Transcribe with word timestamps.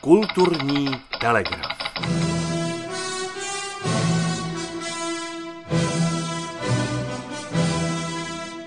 Kulturní 0.00 0.88
telegraf. 1.20 1.78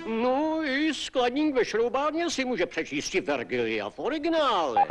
No 0.06 0.64
i 0.64 0.94
skladník 0.94 1.56
ve 1.56 1.66
šroubárně 1.66 2.30
si 2.30 2.46
může 2.46 2.66
přečíst 2.66 3.14
Vergilia 3.14 3.90
v 3.90 4.00
originále. 4.00 4.86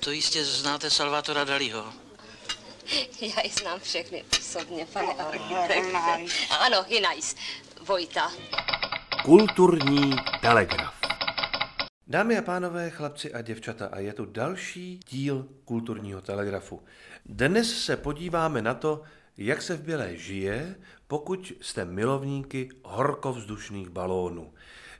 To 0.00 0.10
jistě 0.10 0.44
znáte 0.44 0.90
Salvatora 0.90 1.44
Dalího. 1.44 1.84
Já 3.20 3.42
ji 3.44 3.50
znám 3.50 3.80
všechny 3.80 4.24
osobně, 4.40 4.86
pane 4.92 5.14
architekte. 5.14 6.34
Ano, 6.60 6.84
Hinajs, 6.88 7.36
Vojta. 7.80 8.32
Kulturní 9.24 10.16
telegraf. 10.40 11.01
Dámy 12.12 12.38
a 12.38 12.42
pánové, 12.42 12.90
chlapci 12.90 13.34
a 13.34 13.42
děvčata, 13.42 13.86
a 13.86 13.98
je 13.98 14.12
tu 14.12 14.24
další 14.24 15.00
díl 15.08 15.48
kulturního 15.64 16.20
telegrafu. 16.20 16.82
Dnes 17.26 17.84
se 17.84 17.96
podíváme 17.96 18.62
na 18.62 18.74
to, 18.74 19.02
jak 19.36 19.62
se 19.62 19.76
v 19.76 19.82
Bělé 19.82 20.16
žije, 20.16 20.74
pokud 21.06 21.52
jste 21.60 21.84
milovníky 21.84 22.68
horkovzdušných 22.84 23.88
balónů. 23.90 24.52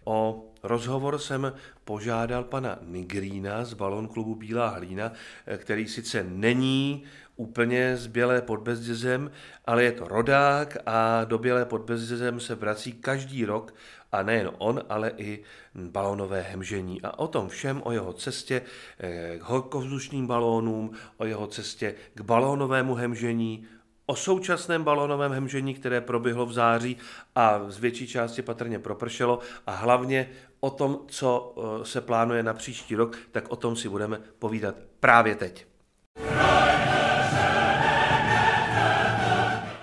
O 0.04 0.44
rozhovor 0.62 1.18
jsem 1.18 1.52
požádal 1.84 2.44
pana 2.44 2.78
Nigrína 2.82 3.64
z 3.64 3.74
balon 3.74 4.08
klubu 4.08 4.34
Bílá 4.34 4.68
hlína, 4.68 5.12
který 5.56 5.88
sice 5.88 6.24
není 6.28 7.04
úplně 7.36 7.96
z 7.96 8.06
Bělé 8.06 8.42
pod 8.42 8.60
Bezdězem, 8.60 9.30
ale 9.64 9.84
je 9.84 9.92
to 9.92 10.08
rodák 10.08 10.76
a 10.86 11.24
do 11.24 11.38
Bělé 11.38 11.64
pod 11.64 11.82
Bezdězem 11.82 12.40
se 12.40 12.54
vrací 12.54 12.92
každý 12.92 13.44
rok 13.44 13.74
a 14.12 14.22
nejen 14.22 14.50
on, 14.58 14.82
ale 14.88 15.12
i 15.16 15.42
balonové 15.74 16.40
hemžení. 16.40 17.02
A 17.02 17.18
o 17.18 17.28
tom 17.28 17.48
všem, 17.48 17.82
o 17.84 17.92
jeho 17.92 18.12
cestě 18.12 18.62
eh, 18.98 19.38
k 19.38 19.42
horkovzdušným 19.42 20.26
balónům, 20.26 20.92
o 21.16 21.24
jeho 21.24 21.46
cestě 21.46 21.94
k 22.14 22.20
balónovému 22.20 22.94
hemžení, 22.94 23.66
o 24.06 24.16
současném 24.16 24.84
balónovém 24.84 25.32
hemžení, 25.32 25.74
které 25.74 26.00
proběhlo 26.00 26.46
v 26.46 26.52
září 26.52 26.96
a 27.34 27.60
z 27.68 27.78
větší 27.78 28.06
části 28.06 28.42
patrně 28.42 28.78
propršelo 28.78 29.38
a 29.66 29.72
hlavně 29.72 30.30
o 30.60 30.70
tom, 30.70 30.98
co 31.06 31.54
eh, 31.56 31.84
se 31.84 32.00
plánuje 32.00 32.42
na 32.42 32.54
příští 32.54 32.96
rok, 32.96 33.16
tak 33.30 33.52
o 33.52 33.56
tom 33.56 33.76
si 33.76 33.88
budeme 33.88 34.20
povídat 34.38 34.74
právě 35.00 35.34
teď. 35.34 35.66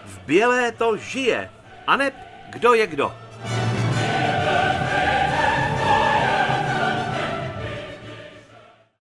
V 0.06 0.20
Bělé 0.26 0.72
to 0.72 0.98
žije, 0.98 1.50
a 1.88 1.98
ne 1.98 2.12
kdo 2.50 2.74
je 2.74 2.88
kdo. 2.88 3.29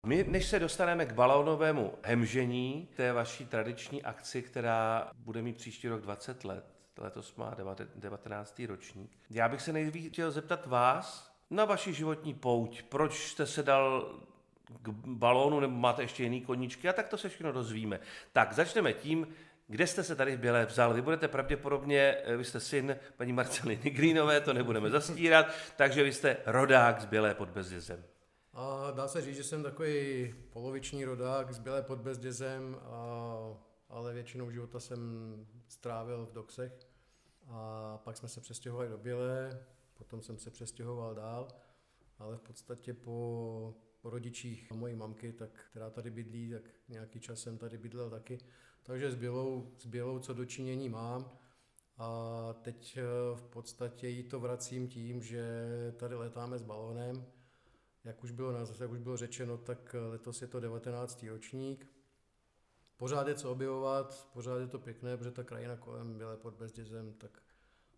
My, 0.09 0.25
než 0.27 0.45
se 0.45 0.59
dostaneme 0.59 1.05
k 1.05 1.13
balónovému 1.13 1.93
hemžení, 2.03 2.89
té 2.95 3.13
vaší 3.13 3.45
tradiční 3.45 4.03
akci, 4.03 4.41
která 4.41 5.11
bude 5.15 5.41
mít 5.41 5.57
příští 5.57 5.87
rok 5.87 6.01
20 6.01 6.45
let, 6.45 6.65
letos 6.97 7.35
má 7.35 7.55
19. 7.95 8.61
ročník, 8.67 9.11
já 9.29 9.49
bych 9.49 9.61
se 9.61 9.73
nejvíc 9.73 10.13
chtěl 10.13 10.31
zeptat 10.31 10.65
vás 10.65 11.33
na 11.49 11.65
vaši 11.65 11.93
životní 11.93 12.33
pouť. 12.33 12.83
Proč 12.83 13.27
jste 13.27 13.45
se 13.45 13.63
dal 13.63 14.15
k 14.81 14.89
balónu, 15.05 15.59
nebo 15.59 15.75
máte 15.75 16.01
ještě 16.01 16.23
jiný 16.23 16.41
koníčky, 16.41 16.89
a 16.89 16.93
tak 16.93 17.07
to 17.07 17.17
se 17.17 17.29
všechno 17.29 17.51
dozvíme. 17.51 17.99
Tak, 18.33 18.53
začneme 18.53 18.93
tím, 18.93 19.27
kde 19.67 19.87
jste 19.87 20.03
se 20.03 20.15
tady 20.15 20.35
v 20.35 20.39
Bělé 20.39 20.65
vzal? 20.65 20.93
Vy 20.93 21.01
budete 21.01 21.27
pravděpodobně, 21.27 22.17
vy 22.37 22.45
jste 22.45 22.59
syn 22.59 22.97
paní 23.17 23.33
Marceliny 23.33 23.79
Nigrínové, 23.83 24.41
to 24.41 24.53
nebudeme 24.53 24.89
zastírat, 24.89 25.53
takže 25.75 26.03
vy 26.03 26.13
jste 26.13 26.37
rodák 26.45 27.01
z 27.01 27.05
Bělé 27.05 27.33
pod 27.33 27.49
Bezdězem. 27.49 28.03
A 28.61 28.91
dá 28.91 29.07
se 29.07 29.21
říct, 29.21 29.35
že 29.35 29.43
jsem 29.43 29.63
takový 29.63 30.35
poloviční 30.49 31.05
rodák 31.05 31.53
z 31.53 31.59
Bělé 31.59 31.81
pod 31.81 31.99
Bezdězem, 31.99 32.77
a, 32.81 33.57
ale 33.89 34.13
většinou 34.13 34.51
života 34.51 34.79
jsem 34.79 34.99
strávil 35.67 36.25
v 36.25 36.31
Doxech. 36.31 36.79
A 37.47 37.97
pak 38.03 38.17
jsme 38.17 38.29
se 38.29 38.41
přestěhovali 38.41 38.89
do 38.89 38.97
Bělé, 38.97 39.65
potom 39.97 40.21
jsem 40.21 40.37
se 40.37 40.51
přestěhoval 40.51 41.15
dál, 41.15 41.47
ale 42.17 42.37
v 42.37 42.41
podstatě 42.41 42.93
po, 42.93 43.75
po 44.01 44.09
rodičích 44.09 44.71
mojí 44.71 44.95
mamky, 44.95 45.33
tak, 45.33 45.65
která 45.71 45.89
tady 45.89 46.11
bydlí, 46.11 46.51
tak 46.51 46.63
nějaký 46.89 47.19
čas 47.19 47.39
jsem 47.39 47.57
tady 47.57 47.77
bydlel 47.77 48.09
taky. 48.09 48.37
Takže 48.83 49.11
s 49.11 49.15
Bělou, 49.15 49.71
s 49.77 49.85
Bělou 49.85 50.19
co 50.19 50.33
dočinění 50.33 50.89
mám. 50.89 51.31
A 51.97 52.53
teď 52.61 52.97
eh, 52.97 53.03
v 53.35 53.43
podstatě 53.43 54.07
jí 54.07 54.23
to 54.23 54.39
vracím 54.39 54.87
tím, 54.87 55.21
že 55.21 55.43
tady 55.97 56.15
letáme 56.15 56.57
s 56.57 56.63
balónem, 56.63 57.25
jak 58.03 58.23
už 58.23 58.31
bylo, 58.31 58.51
jak 58.79 58.91
už 58.91 58.99
bylo 58.99 59.17
řečeno, 59.17 59.57
tak 59.57 59.95
letos 60.09 60.41
je 60.41 60.47
to 60.47 60.59
19. 60.59 61.25
ročník. 61.29 61.87
Pořád 62.97 63.27
je 63.27 63.35
co 63.35 63.51
objevovat, 63.51 64.29
pořád 64.33 64.57
je 64.57 64.67
to 64.67 64.79
pěkné, 64.79 65.17
protože 65.17 65.31
ta 65.31 65.43
krajina 65.43 65.77
kolem 65.77 66.17
Bělé 66.17 66.37
pod 66.37 66.53
Bezdězem 66.53 67.13
tak 67.13 67.43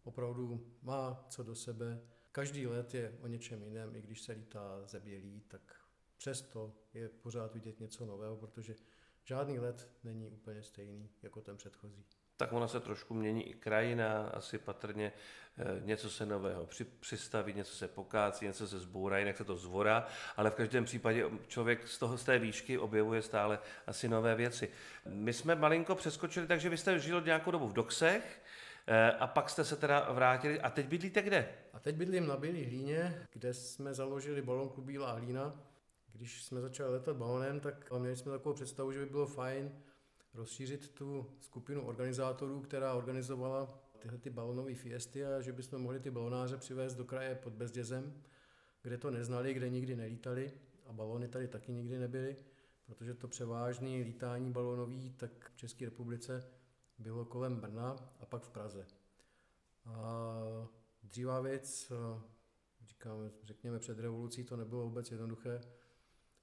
opravdu 0.04 0.68
má 0.82 1.26
co 1.30 1.44
do 1.44 1.56
sebe. 1.56 2.02
Každý 2.32 2.68
let 2.68 2.94
je 2.94 3.18
o 3.22 3.28
něčem 3.28 3.64
jiném, 3.64 3.96
i 3.96 4.02
když 4.02 4.22
se 4.22 4.34
lítá 4.34 4.82
ze 4.86 5.00
bělí, 5.00 5.42
tak 5.48 5.76
přesto 6.18 6.76
je 6.94 7.10
pořád 7.10 7.54
vidět 7.54 7.80
něco 7.80 8.06
nového, 8.06 8.38
protože 8.38 8.76
žádný 9.24 9.60
let 9.60 9.90
není 10.04 10.30
úplně 10.30 10.64
stejný 10.64 11.10
jako 11.22 11.42
ten 11.42 11.58
předchozí 11.58 12.06
tak 12.42 12.54
ona 12.54 12.68
se 12.68 12.80
trošku 12.80 13.14
mění 13.14 13.50
i 13.50 13.54
krajina, 13.54 14.30
asi 14.34 14.58
patrně 14.58 15.12
eh, 15.58 15.82
něco 15.86 16.10
se 16.10 16.26
nového 16.26 16.66
při, 16.66 16.84
přistaví, 16.84 17.54
něco 17.54 17.76
se 17.76 17.88
pokácí, 17.88 18.46
něco 18.46 18.68
se 18.68 18.80
zbourá, 18.80 19.18
jinak 19.18 19.38
se 19.38 19.44
to 19.44 19.58
zvorá, 19.58 20.08
ale 20.38 20.50
v 20.50 20.56
každém 20.56 20.86
případě 20.86 21.26
člověk 21.48 21.88
z 21.88 21.98
toho 21.98 22.18
z 22.18 22.24
té 22.24 22.40
výšky 22.40 22.78
objevuje 22.78 23.22
stále 23.22 23.60
asi 23.88 24.10
nové 24.10 24.36
věci. 24.36 24.70
My 25.06 25.34
jsme 25.34 25.56
malinko 25.56 25.96
přeskočili, 25.96 26.48
takže 26.48 26.70
vy 26.70 26.78
jste 26.78 27.00
žil 27.00 27.22
nějakou 27.22 27.52
dobu 27.52 27.68
v 27.68 27.74
Doxech, 27.74 28.42
eh, 28.88 29.12
a 29.12 29.28
pak 29.28 29.50
jste 29.50 29.66
se 29.66 29.76
teda 29.76 30.12
vrátili. 30.12 30.62
A 30.62 30.70
teď 30.70 30.88
bydlíte 30.88 31.22
kde? 31.22 31.50
A 31.74 31.80
teď 31.80 31.96
bydlím 31.96 32.28
na 32.28 32.38
Bílý 32.38 32.66
hlíně, 32.66 33.28
kde 33.34 33.54
jsme 33.54 33.94
založili 33.94 34.42
balon 34.42 34.70
klub 34.70 34.86
Bílá 34.86 35.12
hlína. 35.12 35.64
Když 36.14 36.44
jsme 36.44 36.62
začali 36.62 36.92
letat 36.92 37.16
balonem, 37.16 37.60
tak 37.60 37.92
měli 37.92 38.16
jsme 38.16 38.32
takovou 38.32 38.56
představu, 38.56 38.92
že 38.92 39.00
by 39.00 39.06
bylo 39.06 39.26
fajn 39.26 39.72
rozšířit 40.34 40.90
tu 40.90 41.26
skupinu 41.40 41.86
organizátorů, 41.86 42.62
která 42.62 42.94
organizovala 42.94 43.80
tyhle 44.00 44.18
ty 44.18 44.30
balonové 44.30 44.76
fiesty 44.76 45.26
a 45.26 45.42
že 45.42 45.54
bychom 45.54 45.82
mohli 45.82 46.00
ty 46.00 46.12
balonáře 46.12 46.58
přivést 46.58 46.96
do 46.96 47.06
kraje 47.06 47.36
pod 47.36 47.54
Bezdězem, 47.54 48.24
kde 48.82 48.98
to 48.98 49.12
neznali, 49.12 49.54
kde 49.54 49.70
nikdy 49.70 49.96
nelítali 49.96 50.52
a 50.86 50.94
balony 50.94 51.28
tady 51.28 51.48
taky 51.48 51.72
nikdy 51.72 52.00
nebyly, 52.00 52.36
protože 52.86 53.14
to 53.14 53.28
převážné 53.28 53.90
lítání 53.90 54.52
balonový 54.52 55.14
tak 55.14 55.52
v 55.54 55.58
České 55.58 55.86
republice 55.86 56.48
bylo 56.98 57.26
kolem 57.26 57.56
Brna 57.56 57.96
a 58.20 58.26
pak 58.26 58.44
v 58.44 58.50
Praze. 58.50 58.88
A 59.86 60.34
dřívá 61.04 61.42
věc, 61.42 61.92
říkáme, 62.86 63.32
řekněme 63.44 63.80
před 63.80 64.00
revolucí, 64.00 64.44
to 64.44 64.58
nebylo 64.58 64.84
vůbec 64.84 65.12
jednoduché. 65.12 65.62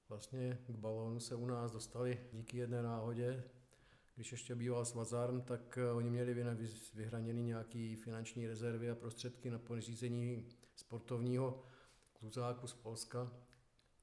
Vlastně 0.09 0.59
k 0.67 0.75
balónu 0.75 1.19
se 1.19 1.35
u 1.35 1.45
nás 1.45 1.71
dostali 1.71 2.19
díky 2.33 2.57
jedné 2.57 2.81
náhodě 2.81 3.43
když 4.19 4.31
ještě 4.31 4.55
býval 4.55 4.85
Svazarm, 4.85 5.41
tak 5.41 5.77
eh, 5.77 5.91
oni 5.91 6.09
měli 6.09 6.45
vyhraněny 6.93 7.43
nějaké 7.43 7.95
finanční 8.03 8.47
rezervy 8.47 8.89
a 8.89 8.95
prostředky 8.95 9.49
na 9.49 9.59
pořízení 9.59 10.45
sportovního 10.75 11.63
kluzáku 12.13 12.67
z 12.67 12.73
Polska. 12.73 13.31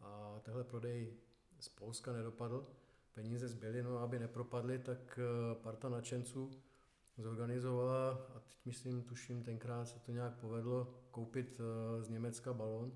A 0.01 0.41
tehle 0.43 0.65
prodej 0.65 1.15
z 1.61 1.69
Polska 1.69 2.13
nedopadl. 2.13 2.67
Peníze 3.15 3.49
zbyly, 3.49 3.83
no 3.83 3.99
aby 3.99 4.19
nepropadly, 4.19 4.79
tak 4.79 5.19
eh, 5.19 5.55
parta 5.55 5.89
nadšenců 5.89 6.51
zorganizovala, 7.19 8.11
a 8.11 8.41
teď 8.41 8.59
myslím, 8.65 9.03
tuším, 9.03 9.43
tenkrát 9.43 9.85
se 9.85 9.99
to 9.99 10.13
nějak 10.13 10.39
povedlo, 10.39 10.95
koupit 11.11 11.61
eh, 11.61 12.03
z 12.03 12.09
Německa 12.09 12.53
balon. 12.53 12.93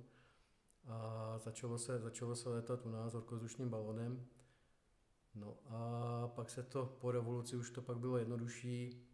A 0.86 1.34
začalo 1.38 1.78
se, 1.78 1.98
začalo 1.98 2.36
se 2.36 2.48
letat 2.48 2.86
u 2.86 2.90
nás 2.90 3.14
orkozdušným 3.14 3.68
balonem 3.68 4.26
No 5.34 5.58
a 5.66 6.28
pak 6.28 6.50
se 6.50 6.62
to 6.62 6.96
po 7.00 7.10
revoluci 7.10 7.56
už 7.56 7.70
to 7.70 7.82
pak 7.82 7.98
bylo 7.98 8.18
jednodušší, 8.18 9.06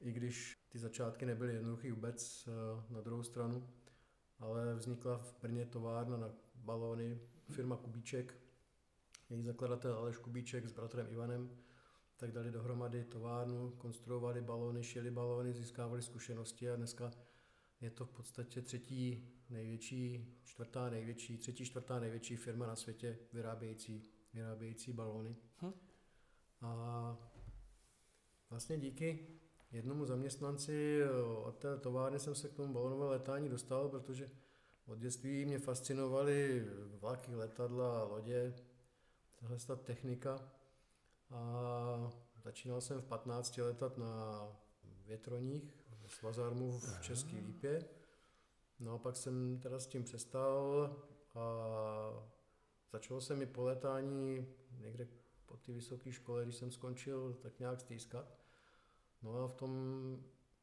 i 0.00 0.12
když 0.12 0.66
ty 0.68 0.78
začátky 0.78 1.26
nebyly 1.26 1.54
jednoduché 1.54 1.92
vůbec 1.92 2.48
eh, 2.48 2.92
na 2.94 3.00
druhou 3.00 3.22
stranu, 3.22 3.68
ale 4.38 4.74
vznikla 4.74 5.18
v 5.18 5.34
Brně 5.42 5.66
továrna 5.66 6.16
na 6.16 6.30
balóny, 6.54 7.20
firma 7.50 7.76
Kubíček, 7.76 8.34
její 9.30 9.42
zakladatel 9.42 9.94
Aleš 9.94 10.16
Kubíček 10.16 10.66
s 10.66 10.72
bratrem 10.72 11.06
Ivanem, 11.10 11.50
tak 12.16 12.32
dali 12.32 12.50
dohromady 12.50 13.04
továrnu, 13.04 13.70
konstruovali 13.70 14.40
balóny, 14.40 14.82
šili 14.82 15.10
balóny, 15.10 15.54
získávali 15.54 16.02
zkušenosti 16.02 16.70
a 16.70 16.76
dneska 16.76 17.10
je 17.80 17.90
to 17.90 18.04
v 18.04 18.10
podstatě 18.10 18.62
třetí 18.62 19.28
největší, 19.50 20.34
čtvrtá 20.44 20.90
největší, 20.90 21.38
třetí, 21.38 21.64
čtvrtá 21.64 22.00
největší 22.00 22.36
firma 22.36 22.66
na 22.66 22.76
světě 22.76 23.18
vyrábějící 23.32 24.19
vyrábějící 24.32 24.92
balóny. 24.92 25.36
Hm. 25.62 25.72
A 26.60 27.16
vlastně 28.50 28.78
díky 28.78 29.26
jednomu 29.72 30.04
zaměstnanci 30.04 31.00
od 31.44 31.56
té 31.56 31.76
továrny 31.76 32.18
jsem 32.18 32.34
se 32.34 32.48
k 32.48 32.54
tomu 32.54 32.72
balonové 32.72 33.08
letání 33.08 33.48
dostal, 33.48 33.88
protože 33.88 34.30
Od 34.86 34.98
dětství 34.98 35.44
mě 35.44 35.58
fascinovaly 35.58 36.66
vlaky, 37.00 37.34
letadla, 37.34 38.04
lodě, 38.04 38.54
tahle 39.40 39.56
ta 39.66 39.76
technika. 39.76 40.50
A 41.30 42.12
začínal 42.42 42.80
jsem 42.80 43.00
v 43.00 43.04
15 43.04 43.58
letat 43.58 43.98
na 43.98 44.42
větroních 45.06 45.84
z 46.06 46.22
Vazarmu 46.22 46.78
v 46.78 47.00
České 47.00 47.36
Lípě. 47.36 47.84
No 48.80 48.92
a 48.92 48.98
pak 48.98 49.16
jsem 49.16 49.60
teda 49.60 49.78
s 49.78 49.86
tím 49.86 50.04
přestal 50.04 50.90
a 51.34 51.40
začalo 52.92 53.20
se 53.20 53.36
mi 53.36 53.46
po 53.46 53.62
letání 53.62 54.46
někde 54.78 55.08
po 55.46 55.56
té 55.56 55.72
vysoké 55.72 56.12
škole, 56.12 56.44
když 56.44 56.56
jsem 56.56 56.70
skončil, 56.70 57.36
tak 57.42 57.58
nějak 57.58 57.80
stýskat. 57.80 58.38
No 59.22 59.44
a 59.44 59.48
v 59.48 59.54
tom 59.54 59.72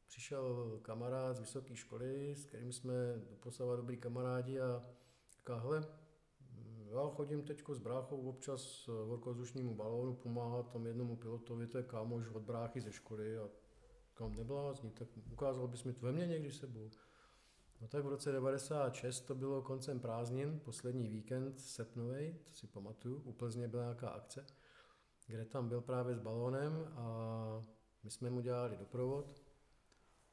přišel 0.06 0.78
kamarád 0.82 1.36
z 1.36 1.40
vysoké 1.40 1.76
školy, 1.76 2.36
s 2.36 2.44
kterým 2.44 2.72
jsme 2.72 2.94
doposavat 3.30 3.76
dobrý 3.76 3.96
kamarádi 3.96 4.60
a 4.60 4.84
říká, 5.32 5.58
hele, 5.58 5.86
já 6.90 7.08
chodím 7.08 7.42
teď 7.42 7.62
s 7.72 7.78
bráchou 7.78 8.28
občas 8.28 8.86
horkozdušnímu 8.86 9.74
balónu 9.74 10.14
pomáhat 10.14 10.72
tam 10.72 10.86
jednomu 10.86 11.16
pilotovi, 11.16 11.66
to 11.66 11.78
je 11.78 11.84
kámoš 11.84 12.28
od 12.28 12.42
bráchy 12.42 12.80
ze 12.80 12.92
školy 12.92 13.38
a 13.38 13.48
kam 14.14 14.36
neblázni, 14.36 14.90
tak 14.90 15.08
ukázal 15.32 15.68
bys 15.68 15.84
mi 15.84 15.92
to 15.92 16.06
ve 16.06 16.12
mně 16.12 16.26
někdy 16.26 16.52
sebou. 16.52 16.90
No 17.80 17.88
tak 17.88 18.04
v 18.04 18.08
roce 18.08 18.32
96 18.32 19.20
to 19.20 19.34
bylo 19.34 19.62
koncem 19.62 20.00
prázdnin, 20.00 20.60
poslední 20.64 21.08
víkend 21.08 21.60
srpnovej, 21.60 22.34
to 22.44 22.52
si 22.52 22.66
pamatuju, 22.66 23.22
u 23.24 23.32
Plzně 23.32 23.68
byla 23.68 23.82
nějaká 23.82 24.08
akce, 24.08 24.46
kde 25.26 25.44
tam 25.44 25.68
byl 25.68 25.80
právě 25.80 26.14
s 26.14 26.18
balónem 26.18 26.92
a 26.96 27.64
my 28.04 28.10
jsme 28.10 28.30
mu 28.30 28.40
dělali 28.40 28.76
doprovod. 28.76 29.42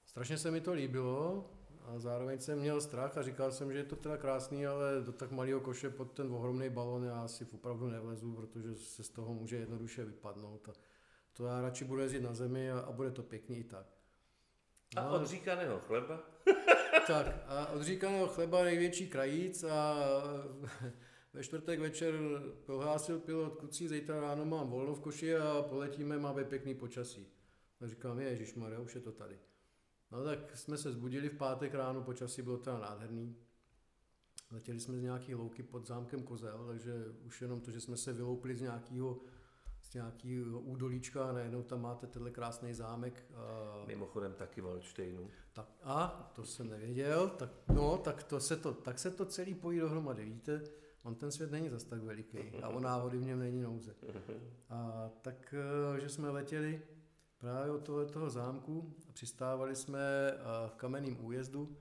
Strašně 0.06 0.38
se 0.38 0.51
mi 0.51 0.62
to 0.62 0.74
líbilo 0.74 1.50
a 1.81 2.00
zároveň 2.00 2.39
jsem 2.39 2.59
měl 2.59 2.81
strach 2.81 3.18
a 3.18 3.24
říkal 3.24 3.51
jsem, 3.51 3.71
že 3.71 3.77
je 3.77 3.83
to 3.83 3.95
teda 3.95 4.18
krásný, 4.18 4.68
ale 4.68 5.01
do 5.01 5.12
tak 5.12 5.31
malého 5.31 5.59
koše 5.59 5.89
pod 5.89 6.12
ten 6.12 6.33
ohromný 6.33 6.69
balon 6.69 7.03
já 7.03 7.27
si 7.27 7.45
opravdu 7.45 7.88
nevlezu, 7.88 8.33
protože 8.33 8.75
se 8.75 9.03
z 9.03 9.09
toho 9.09 9.33
může 9.33 9.56
jednoduše 9.56 10.06
vypadnout. 10.06 10.69
A 10.69 10.74
to 11.33 11.45
já 11.45 11.62
radši 11.62 11.86
budu 11.86 12.01
jezdit 12.01 12.21
na 12.21 12.33
zemi 12.33 12.71
a, 12.71 12.80
a 12.80 12.91
bude 12.91 13.12
to 13.12 13.24
pěkný 13.24 13.57
i 13.57 13.63
tak. 13.63 13.94
No, 14.95 15.01
a 15.01 15.09
od 15.09 15.27
říkaného 15.27 15.79
chleba? 15.79 16.23
tak, 17.07 17.27
a 17.47 17.67
od 17.67 17.81
říkaného 17.81 18.27
chleba 18.27 18.63
největší 18.63 19.07
krajíc 19.07 19.63
a 19.63 19.95
ve 21.33 21.43
čtvrtek 21.43 21.79
večer 21.79 22.15
prohlásil 22.65 23.19
pilot, 23.19 23.55
kucí, 23.55 23.87
zítra 23.87 24.19
ráno 24.19 24.45
mám 24.45 24.69
volno 24.69 24.95
v 24.95 24.99
koši 24.99 25.35
a 25.35 25.65
poletíme, 25.69 26.17
máme 26.17 26.43
pěkný 26.43 26.75
počasí. 26.75 27.27
A 27.81 27.87
říkám, 27.87 28.19
Ježíš 28.19 28.55
Maria, 28.55 28.79
už 28.79 28.95
je 28.95 29.01
to 29.01 29.11
tady. 29.11 29.39
No 30.11 30.23
tak 30.23 30.57
jsme 30.57 30.77
se 30.77 30.91
zbudili 30.91 31.29
v 31.29 31.38
pátek 31.38 31.73
ráno, 31.73 32.01
počasí 32.01 32.41
bylo 32.41 32.57
teda 32.57 32.79
nádherný. 32.79 33.35
Letěli 34.51 34.79
jsme 34.79 34.97
z 34.97 35.01
nějaký 35.01 35.35
louky 35.35 35.63
pod 35.63 35.88
zámkem 35.88 36.23
Kozel, 36.23 36.65
takže 36.67 36.93
už 37.25 37.41
jenom 37.41 37.61
to, 37.61 37.71
že 37.71 37.81
jsme 37.81 37.97
se 37.97 38.13
vyloupili 38.13 38.55
z 38.55 38.61
nějakého 38.61 39.21
nějakého 39.95 40.59
údolíčka 40.59 41.30
a 41.30 41.31
najednou 41.31 41.63
tam 41.63 41.81
máte 41.81 42.07
tenhle 42.07 42.31
krásný 42.31 42.74
zámek. 42.74 43.24
A... 43.36 43.86
Mimochodem 43.88 44.33
taky 44.33 44.62
Valštejnu. 44.62 45.30
Tak, 45.53 45.68
a, 45.83 46.31
to 46.36 46.45
jsem 46.45 46.69
nevěděl, 46.69 47.30
tak, 47.30 47.50
no, 47.74 47.97
tak, 47.97 48.24
to 48.24 48.39
se 48.39 48.57
to, 48.57 48.74
tak 48.74 49.00
se 49.00 49.12
to 49.12 49.25
celý 49.25 49.53
pojí 49.53 49.80
dohromady, 49.80 50.25
víte, 50.25 50.62
on 51.03 51.15
ten 51.15 51.31
svět 51.31 51.51
není 51.51 51.69
zas 51.69 51.83
tak 51.83 52.01
veliký 52.01 52.38
a 52.62 52.69
o 52.69 52.80
návody 52.80 53.18
v 53.18 53.24
něm 53.24 53.39
není 53.39 53.62
nouze. 53.62 53.95
A 54.69 55.09
tak, 55.21 55.56
eh, 55.98 56.00
že 56.00 56.09
jsme 56.09 56.30
letěli 56.30 56.81
právě 57.38 57.71
od 57.71 57.83
toho, 57.83 58.06
toho 58.06 58.30
zámku 58.30 58.94
a 59.09 59.12
přistávali 59.12 59.75
jsme 59.75 60.00
eh, 60.00 60.38
v 60.68 60.75
kamenném 60.75 61.25
újezdu, 61.25 61.77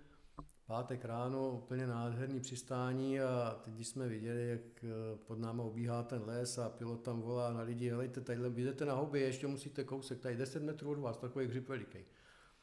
pátek 0.66 1.04
ráno, 1.04 1.50
úplně 1.50 1.86
nádherný 1.86 2.40
přistání 2.40 3.20
a 3.20 3.60
teď, 3.64 3.74
když 3.74 3.88
jsme 3.88 4.08
viděli, 4.08 4.48
jak 4.48 4.84
eh, 4.84 5.16
pod 5.26 5.38
náma 5.38 5.62
obíhá 5.62 6.02
ten 6.02 6.22
les 6.26 6.58
a 6.58 6.68
pilot 6.68 7.02
tam 7.02 7.20
volá 7.20 7.52
na 7.52 7.62
lidi, 7.62 7.90
helejte, 7.90 8.20
tadyhle 8.20 8.50
jdete 8.50 8.84
na 8.84 8.94
hobby, 8.94 9.20
ještě 9.20 9.46
musíte 9.46 9.84
kousek, 9.84 10.20
tady 10.20 10.36
10 10.36 10.62
metrů 10.62 10.90
od 10.90 10.98
vás, 10.98 11.18
takový 11.18 11.46
hřib 11.46 11.68
veliký. 11.68 11.98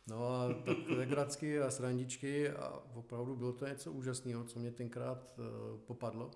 No 0.08 0.28
a 0.28 0.54
tak 0.54 0.78
legracky 0.90 1.62
a 1.62 1.72
srandičky 1.72 2.50
a 2.50 2.84
opravdu 2.94 3.36
bylo 3.36 3.54
to 3.54 3.68
něco 3.68 3.92
úžasného, 3.92 4.44
co 4.44 4.60
mě 4.60 4.72
tenkrát 4.72 5.40
uh, 5.40 5.80
popadlo. 5.80 6.32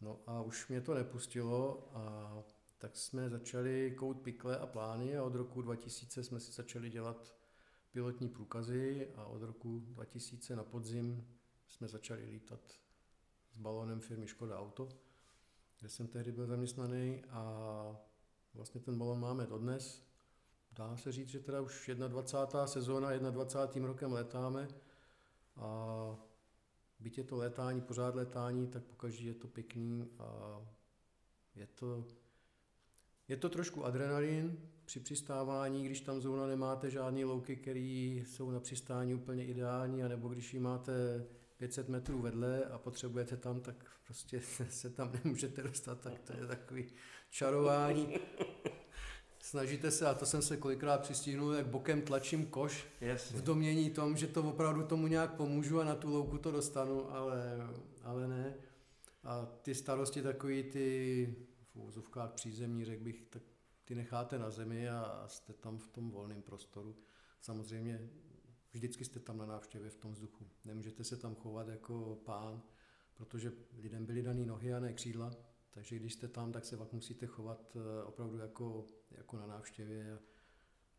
No 0.00 0.20
a 0.26 0.42
už 0.42 0.68
mě 0.68 0.80
to 0.80 0.94
nepustilo 0.94 1.88
a 1.92 2.34
tak 2.78 2.96
jsme 2.96 3.30
začali 3.30 3.94
kout 3.96 4.20
pikle 4.20 4.58
a 4.58 4.66
plány 4.66 5.16
a 5.16 5.24
od 5.24 5.34
roku 5.34 5.62
2000 5.62 6.24
jsme 6.24 6.40
si 6.40 6.52
začali 6.52 6.90
dělat 6.90 7.37
pilotní 7.98 8.28
průkazy 8.28 9.08
a 9.16 9.24
od 9.24 9.42
roku 9.42 9.80
2000 9.86 10.56
na 10.56 10.64
podzim 10.64 11.26
jsme 11.68 11.88
začali 11.88 12.24
lítat 12.24 12.60
s 13.52 13.58
balónem 13.58 14.00
firmy 14.00 14.26
Škoda 14.26 14.58
Auto, 14.58 14.88
kde 15.78 15.88
jsem 15.88 16.08
tehdy 16.08 16.32
byl 16.32 16.46
zaměstnaný 16.46 17.24
a 17.30 17.42
vlastně 18.54 18.80
ten 18.80 18.98
balon 18.98 19.20
máme 19.20 19.46
dodnes. 19.46 20.06
Dá 20.72 20.96
se 20.96 21.12
říct, 21.12 21.28
že 21.28 21.40
teda 21.40 21.60
už 21.60 21.90
21. 22.08 22.66
sezóna, 22.66 23.16
21. 23.30 23.88
rokem 23.88 24.12
letáme 24.12 24.68
a 25.56 26.16
byť 27.00 27.18
je 27.18 27.24
to 27.24 27.36
létání, 27.36 27.80
pořád 27.80 28.14
létání, 28.14 28.66
tak 28.66 28.82
pokaždé 28.82 29.24
je 29.24 29.34
to 29.34 29.48
pěkný 29.48 30.10
a 30.18 30.60
je 31.54 31.66
to 31.66 32.04
je 33.28 33.36
to 33.36 33.48
trošku 33.48 33.84
adrenalin 33.84 34.58
při 34.84 35.00
přistávání, 35.00 35.84
když 35.84 36.00
tam 36.00 36.20
zrovna 36.20 36.46
nemáte 36.46 36.90
žádné 36.90 37.24
louky, 37.24 37.56
které 37.56 38.20
jsou 38.26 38.50
na 38.50 38.60
přistání 38.60 39.14
úplně 39.14 39.44
ideální, 39.46 40.02
anebo 40.02 40.28
když 40.28 40.54
ji 40.54 40.60
máte 40.60 40.92
500 41.56 41.88
metrů 41.88 42.22
vedle 42.22 42.64
a 42.64 42.78
potřebujete 42.78 43.36
tam, 43.36 43.60
tak 43.60 43.84
prostě 44.06 44.40
se 44.70 44.90
tam 44.90 45.12
nemůžete 45.24 45.62
dostat, 45.62 46.00
tak 46.00 46.18
to 46.18 46.32
je 46.32 46.46
takový 46.46 46.86
čarování. 47.30 48.14
Snažíte 49.40 49.90
se, 49.90 50.06
a 50.06 50.14
to 50.14 50.26
jsem 50.26 50.42
se 50.42 50.56
kolikrát 50.56 51.00
přistihnul, 51.00 51.52
jak 51.52 51.66
bokem 51.66 52.02
tlačím 52.02 52.46
koš 52.46 52.86
Jasně. 53.00 53.38
v 53.38 53.42
domění 53.42 53.90
tom, 53.90 54.16
že 54.16 54.26
to 54.26 54.42
opravdu 54.42 54.82
tomu 54.82 55.06
nějak 55.06 55.34
pomůžu 55.34 55.80
a 55.80 55.84
na 55.84 55.94
tu 55.94 56.10
louku 56.10 56.38
to 56.38 56.50
dostanu, 56.50 57.12
ale, 57.12 57.56
ale 58.02 58.28
ne. 58.28 58.54
A 59.24 59.46
ty 59.62 59.74
starosti 59.74 60.22
takový 60.22 60.62
ty 60.62 61.36
úvozovkách 61.78 62.32
přízemní, 62.32 62.84
řekl 62.84 63.04
bych, 63.04 63.22
tak 63.22 63.42
ty 63.84 63.94
necháte 63.94 64.38
na 64.38 64.50
zemi 64.50 64.88
a 64.88 65.24
jste 65.26 65.52
tam 65.52 65.78
v 65.78 65.88
tom 65.88 66.10
volném 66.10 66.42
prostoru. 66.42 66.96
Samozřejmě 67.40 68.10
vždycky 68.72 69.04
jste 69.04 69.20
tam 69.20 69.38
na 69.38 69.46
návštěvě 69.46 69.90
v 69.90 69.96
tom 69.96 70.12
vzduchu. 70.12 70.48
Nemůžete 70.64 71.04
se 71.04 71.16
tam 71.16 71.34
chovat 71.34 71.68
jako 71.68 72.18
pán, 72.24 72.62
protože 73.14 73.52
lidem 73.78 74.06
byly 74.06 74.22
daný 74.22 74.46
nohy 74.46 74.74
a 74.74 74.80
ne 74.80 74.92
křídla, 74.92 75.30
takže 75.70 75.96
když 75.96 76.14
jste 76.14 76.28
tam, 76.28 76.52
tak 76.52 76.64
se 76.64 76.76
pak 76.76 76.92
musíte 76.92 77.26
chovat 77.26 77.76
eh, 77.76 78.04
opravdu 78.04 78.38
jako, 78.38 78.86
jako 79.10 79.36
na 79.36 79.46
návštěvě. 79.46 80.18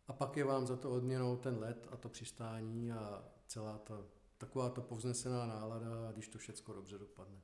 A 0.07 0.13
pak 0.13 0.37
je 0.37 0.43
vám 0.43 0.67
za 0.67 0.77
to 0.77 0.91
odměnou 0.91 1.37
ten 1.37 1.59
let 1.59 1.87
a 1.91 1.97
to 1.97 2.09
přistání 2.09 2.91
a 2.91 3.23
celá 3.47 3.77
ta 3.77 4.05
taková 4.39 4.69
ta 4.69 4.81
povznesená 4.81 5.45
nálada, 5.45 6.11
když 6.11 6.27
to 6.27 6.37
všechno 6.37 6.73
dobře 6.73 6.97
dopadne. 6.97 7.41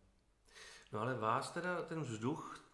No 0.94 1.00
ale 1.00 1.18
vás 1.18 1.52
teda 1.52 1.82
ten 1.82 2.02
vzduch 2.02 2.65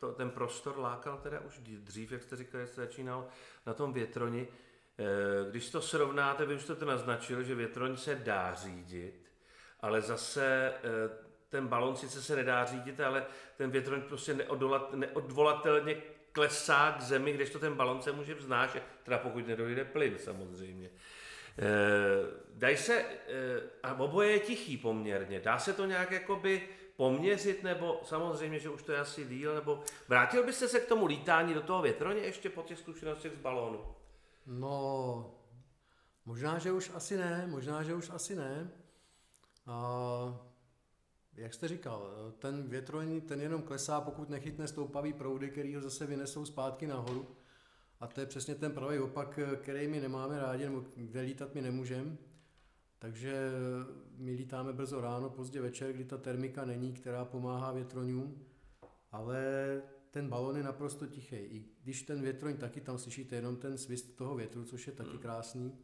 to, 0.00 0.12
ten 0.12 0.30
prostor 0.30 0.78
lákal 0.78 1.18
teda 1.22 1.40
už 1.40 1.58
dřív, 1.58 2.12
jak 2.12 2.22
jste 2.22 2.36
říkali, 2.36 2.66
jste 2.66 2.80
začínal 2.80 3.26
na 3.66 3.74
tom 3.74 3.92
větroni. 3.92 4.48
Eh, 4.98 5.50
když 5.50 5.70
to 5.70 5.80
srovnáte, 5.80 6.46
vy 6.46 6.54
už 6.54 6.62
jste 6.62 6.74
to 6.74 6.84
naznačil, 6.84 7.42
že 7.42 7.54
větroň 7.54 7.96
se 7.96 8.14
dá 8.14 8.54
řídit, 8.54 9.32
ale 9.80 10.00
zase 10.00 10.72
eh, 10.76 11.28
ten 11.48 11.68
balon 11.68 11.96
sice 11.96 12.22
se 12.22 12.36
nedá 12.36 12.64
řídit, 12.64 13.00
ale 13.00 13.26
ten 13.56 13.70
větroň 13.70 14.02
prostě 14.02 14.34
neodolat, 14.34 14.94
neodvolatelně 14.94 15.96
klesá 16.32 16.92
k 16.92 17.02
zemi, 17.02 17.32
kdežto 17.32 17.58
ten 17.58 17.74
balon 17.74 18.02
se 18.02 18.12
může 18.12 18.34
vznášet, 18.34 18.82
teda 19.02 19.18
pokud 19.18 19.46
nedojde 19.46 19.84
plyn 19.84 20.18
samozřejmě. 20.18 20.90
Eh, 21.58 22.26
dají 22.54 22.76
se, 22.76 23.04
a 23.82 23.94
oboje 23.94 24.30
je 24.30 24.40
tichý 24.40 24.76
poměrně, 24.76 25.40
dá 25.40 25.58
se 25.58 25.72
to 25.72 25.86
nějak 25.86 26.10
jakoby 26.10 26.68
poměřit, 26.96 27.62
nebo 27.62 28.00
samozřejmě, 28.04 28.58
že 28.58 28.68
už 28.68 28.82
to 28.82 28.92
je 28.92 28.98
asi 28.98 29.24
díl, 29.24 29.54
nebo 29.54 29.82
vrátil 30.08 30.46
byste 30.46 30.68
se 30.68 30.80
k 30.80 30.88
tomu 30.88 31.06
lítání 31.06 31.54
do 31.54 31.62
toho 31.62 31.82
větroně 31.82 32.20
ještě 32.20 32.50
po 32.50 32.62
těch 32.62 32.78
zkušenostech 32.78 33.32
z 33.32 33.40
balónu? 33.40 33.80
No, 34.46 35.34
možná, 36.26 36.58
že 36.58 36.72
už 36.72 36.90
asi 36.94 37.16
ne, 37.16 37.46
možná, 37.46 37.82
že 37.82 37.94
už 37.94 38.10
asi 38.10 38.36
ne. 38.36 38.70
A 39.66 40.48
jak 41.34 41.54
jste 41.54 41.68
říkal, 41.68 42.10
ten 42.38 42.68
větroň, 42.68 43.20
ten 43.20 43.40
jenom 43.40 43.62
klesá, 43.62 44.00
pokud 44.00 44.28
nechytne 44.28 44.68
stoupavý 44.68 45.12
proudy, 45.12 45.50
který 45.50 45.74
ho 45.74 45.82
zase 45.82 46.06
vynesou 46.06 46.46
zpátky 46.46 46.86
nahoru. 46.86 47.36
A 48.00 48.06
to 48.06 48.20
je 48.20 48.26
přesně 48.26 48.54
ten 48.54 48.72
pravý 48.72 48.98
opak, 48.98 49.38
který 49.56 49.88
my 49.88 50.00
nemáme 50.00 50.38
rádi, 50.38 50.64
nebo 50.64 50.84
kde 50.96 51.20
lítat 51.20 51.54
my 51.54 51.62
nemůžeme. 51.62 52.16
Takže 52.98 53.50
my 54.16 54.32
lítáme 54.32 54.72
brzo 54.72 55.00
ráno, 55.00 55.30
pozdě 55.30 55.60
večer, 55.60 55.92
kdy 55.92 56.04
ta 56.04 56.18
termika 56.18 56.64
není, 56.64 56.92
která 56.92 57.24
pomáhá 57.24 57.72
větroňům, 57.72 58.44
ale 59.12 59.42
ten 60.10 60.28
balon 60.28 60.56
je 60.56 60.62
naprosto 60.62 61.06
tichý. 61.06 61.36
I 61.36 61.64
když 61.82 62.02
ten 62.02 62.22
větroň 62.22 62.56
taky 62.56 62.80
tam 62.80 62.98
slyšíte 62.98 63.36
jenom 63.36 63.56
ten 63.56 63.78
svist 63.78 64.16
toho 64.16 64.36
větru, 64.36 64.64
což 64.64 64.86
je 64.86 64.92
taky 64.92 65.18
krásný. 65.18 65.78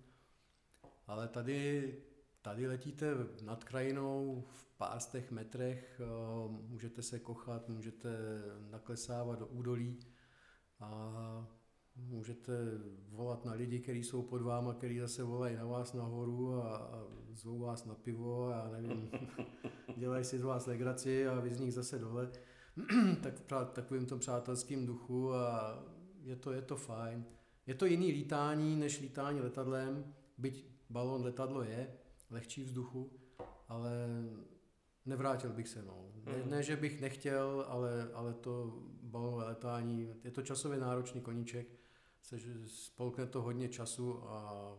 Ale 1.06 1.28
tady 1.28 1.94
tady 2.44 2.66
letíte 2.66 3.14
nad 3.42 3.64
krajinou 3.64 4.44
v 4.54 4.66
pár 4.76 5.00
stech 5.00 5.30
metrech, 5.30 6.00
eh, 6.00 6.06
můžete 6.48 7.02
se 7.02 7.18
kochat, 7.18 7.68
můžete 7.68 8.08
naklesávat 8.70 9.38
do 9.38 9.46
údolí 9.46 10.00
a 10.80 11.46
můžete 11.96 12.52
volat 13.10 13.44
na 13.44 13.52
lidi, 13.52 13.78
kteří 13.78 14.04
jsou 14.04 14.22
pod 14.22 14.42
váma, 14.42 14.74
kteří 14.74 14.98
zase 14.98 15.22
volají 15.22 15.56
na 15.56 15.64
vás 15.64 15.92
nahoru 15.92 16.54
a, 16.54 16.76
a 16.76 17.06
zvou 17.32 17.58
vás 17.58 17.84
na 17.84 17.94
pivo 17.94 18.54
a 18.54 18.68
nevím, 18.68 19.10
dělají 19.96 20.24
si 20.24 20.38
z 20.38 20.42
vás 20.42 20.66
legraci 20.66 21.26
a 21.26 21.40
vy 21.40 21.54
z 21.54 21.60
nich 21.60 21.74
zase 21.74 21.98
dole. 21.98 22.30
tak 23.22 23.34
v 23.34 23.72
takovým 23.72 24.06
tom 24.06 24.18
přátelským 24.18 24.86
duchu 24.86 25.34
a 25.34 25.78
je 26.22 26.36
to, 26.36 26.52
je 26.52 26.62
to 26.62 26.76
fajn. 26.76 27.24
Je 27.66 27.74
to 27.74 27.86
jiný 27.86 28.12
lítání 28.12 28.76
než 28.76 29.00
lítání 29.00 29.40
letadlem, 29.40 30.14
byť 30.38 30.66
balon 30.90 31.22
letadlo 31.22 31.62
je, 31.62 31.94
lehčí 32.30 32.64
vzduchu, 32.64 33.10
ale 33.68 33.90
nevrátil 35.06 35.52
bych 35.52 35.68
se. 35.68 35.82
No. 35.82 36.04
Ne, 36.26 36.32
mhm. 36.32 36.50
ne, 36.50 36.62
že 36.62 36.76
bych 36.76 37.00
nechtěl, 37.00 37.64
ale, 37.68 38.08
ale 38.14 38.34
to 38.34 38.82
balonové 39.14 39.44
letání, 39.44 40.20
je 40.24 40.30
to 40.30 40.42
časově 40.42 40.78
náročný 40.78 41.20
koníček, 41.20 41.66
se, 42.22 42.36
spolkne 42.66 43.26
to 43.26 43.42
hodně 43.42 43.68
času, 43.68 44.28
a, 44.28 44.78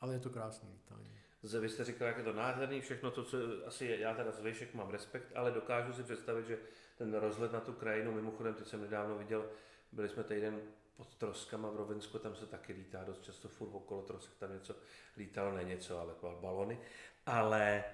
ale 0.00 0.14
je 0.14 0.20
to 0.20 0.30
krásný 0.30 0.68
lítání. 0.72 1.18
Vy 1.60 1.68
jste 1.68 1.84
říkal, 1.84 2.08
jak 2.08 2.18
je 2.18 2.24
to 2.24 2.32
nádherný, 2.32 2.80
všechno 2.80 3.10
to, 3.10 3.24
co 3.24 3.38
asi 3.66 3.96
já 4.00 4.14
teda 4.14 4.32
z 4.32 4.40
Vejšek 4.40 4.74
mám 4.74 4.90
respekt, 4.90 5.32
ale 5.34 5.50
dokážu 5.50 5.92
si 5.92 6.02
představit, 6.02 6.46
že 6.46 6.58
ten 6.98 7.14
rozhled 7.14 7.52
na 7.52 7.60
tu 7.60 7.72
krajinu, 7.72 8.12
mimochodem, 8.12 8.54
teď 8.54 8.66
jsem 8.66 8.80
nedávno 8.80 9.18
viděl, 9.18 9.50
byli 9.92 10.08
jsme 10.08 10.24
týden 10.24 10.60
pod 10.96 11.14
Troskama 11.14 11.70
v 11.70 11.76
Rovensku, 11.76 12.18
tam 12.18 12.36
se 12.36 12.46
taky 12.46 12.72
lítá 12.72 13.04
dost 13.04 13.24
často 13.24 13.48
furt 13.48 13.70
okolo 13.72 14.02
Trosek, 14.02 14.34
tam 14.38 14.52
něco 14.52 14.76
lítalo, 15.16 15.56
ne 15.56 15.64
něco, 15.64 15.98
ale 15.98 16.14
balony. 16.40 16.80
Ale 17.26 17.84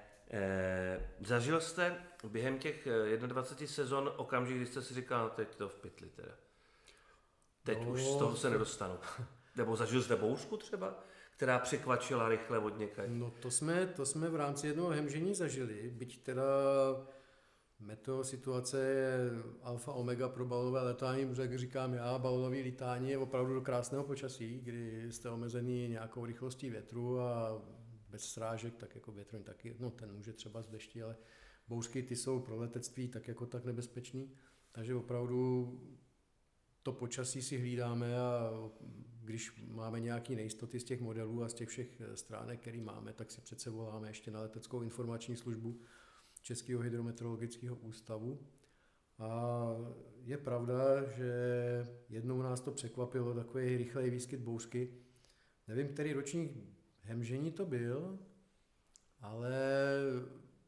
zažil 1.20 1.61
jste 1.61 1.97
během 2.28 2.58
těch 2.58 2.88
21 3.26 3.64
eh, 3.64 3.75
sezon 3.75 4.12
okamžik, 4.16 4.56
kdy 4.56 4.66
jste 4.66 4.82
si 4.82 4.94
říkal, 4.94 5.25
no, 5.25 5.30
teď 5.30 5.54
to 5.54 5.68
v 5.68 5.75
pytli 5.75 6.08
teda. 6.08 6.32
Teď 7.64 7.78
no, 7.85 7.90
už 7.90 8.04
z 8.04 8.16
toho 8.16 8.37
se 8.37 8.50
nedostanu. 8.50 8.99
Nebo 9.56 9.76
zažil 9.76 10.02
jste 10.02 10.16
bouřku 10.16 10.56
třeba, 10.56 11.04
která 11.30 11.58
překvačila 11.58 12.28
rychle 12.28 12.58
od 12.58 12.78
někaj? 12.78 13.06
No 13.08 13.30
to 13.30 13.50
jsme, 13.50 13.87
to 13.87 14.06
jsme 14.06 14.28
v 14.28 14.37
rámci 14.37 14.66
jednoho 14.66 14.90
hemžení 14.90 15.35
zažili, 15.35 15.90
byť 15.94 16.23
teda 16.23 16.44
Meteo 17.80 18.25
situace 18.25 18.80
je 18.80 19.30
alfa 19.62 19.92
omega 19.92 20.28
pro 20.28 20.44
balonové 20.44 20.82
letání, 20.82 21.26
protože 21.26 21.42
jak 21.42 21.58
říkám 21.58 21.94
já, 21.94 22.18
balonové 22.18 22.56
lítání 22.56 23.11
je 23.11 23.18
opravdu 23.18 23.54
do 23.54 23.61
krásného 23.61 24.04
počasí, 24.04 24.61
kdy 24.64 25.12
jste 25.12 25.30
omezený 25.30 25.88
nějakou 25.88 26.25
rychlostí 26.25 26.70
větru 26.70 27.20
a 27.20 27.62
bez 28.10 28.22
srážek, 28.22 28.76
tak 28.76 28.94
jako 28.94 29.12
větr 29.12 29.42
taky, 29.42 29.76
no 29.78 29.90
ten 29.90 30.12
může 30.12 30.32
třeba 30.32 30.62
z 30.62 30.68
dešti, 30.68 31.02
ale 31.02 31.16
bouřky 31.68 32.02
ty 32.02 32.16
jsou 32.16 32.40
pro 32.40 32.56
letectví 32.56 33.08
tak 33.08 33.28
jako 33.28 33.46
tak 33.46 33.64
nebezpečný, 33.64 34.32
takže 34.72 34.94
opravdu 34.94 35.72
to 36.82 36.92
počasí 36.92 37.42
si 37.42 37.58
hlídáme 37.58 38.18
a 38.18 38.50
když 39.24 39.62
máme 39.66 40.00
nějaké 40.00 40.34
nejistoty 40.34 40.80
z 40.80 40.84
těch 40.84 41.00
modelů 41.00 41.42
a 41.42 41.48
z 41.48 41.54
těch 41.54 41.68
všech 41.68 42.02
stránek, 42.14 42.60
které 42.60 42.80
máme, 42.80 43.12
tak 43.12 43.30
si 43.30 43.40
přece 43.40 43.70
voláme 43.70 44.08
ještě 44.08 44.30
na 44.30 44.40
leteckou 44.40 44.82
informační 44.82 45.36
službu, 45.36 45.80
Českého 46.42 46.80
hydrometeorologického 46.80 47.76
ústavu. 47.76 48.46
A 49.18 49.68
je 50.22 50.38
pravda, 50.38 51.04
že 51.10 51.32
jednou 52.08 52.42
nás 52.42 52.60
to 52.60 52.72
překvapilo, 52.72 53.34
takový 53.34 53.76
rychlej 53.76 54.10
výskyt 54.10 54.40
bouřky. 54.40 54.94
Nevím, 55.68 55.88
který 55.88 56.12
ročník 56.12 56.52
hemžení 57.08 57.52
to 57.52 57.66
byl, 57.66 58.18
ale 59.20 59.50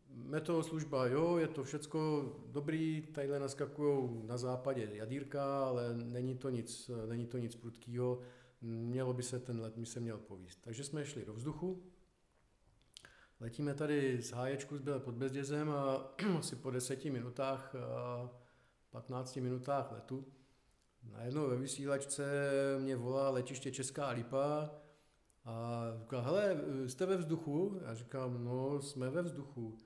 meteo 0.08 0.62
služba, 0.62 1.06
jo, 1.06 1.36
je 1.36 1.48
to 1.48 1.64
všecko 1.64 2.24
dobrý, 2.46 3.02
tadyhle 3.12 3.38
naskakují 3.38 4.22
na 4.26 4.38
západě 4.38 4.88
jadírka, 4.92 5.64
ale 5.64 5.94
není 5.94 6.36
to 6.36 6.50
nic, 6.50 6.90
není 7.08 7.26
to 7.26 7.38
nic 7.38 7.56
prudkého, 7.56 8.20
mělo 8.60 9.12
by 9.12 9.22
se 9.22 9.38
ten 9.38 9.60
let 9.60 9.76
mi 9.76 9.86
se 9.86 10.00
měl 10.00 10.18
povíst. 10.18 10.58
Takže 10.62 10.84
jsme 10.84 11.04
šli 11.04 11.24
do 11.24 11.34
vzduchu, 11.34 11.82
Letíme 13.42 13.74
tady 13.74 14.22
z 14.22 14.32
háječku 14.32 14.76
z 14.76 14.80
Běle 14.80 15.00
pod 15.00 15.14
Bezdězem 15.14 15.70
a 15.70 16.14
asi 16.38 16.56
po 16.56 16.70
deseti 16.70 17.10
minutách, 17.10 17.74
15 18.90 19.36
minutách 19.36 19.92
letu. 19.92 20.26
Najednou 21.02 21.48
ve 21.48 21.56
vysílačce 21.56 22.24
mě 22.78 22.96
volá 22.96 23.30
letiště 23.30 23.70
Česká 23.72 24.10
Lipa 24.10 24.70
a 25.44 25.84
říká, 25.98 26.20
hele, 26.20 26.60
jste 26.86 27.06
ve 27.06 27.16
vzduchu? 27.16 27.80
Já 27.86 27.94
říkám, 27.94 28.44
no, 28.44 28.82
jsme 28.82 29.10
ve 29.10 29.22
vzduchu. 29.22 29.78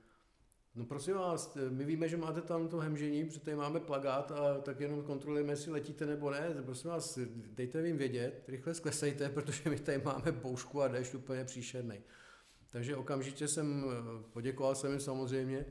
No 0.75 0.85
prosím 0.85 1.15
vás, 1.15 1.57
my 1.69 1.85
víme, 1.85 2.09
že 2.09 2.17
máte 2.17 2.41
tam 2.41 2.67
to 2.67 2.77
hemžení, 2.77 3.25
protože 3.25 3.39
tady 3.39 3.57
máme 3.57 3.79
plagát 3.79 4.31
a 4.31 4.61
tak 4.61 4.79
jenom 4.79 5.03
kontrolujeme, 5.03 5.53
jestli 5.53 5.71
letíte 5.71 6.05
nebo 6.05 6.31
ne. 6.31 6.55
Prosím 6.65 6.89
vás, 6.89 7.19
dejte 7.35 7.87
jim 7.87 7.97
vědět, 7.97 8.43
rychle 8.47 8.73
sklesejte, 8.73 9.29
protože 9.29 9.69
my 9.69 9.79
tady 9.79 9.97
máme 9.97 10.31
boušku 10.31 10.81
a 10.81 10.87
déšť 10.87 11.15
úplně 11.15 11.45
příšerný. 11.45 11.99
Takže 12.71 12.95
okamžitě 12.95 13.47
jsem, 13.47 13.85
poděkoval 14.33 14.75
jsem 14.75 14.91
jim 14.91 14.99
samozřejmě 14.99 15.65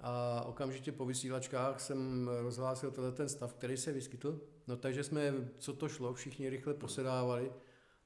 a 0.00 0.44
okamžitě 0.46 0.92
po 0.92 1.06
vysílačkách 1.06 1.80
jsem 1.80 2.30
rozhlásil 2.40 2.90
tenhle 2.90 3.12
ten 3.12 3.28
stav, 3.28 3.54
který 3.54 3.76
se 3.76 3.92
vyskytl. 3.92 4.40
No 4.66 4.76
takže 4.76 5.04
jsme, 5.04 5.34
co 5.58 5.72
to 5.72 5.88
šlo, 5.88 6.14
všichni 6.14 6.50
rychle 6.50 6.74
posedávali, 6.74 7.52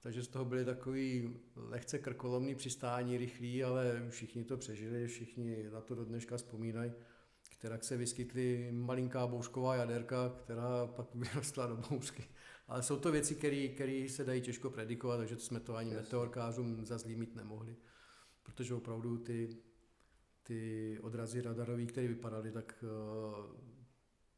takže 0.00 0.22
z 0.22 0.28
toho 0.28 0.44
byly 0.44 0.64
takový 0.64 1.36
lehce 1.56 1.98
krkolomný 1.98 2.54
přistání, 2.54 3.16
rychlý, 3.16 3.64
ale 3.64 4.06
všichni 4.08 4.44
to 4.44 4.56
přežili, 4.56 5.06
všichni 5.06 5.70
na 5.72 5.80
to 5.80 5.94
do 5.94 6.04
dneška 6.04 6.36
vzpomínají, 6.36 6.92
která 7.50 7.78
se 7.78 7.96
vyskytly 7.96 8.68
malinká 8.72 9.26
bouřková 9.26 9.74
jaderka, 9.74 10.32
která 10.44 10.86
pak 10.86 11.06
vyrostla 11.14 11.66
do 11.66 11.76
bouřky. 11.76 12.24
Ale 12.68 12.82
jsou 12.82 12.96
to 12.96 13.12
věci, 13.12 13.34
které 13.74 14.06
se 14.08 14.24
dají 14.24 14.40
těžko 14.40 14.70
predikovat, 14.70 15.16
takže 15.16 15.38
jsme 15.38 15.60
to 15.60 15.76
ani 15.76 15.94
meteorkářům 15.94 16.86
za 16.86 16.98
zlý 16.98 17.16
mít 17.16 17.36
nemohli 17.36 17.76
protože 18.50 18.74
opravdu 18.74 19.18
ty, 19.18 19.56
ty 20.42 20.98
odrazy 21.02 21.42
radarový, 21.42 21.86
které 21.86 22.08
vypadaly, 22.08 22.52
tak 22.52 22.84
eh, 22.84 22.86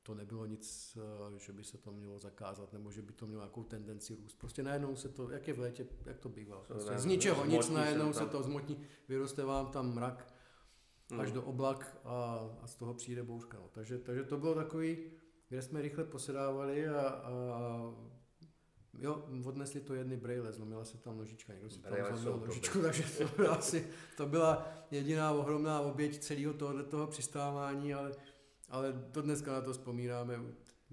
to 0.02 0.14
nebylo 0.14 0.47
nic, 0.47 0.99
eh, 1.35 1.38
že 1.38 1.52
by 1.52 1.64
se 1.64 1.78
to 1.78 1.92
mělo 1.92 2.18
zakázat, 2.18 2.73
nebo 2.73 2.90
že 2.90 3.02
by 3.02 3.12
to 3.12 3.26
mělo 3.26 3.42
nějakou 3.42 3.64
tendenci 3.64 4.14
růst. 4.14 4.38
Prostě 4.38 4.62
najednou 4.62 4.97
se 4.97 5.09
to, 5.09 5.30
jak 5.30 5.49
je 5.49 5.54
v 5.54 5.59
létě, 5.59 5.87
jak 6.06 6.18
to 6.18 6.28
bývá. 6.28 6.61
Prostě 6.61 6.99
z 6.99 7.04
ničeho 7.04 7.44
nic, 7.44 7.68
najednou 7.68 8.12
se 8.12 8.26
to 8.26 8.42
zmotní, 8.42 8.87
vyroste 9.09 9.44
vám 9.44 9.66
tam 9.66 9.94
mrak 9.94 10.35
až 11.21 11.26
hmm. 11.26 11.35
do 11.35 11.42
oblak 11.42 12.00
a, 12.04 12.49
a 12.62 12.66
z 12.66 12.75
toho 12.75 12.94
přijde 12.94 13.23
bouřka. 13.23 13.59
No. 13.59 13.68
Takže, 13.73 13.99
takže 13.99 14.25
to 14.25 14.37
bylo 14.37 14.54
takový, 14.54 14.99
kde 15.49 15.62
jsme 15.62 15.82
rychle 15.82 16.04
posedávali 16.04 16.88
a, 16.88 17.09
a 17.09 17.94
Jo, 18.99 19.25
odnesli 19.44 19.80
to 19.80 19.94
jedny 19.94 20.16
brejle, 20.16 20.52
zlomila 20.52 20.85
se 20.85 20.99
tam 20.99 21.18
nožička, 21.18 21.52
někdo 21.52 21.71
si 21.71 21.78
tam 21.78 22.16
zlomil 22.16 22.47
nožičku, 22.47 22.78
takže 22.82 23.04
to 23.18 23.37
byla, 23.37 23.54
asi, 23.54 23.88
to 24.16 24.26
byla 24.26 24.68
jediná 24.90 25.32
ohromná 25.32 25.80
oběť 25.80 26.18
celého 26.18 26.52
toho, 26.52 26.82
toho 26.82 27.06
přistávání, 27.06 27.94
ale, 27.94 28.12
ale 28.72 28.92
do 28.92 29.22
dneska 29.22 29.52
na 29.52 29.60
to 29.60 29.72
vzpomínáme 29.72 30.40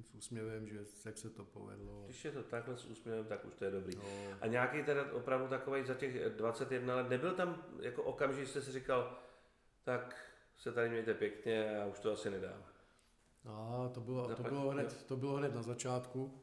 s 0.02 0.14
úsměvem, 0.14 0.68
že 0.68 0.80
jak 1.06 1.18
se 1.18 1.30
to 1.30 1.46
povedlo. 1.46 2.04
Když 2.06 2.26
je 2.26 2.32
to 2.32 2.44
takhle 2.44 2.78
s 2.78 2.86
úsměvem, 2.86 3.26
tak 3.26 3.46
už 3.46 3.56
to 3.56 3.66
je 3.66 3.72
dobrý. 3.72 3.96
No. 3.96 4.04
A 4.42 4.48
nějaký 4.48 4.84
teda 4.84 5.12
opravdu 5.14 5.48
takový 5.48 5.86
za 5.86 5.94
těch 5.94 6.30
21 6.30 6.96
let, 6.96 7.10
nebyl 7.10 7.34
tam 7.34 7.64
jako 7.80 8.04
okamžik, 8.04 8.48
jste 8.48 8.62
si 8.62 8.72
říkal, 8.72 9.18
tak 9.84 10.16
se 10.58 10.72
tady 10.72 10.90
mějte 10.90 11.14
pěkně 11.14 11.80
a 11.80 11.86
už 11.86 12.00
to 12.00 12.12
asi 12.12 12.30
nedám. 12.30 12.64
A 13.46 13.90
to 13.94 14.02
bylo, 14.02 14.36
to 14.36 14.44
bylo, 14.44 14.70
hned, 14.70 15.04
to 15.04 15.18
bylo 15.18 15.36
hned 15.36 15.56
na 15.56 15.62
začátku. 15.62 16.42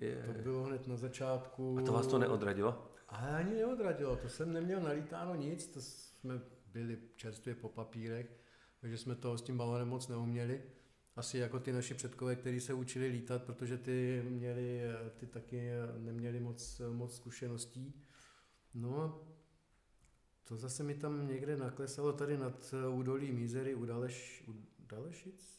Je. 0.00 0.22
To 0.26 0.32
bylo 0.32 0.62
hned 0.62 0.86
na 0.86 0.96
začátku. 0.96 1.78
A 1.78 1.82
to 1.82 1.92
vás 1.92 2.06
to 2.06 2.18
neodradilo? 2.18 2.90
Ale 3.08 3.36
ani 3.36 3.54
neodradilo, 3.54 4.16
to 4.16 4.28
jsem 4.28 4.52
neměl 4.52 4.80
nalítáno 4.80 5.34
nic, 5.34 5.66
to 5.66 5.80
jsme 5.80 6.40
byli 6.66 6.98
čerstvě 7.16 7.54
po 7.54 7.68
papírech, 7.68 8.36
takže 8.80 8.98
jsme 8.98 9.14
toho 9.14 9.38
s 9.38 9.42
tím 9.42 9.58
balonem 9.58 9.88
moc 9.88 10.08
neuměli. 10.08 10.62
Asi 11.16 11.38
jako 11.38 11.60
ty 11.60 11.72
naši 11.72 11.94
předkové, 11.94 12.36
kteří 12.36 12.60
se 12.60 12.74
učili 12.74 13.06
lítat, 13.06 13.42
protože 13.42 13.78
ty, 13.78 14.22
měli, 14.28 14.80
ty 15.16 15.26
taky 15.26 15.70
neměli 15.98 16.40
moc, 16.40 16.80
moc 16.92 17.16
zkušeností. 17.16 17.94
No 18.74 19.24
to 20.44 20.56
zase 20.56 20.82
mi 20.82 20.94
tam 20.94 21.28
někde 21.28 21.56
naklesalo 21.56 22.12
tady 22.12 22.38
nad 22.38 22.74
údolí 22.94 23.32
Mízery 23.32 23.74
u, 23.74 23.84
Daleš, 23.84 24.44
u 24.48 24.54
Dalešic. 24.78 25.58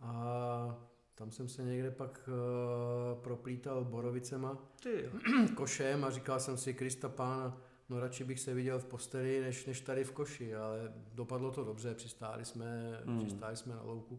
A 0.00 0.88
tam 1.14 1.30
jsem 1.30 1.48
se 1.48 1.62
někde 1.62 1.90
pak 1.90 2.28
uh, 2.28 3.22
proplítal 3.22 3.84
borovicema, 3.84 4.58
Ty. 4.82 5.10
košem 5.56 6.04
a 6.04 6.10
říkal 6.10 6.40
jsem 6.40 6.56
si, 6.56 6.74
Krista 6.74 7.08
pána, 7.08 7.60
no 7.88 8.00
radši 8.00 8.24
bych 8.24 8.40
se 8.40 8.54
viděl 8.54 8.78
v 8.78 8.84
posteli, 8.84 9.40
než, 9.40 9.66
než 9.66 9.80
tady 9.80 10.04
v 10.04 10.12
koši, 10.12 10.54
ale 10.54 10.92
dopadlo 11.12 11.50
to 11.50 11.64
dobře, 11.64 11.94
přistáli 11.94 12.44
jsme, 12.44 13.00
hmm. 13.04 13.18
přistáli 13.18 13.56
jsme 13.56 13.74
na 13.74 13.82
louku. 13.82 14.16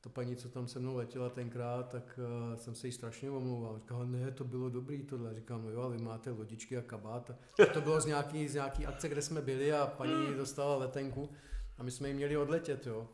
Ta 0.00 0.10
paní, 0.10 0.36
co 0.36 0.48
tam 0.48 0.68
se 0.68 0.78
mnou 0.78 0.96
letěla 0.96 1.30
tenkrát, 1.30 1.88
tak 1.88 2.18
uh, 2.52 2.56
jsem 2.56 2.74
se 2.74 2.86
jí 2.86 2.92
strašně 2.92 3.30
omlouval. 3.30 3.78
Říkala, 3.78 4.04
ne, 4.04 4.30
to 4.30 4.44
bylo 4.44 4.70
dobrý 4.70 5.02
tohle. 5.02 5.34
Říkám, 5.34 5.62
no 5.62 5.70
jo, 5.70 5.80
ale 5.80 5.96
vy 5.96 6.02
máte 6.02 6.30
lodičky 6.30 6.76
a 6.76 6.82
kabát. 6.82 7.30
A 7.30 7.66
to 7.72 7.80
bylo 7.80 8.00
z 8.00 8.06
nějaký, 8.06 8.48
z 8.48 8.54
nějaký 8.54 8.86
akce, 8.86 9.08
kde 9.08 9.22
jsme 9.22 9.42
byli 9.42 9.72
a 9.72 9.86
paní 9.86 10.34
dostala 10.36 10.76
letenku 10.76 11.30
a 11.78 11.82
my 11.82 11.90
jsme 11.90 12.08
ji 12.08 12.14
měli 12.14 12.36
odletět, 12.36 12.86
jo. 12.86 13.08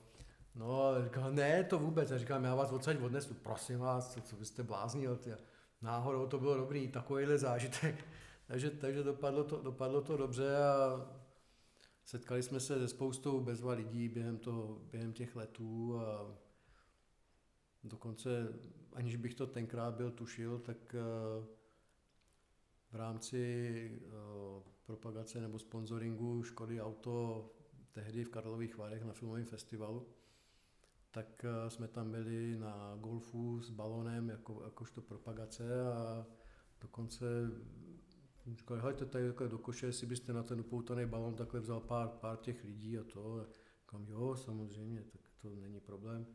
No 0.55 0.85
a 0.85 1.05
říkala, 1.05 1.31
ne, 1.31 1.64
to 1.64 1.78
vůbec. 1.78 2.11
A 2.11 2.19
říkám, 2.19 2.45
já 2.45 2.55
vás 2.55 2.73
odsaď 2.73 3.00
odnesu, 3.00 3.35
prosím 3.35 3.78
vás, 3.78 4.14
co, 4.14 4.21
co 4.21 4.37
byste 4.37 4.62
bláznil. 4.62 5.16
Tě. 5.16 5.38
Náhodou 5.83 6.26
to 6.26 6.38
bylo 6.38 6.57
dobrý, 6.57 6.88
takovýhle 6.88 7.38
zážitek. 7.38 8.05
takže, 8.47 8.71
takže 8.71 9.02
dopadlo, 9.02 9.45
to, 9.45 9.62
dopadlo 9.62 10.00
to 10.00 10.16
dobře 10.16 10.57
a 10.57 11.07
setkali 12.05 12.43
jsme 12.43 12.61
se 12.61 12.78
se 12.78 12.88
spoustou 12.88 13.40
bezva 13.40 13.73
lidí 13.73 14.09
během, 14.09 14.38
toho, 14.38 14.78
během 14.90 15.12
těch 15.12 15.37
letů 15.37 16.00
a 16.00 16.26
dokonce, 17.85 18.49
aniž 18.92 19.16
bych 19.16 19.35
to 19.35 19.47
tenkrát 19.47 19.95
byl 19.95 20.11
tušil, 20.11 20.59
tak 20.59 20.95
eh, 20.95 21.47
v 22.90 22.95
rámci 22.95 24.00
eh, 24.04 24.62
propagace 24.87 25.40
nebo 25.40 25.59
sponsoringu 25.59 26.42
Škody 26.42 26.80
Auto 26.80 27.50
tehdy 27.92 28.25
v 28.25 28.30
Karlových 28.30 28.78
Varech 28.78 29.04
na 29.04 29.12
filmovém 29.12 29.45
festivalu, 29.45 30.09
tak 31.11 31.45
eh, 31.45 31.71
jsme 31.71 31.88
tam 31.88 32.11
byli 32.11 32.56
na 32.59 32.97
golfu 33.00 33.61
s 33.61 33.71
balonem 33.71 34.28
jako, 34.28 34.62
jakožto 34.64 35.02
propagace 35.02 35.92
a 35.92 36.26
dokonce 36.80 37.26
říkali, 38.54 38.80
hejte 38.80 39.06
tady 39.06 39.26
takhle 39.26 39.49
do 39.49 39.59
koše, 39.59 39.87
jestli 39.87 40.06
byste 40.06 40.33
na 40.33 40.42
ten 40.42 40.61
upoutaný 40.61 41.06
balon 41.06 41.35
takhle 41.35 41.61
vzal 41.61 41.80
pár, 41.80 42.09
pár 42.09 42.37
těch 42.37 42.64
lidí 42.64 42.99
a 42.99 43.04
to. 43.04 43.47
Říkám, 43.80 44.06
jo, 44.09 44.37
samozřejmě, 44.37 45.02
tak 45.02 45.21
to 45.42 45.50
není 45.50 45.80
problém. 45.80 46.26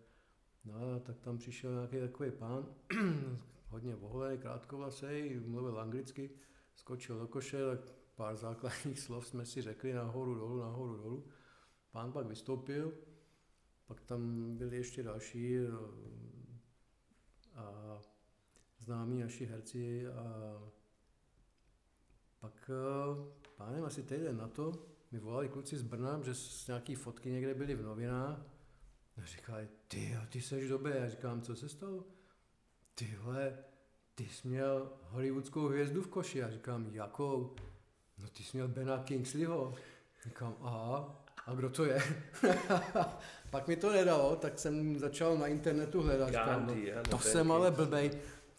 No 0.65 0.73
a 0.95 0.99
tak 0.99 1.19
tam 1.19 1.37
přišel 1.37 1.73
nějaký 1.73 1.99
takový 1.99 2.31
pán, 2.31 2.65
hodně 3.69 3.95
vohlej, 3.95 4.37
krátkovlasej, 4.37 5.39
mluvil 5.39 5.79
anglicky, 5.79 6.29
skočil 6.75 7.19
do 7.19 7.27
koše, 7.27 7.65
tak 7.65 7.79
pár 8.15 8.35
základních 8.35 8.99
slov 9.05 9.27
jsme 9.27 9.45
si 9.45 9.61
řekli 9.61 9.93
nahoru, 9.93 10.35
dolů, 10.35 10.59
nahoru, 10.59 10.97
dolů. 10.97 11.25
Pán 11.91 12.11
pak 12.11 12.25
vystoupil, 12.25 12.93
pak 13.87 14.01
tam 14.01 14.53
byli 14.57 14.77
ještě 14.77 15.03
další 15.03 15.57
eh, 15.57 15.69
a 17.55 17.99
známí 18.79 19.19
naši 19.19 19.45
herci 19.45 20.07
a 20.07 20.23
pak, 22.39 22.71
eh, 22.73 23.31
pánem, 23.57 23.85
asi 23.85 24.03
týden 24.03 24.37
na 24.37 24.47
to, 24.47 24.71
mi 25.11 25.19
volali 25.19 25.49
kluci 25.49 25.77
z 25.77 25.81
Brna, 25.81 26.21
že 26.21 26.31
nějaký 26.67 26.95
fotky 26.95 27.31
někde 27.31 27.53
byly 27.53 27.75
v 27.75 27.81
novinách. 27.81 28.60
A 29.17 29.25
říkali, 29.25 29.67
ty, 29.87 30.17
ty 30.29 30.41
seš 30.41 30.67
dobrý. 30.67 30.93
Já 30.95 31.09
říkám, 31.09 31.41
co 31.41 31.55
se 31.55 31.69
stalo? 31.69 32.03
Tyhle, 32.95 33.57
ty 34.15 34.23
jsi 34.23 34.47
měl 34.47 34.89
hollywoodskou 35.01 35.67
hvězdu 35.67 36.01
v 36.01 36.07
koši. 36.07 36.37
Já 36.37 36.51
říkám, 36.51 36.87
jakou? 36.91 37.55
No 38.17 38.27
ty 38.27 38.43
jsi 38.43 38.57
měl 38.57 38.67
Bena 38.67 39.03
Kingsleyho. 39.03 39.73
Říkám, 40.23 40.55
aha, 40.61 41.23
a 41.45 41.53
kdo 41.53 41.69
to 41.69 41.85
je? 41.85 42.01
Pak 43.49 43.67
mi 43.67 43.75
to 43.75 43.91
nedalo, 43.91 44.35
tak 44.35 44.59
jsem 44.59 44.99
začal 44.99 45.37
na 45.37 45.47
internetu 45.47 46.01
hledat. 46.01 46.27
Říkám, 46.29 46.67
no, 46.67 47.03
to 47.09 47.19
jsem 47.19 47.51
ale 47.51 47.71
blbej. 47.71 48.11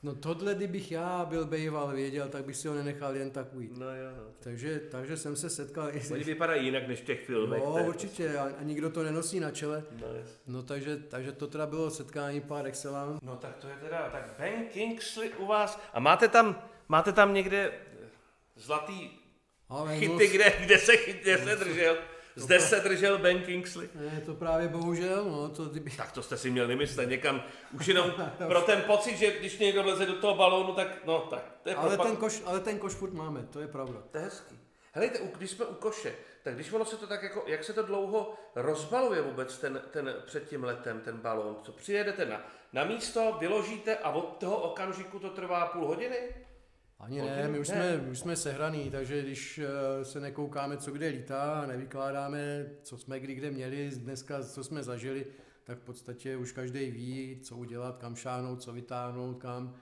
No 0.02 0.14
tohle, 0.14 0.54
kdybych 0.54 0.92
já 0.92 1.24
byl 1.24 1.46
bejval 1.46 1.92
věděl, 1.92 2.28
tak 2.28 2.44
bych 2.44 2.56
si 2.56 2.68
ho 2.68 2.74
nenechal 2.74 3.16
jen 3.16 3.30
tak 3.30 3.54
ujít. 3.54 3.76
No 3.76 3.86
jo, 3.86 4.10
no. 4.16 4.24
Takže, 4.40 4.80
takže 4.90 5.16
jsem 5.16 5.36
se 5.36 5.50
setkal... 5.50 5.90
Oni 6.12 6.24
vypadají 6.24 6.64
jinak 6.64 6.88
než 6.88 7.00
v 7.00 7.04
těch 7.04 7.24
filmech. 7.24 7.62
No, 7.64 7.86
určitě, 7.86 8.38
a, 8.38 8.50
a 8.58 8.62
nikdo 8.62 8.90
to 8.90 9.02
nenosí 9.02 9.40
na 9.40 9.50
čele. 9.50 9.84
No, 10.00 10.14
yes. 10.14 10.40
no 10.46 10.62
takže, 10.62 10.96
takže 10.96 11.32
to 11.32 11.46
teda 11.46 11.66
bylo 11.66 11.90
setkání 11.90 12.40
par 12.40 12.66
excellence. 12.66 13.18
No 13.22 13.36
tak 13.36 13.56
to 13.56 13.68
je 13.68 13.74
teda, 13.82 14.08
tak 14.10 14.34
Ben 14.38 14.66
Kingsley 14.66 15.30
u 15.38 15.46
vás. 15.46 15.80
A 15.92 16.00
máte 16.00 16.28
tam, 16.28 16.62
máte 16.88 17.12
tam 17.12 17.34
někde 17.34 17.72
zlatý 18.56 19.10
ale 19.72 19.98
chyty, 19.98 20.12
no, 20.12 20.34
kde, 20.34 20.52
kde 20.60 20.78
se, 20.78 20.96
kde 20.96 21.38
se 21.38 21.56
držel? 21.56 21.96
Zde 22.36 22.60
se 22.60 22.80
držel 22.80 23.18
Ben 23.18 23.42
Kingsley. 23.42 23.88
Ne, 23.94 24.22
to 24.26 24.34
právě 24.34 24.68
bohužel, 24.68 25.24
no, 25.24 25.48
to 25.48 25.64
kdyby... 25.64 25.90
Tak 25.90 26.12
to 26.12 26.22
jste 26.22 26.36
si 26.36 26.50
měl 26.50 26.66
vymyslet 26.66 27.08
někam, 27.08 27.42
už 27.72 27.86
jenom 27.86 28.12
pro 28.48 28.60
ten 28.60 28.82
pocit, 28.82 29.16
že 29.16 29.38
když 29.38 29.58
někdo 29.58 29.82
vleze 29.82 30.06
do 30.06 30.14
toho 30.14 30.34
balónu, 30.34 30.72
tak 30.72 31.04
no, 31.04 31.18
tak 31.18 31.52
to 31.62 31.68
je 31.68 31.74
ale, 31.74 31.98
ten 31.98 32.16
koš, 32.16 32.42
ale 32.44 32.60
ten 32.60 32.78
koš 32.78 32.92
furt 32.92 33.12
máme, 33.12 33.46
to 33.50 33.60
je 33.60 33.68
pravda. 33.68 34.02
To 34.10 34.18
je 34.18 34.24
hezký. 34.24 34.58
Helejte, 34.92 35.18
když 35.38 35.50
jsme 35.50 35.64
u 35.64 35.74
koše, 35.74 36.14
tak 36.42 36.54
když 36.54 36.72
ono 36.72 36.84
se 36.84 36.96
to 36.96 37.06
tak 37.06 37.22
jako, 37.22 37.44
jak 37.46 37.64
se 37.64 37.72
to 37.72 37.82
dlouho 37.82 38.34
rozbaluje 38.54 39.22
vůbec 39.22 39.58
ten, 39.58 39.82
ten 39.90 40.14
před 40.26 40.48
tím 40.48 40.64
letem, 40.64 41.00
ten 41.00 41.16
balón, 41.16 41.56
co 41.62 41.72
přijedete 41.72 42.26
na, 42.26 42.46
na 42.72 42.84
místo, 42.84 43.36
vyložíte 43.40 43.96
a 43.96 44.10
od 44.10 44.36
toho 44.36 44.56
okamžiku 44.56 45.18
to 45.18 45.30
trvá 45.30 45.66
půl 45.66 45.86
hodiny? 45.86 46.16
Ani 47.02 47.22
ne, 47.22 47.48
my 47.48 47.58
už, 47.58 47.68
ne. 47.68 47.74
Jsme, 47.74 48.10
už 48.10 48.18
jsme 48.18 48.36
sehraný, 48.36 48.90
takže 48.90 49.22
když 49.22 49.58
eh, 49.58 50.04
se 50.04 50.20
nekoukáme, 50.20 50.76
co 50.76 50.90
kde 50.90 51.08
lítá, 51.08 51.66
nevykládáme, 51.66 52.66
co 52.82 52.98
jsme 52.98 53.20
kdy 53.20 53.34
kde 53.34 53.50
měli, 53.50 53.90
dneska, 53.96 54.42
co 54.42 54.64
jsme 54.64 54.82
zažili, 54.82 55.26
tak 55.64 55.78
v 55.78 55.82
podstatě 55.82 56.36
už 56.36 56.52
každý 56.52 56.90
ví, 56.90 57.40
co 57.42 57.56
udělat, 57.56 57.98
kam 57.98 58.16
šáhnout, 58.16 58.62
co 58.62 58.72
vytáhnout, 58.72 59.34
kam. 59.34 59.74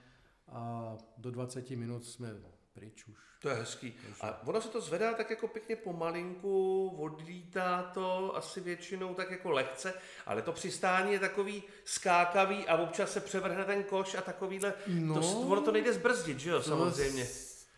A 0.49 0.97
do 1.19 1.31
20 1.31 1.71
minut 1.71 2.05
jsme 2.05 2.35
pryč 2.81 3.05
už. 3.09 3.17
To 3.41 3.49
je 3.49 3.55
hezký. 3.55 3.95
A 4.21 4.47
ono 4.47 4.61
se 4.61 4.69
to 4.69 4.81
zvedá 4.81 5.15
tak 5.15 5.31
jako 5.31 5.49
pěkně 5.49 5.77
pomalinku, 5.77 6.89
odlítá 6.89 7.83
to 7.83 8.37
asi 8.37 8.61
většinou 8.61 9.15
tak 9.15 9.31
jako 9.31 9.51
lehce, 9.51 9.95
ale 10.27 10.43
to 10.43 10.53
přistání 10.53 11.13
je 11.13 11.19
takový 11.19 11.63
skákavý 11.85 12.67
a 12.67 12.77
občas 12.77 13.13
se 13.13 13.21
převrhne 13.21 13.65
ten 13.65 13.85
koš 13.85 14.15
a 14.15 14.21
takovýhle, 14.21 14.75
no, 14.87 15.15
to, 15.15 15.41
ono 15.41 15.61
to 15.61 15.73
nejde 15.73 15.93
zbrzdit, 15.93 16.41
že 16.41 16.51
jo, 16.51 16.63
samozřejmě. 16.63 17.27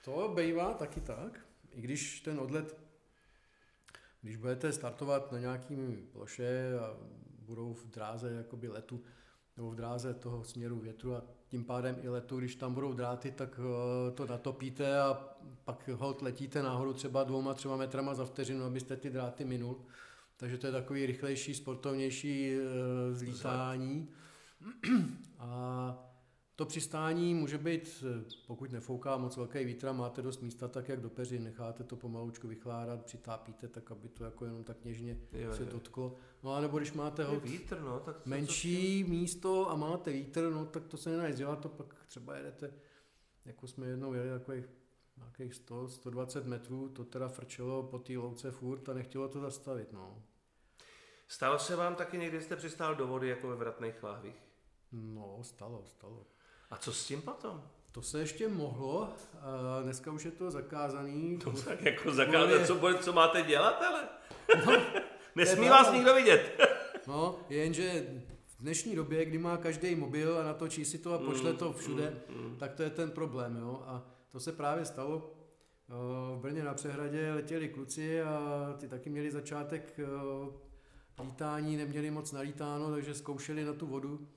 To 0.05 0.33
bývá 0.37 0.75
taky 0.75 1.01
tak, 1.01 1.41
i 1.73 1.81
když 1.81 2.21
ten 2.21 2.41
odlet, 2.41 2.77
když 4.23 4.37
budete 4.37 4.73
startovat 4.73 5.33
na 5.33 5.39
nějakým 5.39 6.09
ploše 6.13 6.79
a 6.79 6.97
budou 7.39 7.73
v 7.73 7.87
dráze 7.87 8.33
jakoby 8.33 8.69
letu, 8.69 9.03
nebo 9.57 9.71
v 9.71 9.75
dráze 9.75 10.15
toho 10.15 10.45
směru 10.45 10.79
větru 10.79 11.15
a 11.15 11.23
tím 11.53 11.65
pádem 11.65 11.97
i 12.03 12.09
letu, 12.09 12.39
když 12.39 12.55
tam 12.55 12.75
budou 12.75 12.93
dráty, 12.93 13.31
tak 13.31 13.61
eh, 13.61 14.11
to 14.11 14.27
natopíte 14.27 15.01
a 15.01 15.29
pak 15.65 15.89
hold 15.89 16.23
letíte 16.23 16.63
nahoru 16.63 16.93
třeba 16.93 17.25
dvouma, 17.25 17.55
třema 17.55 17.77
metrama 17.77 18.15
za 18.15 18.25
vteřinu, 18.25 18.65
abyste 18.65 18.97
ty 18.97 19.11
dráty 19.11 19.45
minul. 19.45 19.77
Takže 20.37 20.59
to 20.59 20.67
je 20.67 20.73
takový 20.73 21.07
rychlejší, 21.07 21.55
sportovnější 21.55 22.55
eh, 22.55 23.15
zlítání. 23.15 24.09
A 25.39 26.12
to 26.63 26.67
přistání 26.67 27.35
může 27.35 27.59
být, 27.59 28.05
eh, 28.21 28.25
pokud 28.47 28.73
nefouká 28.73 29.17
moc 29.17 29.37
velký 29.37 29.65
vítr 29.65 29.93
máte 29.93 30.23
dost 30.23 30.43
místa, 30.43 30.69
tak 30.69 30.89
jak 30.89 31.01
do 31.01 31.11
peři, 31.11 31.39
necháte 31.39 31.85
to 31.85 31.97
pomalučku 31.97 32.49
vychládat, 32.49 33.05
přitápíte 33.05 33.69
tak, 33.69 33.91
aby 33.91 34.09
to 34.09 34.25
jako 34.25 34.45
jenom 34.45 34.65
tak 34.65 34.85
něžně 34.85 35.19
jo, 35.33 35.55
se 35.55 35.65
dotklo. 35.65 36.17
No 36.43 36.55
a 36.55 36.61
nebo 36.61 36.79
když 36.79 36.93
máte 36.93 37.25
ho 37.25 37.41
vítr, 37.41 37.81
no, 37.81 38.01
tak 38.01 38.17
to, 38.17 38.31
menší 38.31 39.05
to... 39.05 39.11
místo 39.11 39.71
a 39.71 39.77
máte 39.77 40.13
vítr, 40.13 40.51
no 40.51 40.67
tak 40.67 40.87
to 40.87 40.97
se 40.97 41.11
nedá 41.11 41.31
dělat, 41.31 41.61
to 41.61 41.69
pak 41.69 41.95
třeba 42.07 42.37
jedete, 42.37 42.75
jako 43.45 43.67
jsme 43.67 43.87
jednou 43.87 44.15
jeli 44.15 44.39
takových 44.39 44.65
nějakých 45.17 45.55
100, 45.55 45.89
120 45.89 46.47
metrů, 46.47 46.89
to 46.89 47.05
teda 47.05 47.29
frčelo 47.29 47.83
po 47.83 47.99
té 47.99 48.19
louce 48.19 48.51
furt 48.51 48.89
a 48.89 48.95
nechtělo 48.95 49.29
to 49.29 49.41
zastavit, 49.41 49.93
no. 49.93 50.23
Stalo 51.29 51.59
se 51.59 51.77
vám 51.77 51.95
taky 51.95 52.19
někdy, 52.19 52.41
jste 52.41 52.57
přistál 52.57 52.95
do 52.95 53.07
vody 53.07 53.29
jako 53.29 53.49
ve 53.49 53.57
vratných 53.57 54.03
láhvích? 54.03 54.43
No, 54.93 55.39
stalo, 55.43 55.85
stalo. 55.87 56.27
A 56.73 56.77
co 56.77 56.93
s 56.93 57.07
tím 57.07 57.23
potom? 57.23 57.63
To 57.93 58.03
se 58.03 58.21
ještě 58.21 58.49
mohlo, 58.49 59.09
dneska 59.83 60.13
už 60.13 60.25
je 60.25 60.31
to 60.31 60.51
zakázaný. 60.51 61.39
To 61.39 61.53
tak 61.53 61.83
jako 61.83 62.13
zakázané, 62.13 62.67
co, 62.67 62.75
bude, 62.75 62.99
co 62.99 63.13
máte 63.13 63.43
dělat, 63.43 63.83
ale? 63.83 64.09
No, 64.67 64.73
Nesmí 65.35 65.69
vás 65.69 65.93
nikdo 65.93 66.15
vidět. 66.15 66.61
no, 67.07 67.39
jenže 67.49 68.07
v 68.47 68.63
dnešní 68.63 68.97
době, 68.97 69.25
kdy 69.25 69.39
má 69.39 69.57
každý 69.57 69.95
mobil 69.95 70.39
a 70.39 70.43
natočí 70.43 70.85
si 70.85 70.99
to 70.99 71.15
a 71.15 71.19
pošle 71.19 71.53
to 71.53 71.69
mm, 71.69 71.75
všude, 71.75 72.23
mm, 72.29 72.45
mm. 72.45 72.57
tak 72.57 72.75
to 72.75 72.83
je 72.83 72.91
ten 72.91 73.11
problém, 73.11 73.57
jo. 73.57 73.83
A 73.87 74.03
to 74.31 74.41
se 74.41 74.53
právě 74.53 74.85
stalo. 74.85 75.35
V 76.37 76.39
Brně 76.41 76.65
na 76.65 76.75
přehradě 76.75 77.33
letěli 77.33 77.69
kluci 77.69 78.23
a 78.23 78.75
ty 78.79 78.89
taky 78.89 79.11
měli 79.11 79.31
začátek 79.31 80.01
lítání, 81.43 81.77
neměli 81.77 82.11
moc 82.11 82.33
nalítáno, 82.33 82.91
takže 82.91 83.15
zkoušeli 83.15 83.65
na 83.65 83.73
tu 83.73 83.87
vodu 83.87 84.29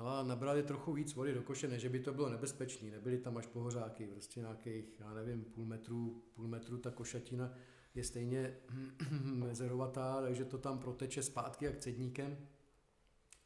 No 0.00 0.08
a 0.08 0.22
nabrali 0.22 0.62
trochu 0.62 0.92
víc 0.92 1.14
vody 1.14 1.34
do 1.34 1.42
koše, 1.42 1.68
než 1.68 1.86
by 1.86 2.00
to 2.00 2.14
bylo 2.14 2.28
nebezpečné. 2.28 2.90
Nebyly 2.90 3.18
tam 3.18 3.36
až 3.36 3.46
pohořáky, 3.46 4.06
prostě 4.06 4.40
nějakých, 4.40 4.84
já 5.00 5.14
nevím, 5.14 5.44
půl 5.44 5.64
metru, 5.64 6.22
půl 6.34 6.48
metru 6.48 6.78
ta 6.78 6.90
košatina 6.90 7.52
je 7.94 8.04
stejně 8.04 8.56
mezerovatá, 9.24 10.20
takže 10.20 10.44
to 10.44 10.58
tam 10.58 10.78
proteče 10.78 11.22
zpátky 11.22 11.64
jak 11.64 11.78
cedníkem. 11.78 12.36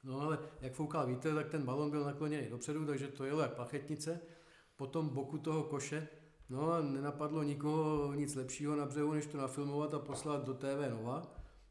No 0.05 0.21
ale 0.21 0.39
jak 0.61 0.75
foukal 0.75 1.07
vítr, 1.07 1.35
tak 1.35 1.49
ten 1.49 1.65
balon 1.65 1.91
byl 1.91 2.05
nakloněný 2.05 2.49
dopředu, 2.49 2.87
takže 2.87 3.09
to 3.09 3.25
jelo 3.25 3.41
jak 3.41 3.55
plachetnice. 3.55 4.21
Po 4.77 4.87
tom 4.87 5.09
boku 5.09 5.39
toho 5.39 5.63
koše, 5.63 6.09
no 6.49 6.73
a 6.73 6.81
nenapadlo 6.81 7.43
nikoho 7.43 8.15
nic 8.15 8.35
lepšího 8.35 8.77
na 8.77 8.87
břehu, 8.87 9.13
než 9.13 9.27
to 9.27 9.39
nafilmovat 9.39 9.95
a 9.95 9.99
poslat 9.99 10.45
do 10.45 10.55
TV 10.55 10.91
Nova. 10.91 11.23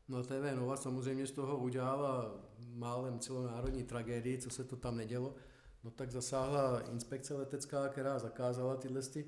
No 0.08 0.24
TV 0.24 0.56
Nova 0.56 0.78
samozřejmě 0.78 1.28
z 1.28 1.32
toho 1.32 1.58
udělala 1.58 2.36
málem 2.74 3.20
celonárodní 3.20 3.84
tragédii, 3.84 4.38
co 4.38 4.50
se 4.50 4.64
to 4.64 4.76
tam 4.76 4.98
nedělo. 4.98 5.36
No 5.84 5.92
tak 5.92 6.12
zasáhla 6.12 6.80
inspekce 6.80 7.34
letecká, 7.34 7.90
která 7.90 8.20
zakázala 8.20 8.76
tyhle, 8.76 9.02
ty, 9.02 9.26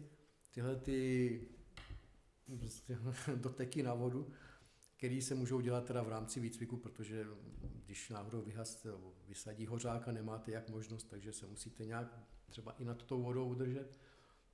tyhle 0.51 0.75
ty 0.75 1.41
prostě 2.59 2.97
doteky 3.35 3.83
na 3.83 3.93
vodu, 3.93 4.27
který 4.97 5.21
se 5.21 5.35
můžou 5.35 5.59
dělat 5.59 5.85
teda 5.85 6.03
v 6.03 6.09
rámci 6.09 6.39
výcviku, 6.39 6.77
protože 6.77 7.25
když 7.85 8.09
náhodou 8.09 8.41
vyhas, 8.41 8.87
vysadí 9.27 9.65
hořáka, 9.65 10.11
nemáte 10.11 10.51
jak 10.51 10.69
možnost, 10.69 11.03
takže 11.03 11.33
se 11.33 11.47
musíte 11.47 11.85
nějak 11.85 12.19
třeba 12.49 12.71
i 12.71 12.85
nad 12.85 13.03
tou 13.03 13.23
vodou 13.23 13.47
udržet. 13.47 13.99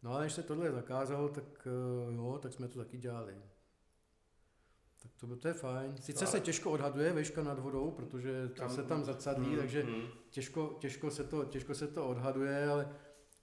No 0.04 0.12
ale 0.12 0.22
než 0.22 0.34
se 0.34 0.44
tohle 0.44 0.72
zakázalo, 0.72 1.30
tak 1.30 1.68
eh, 1.68 2.16
jo, 2.16 2.40
tak 2.42 2.54
jsme 2.54 2.68
to 2.68 2.80
taky 2.80 2.98
dělali. 2.98 3.38
Tak 5.02 5.12
to, 5.20 5.36
to 5.36 5.48
je 5.48 5.54
fajn. 5.54 5.98
Sice 5.98 6.28
se 6.28 6.40
těžko 6.40 6.72
odhaduje 6.72 7.14
veška 7.14 7.44
nad 7.44 7.60
vodou, 7.60 7.92
protože 7.92 8.48
to 8.48 8.70
se 8.70 8.84
tam 8.84 9.04
zrcadlí, 9.04 9.50
mm, 9.50 9.58
takže 9.58 9.84
mm. 9.84 10.08
Těžko, 10.30 10.78
těžko, 10.80 11.12
se 11.12 11.24
to, 11.24 11.46
těžko 11.46 11.76
se 11.76 11.88
to 11.88 12.08
odhaduje, 12.08 12.68
ale 12.68 12.96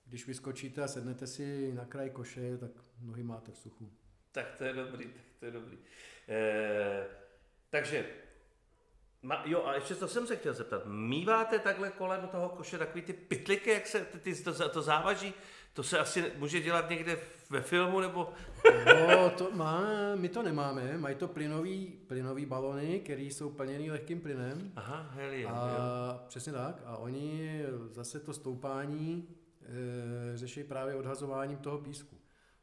když 0.04 0.26
vyskočíte 0.26 0.82
a 0.82 0.88
sednete 0.88 1.26
si 1.26 1.72
na 1.72 1.84
kraj 1.84 2.10
koše, 2.10 2.58
tak 2.58 2.70
nohy 3.00 3.22
máte 3.22 3.52
v 3.52 3.58
suchu. 3.58 3.92
Tak 4.32 4.54
to 4.58 4.64
je 4.64 4.72
dobrý, 4.72 5.04
tak 5.04 5.24
to 5.38 5.44
je 5.44 5.50
dobrý. 5.50 5.78
E, 6.28 7.06
takže, 7.70 8.06
ma, 9.22 9.42
jo 9.46 9.64
a 9.64 9.74
ještě 9.74 9.94
to 9.94 10.08
jsem 10.08 10.26
se 10.26 10.36
chtěl 10.36 10.54
zeptat, 10.54 10.82
míváte 10.86 11.58
takhle 11.58 11.90
kolem 11.90 12.28
toho 12.28 12.48
koše 12.48 12.78
takový 12.78 13.02
ty 13.02 13.12
pytliky, 13.12 13.70
jak 13.70 13.86
se 13.86 14.04
ty, 14.04 14.34
to, 14.34 14.68
to 14.68 14.82
závaží, 14.82 15.34
to 15.72 15.82
se 15.82 15.98
asi 15.98 16.32
může 16.36 16.60
dělat 16.60 16.90
někde 16.90 17.18
ve 17.50 17.60
filmu, 17.60 18.00
nebo? 18.00 18.32
No, 18.86 19.30
to 19.30 19.50
má, 19.50 19.84
my 20.14 20.28
to 20.28 20.42
nemáme, 20.42 20.98
mají 20.98 21.16
to 21.16 21.28
plynový, 21.28 21.98
plynový 22.06 22.46
balony, 22.46 23.00
které 23.00 23.22
jsou 23.22 23.50
plněný 23.50 23.90
lehkým 23.90 24.20
plynem. 24.20 24.72
Aha, 24.76 25.10
helium, 25.10 25.52
a, 25.54 25.68
jo. 25.68 26.20
Přesně 26.28 26.52
tak. 26.52 26.82
A 26.84 26.96
oni 26.96 27.62
zase 27.90 28.20
to 28.20 28.32
stoupání 28.32 29.28
e, 29.62 30.36
řeší 30.36 30.64
právě 30.64 30.94
odhazováním 30.94 31.58
toho 31.58 31.78
písku. 31.78 32.16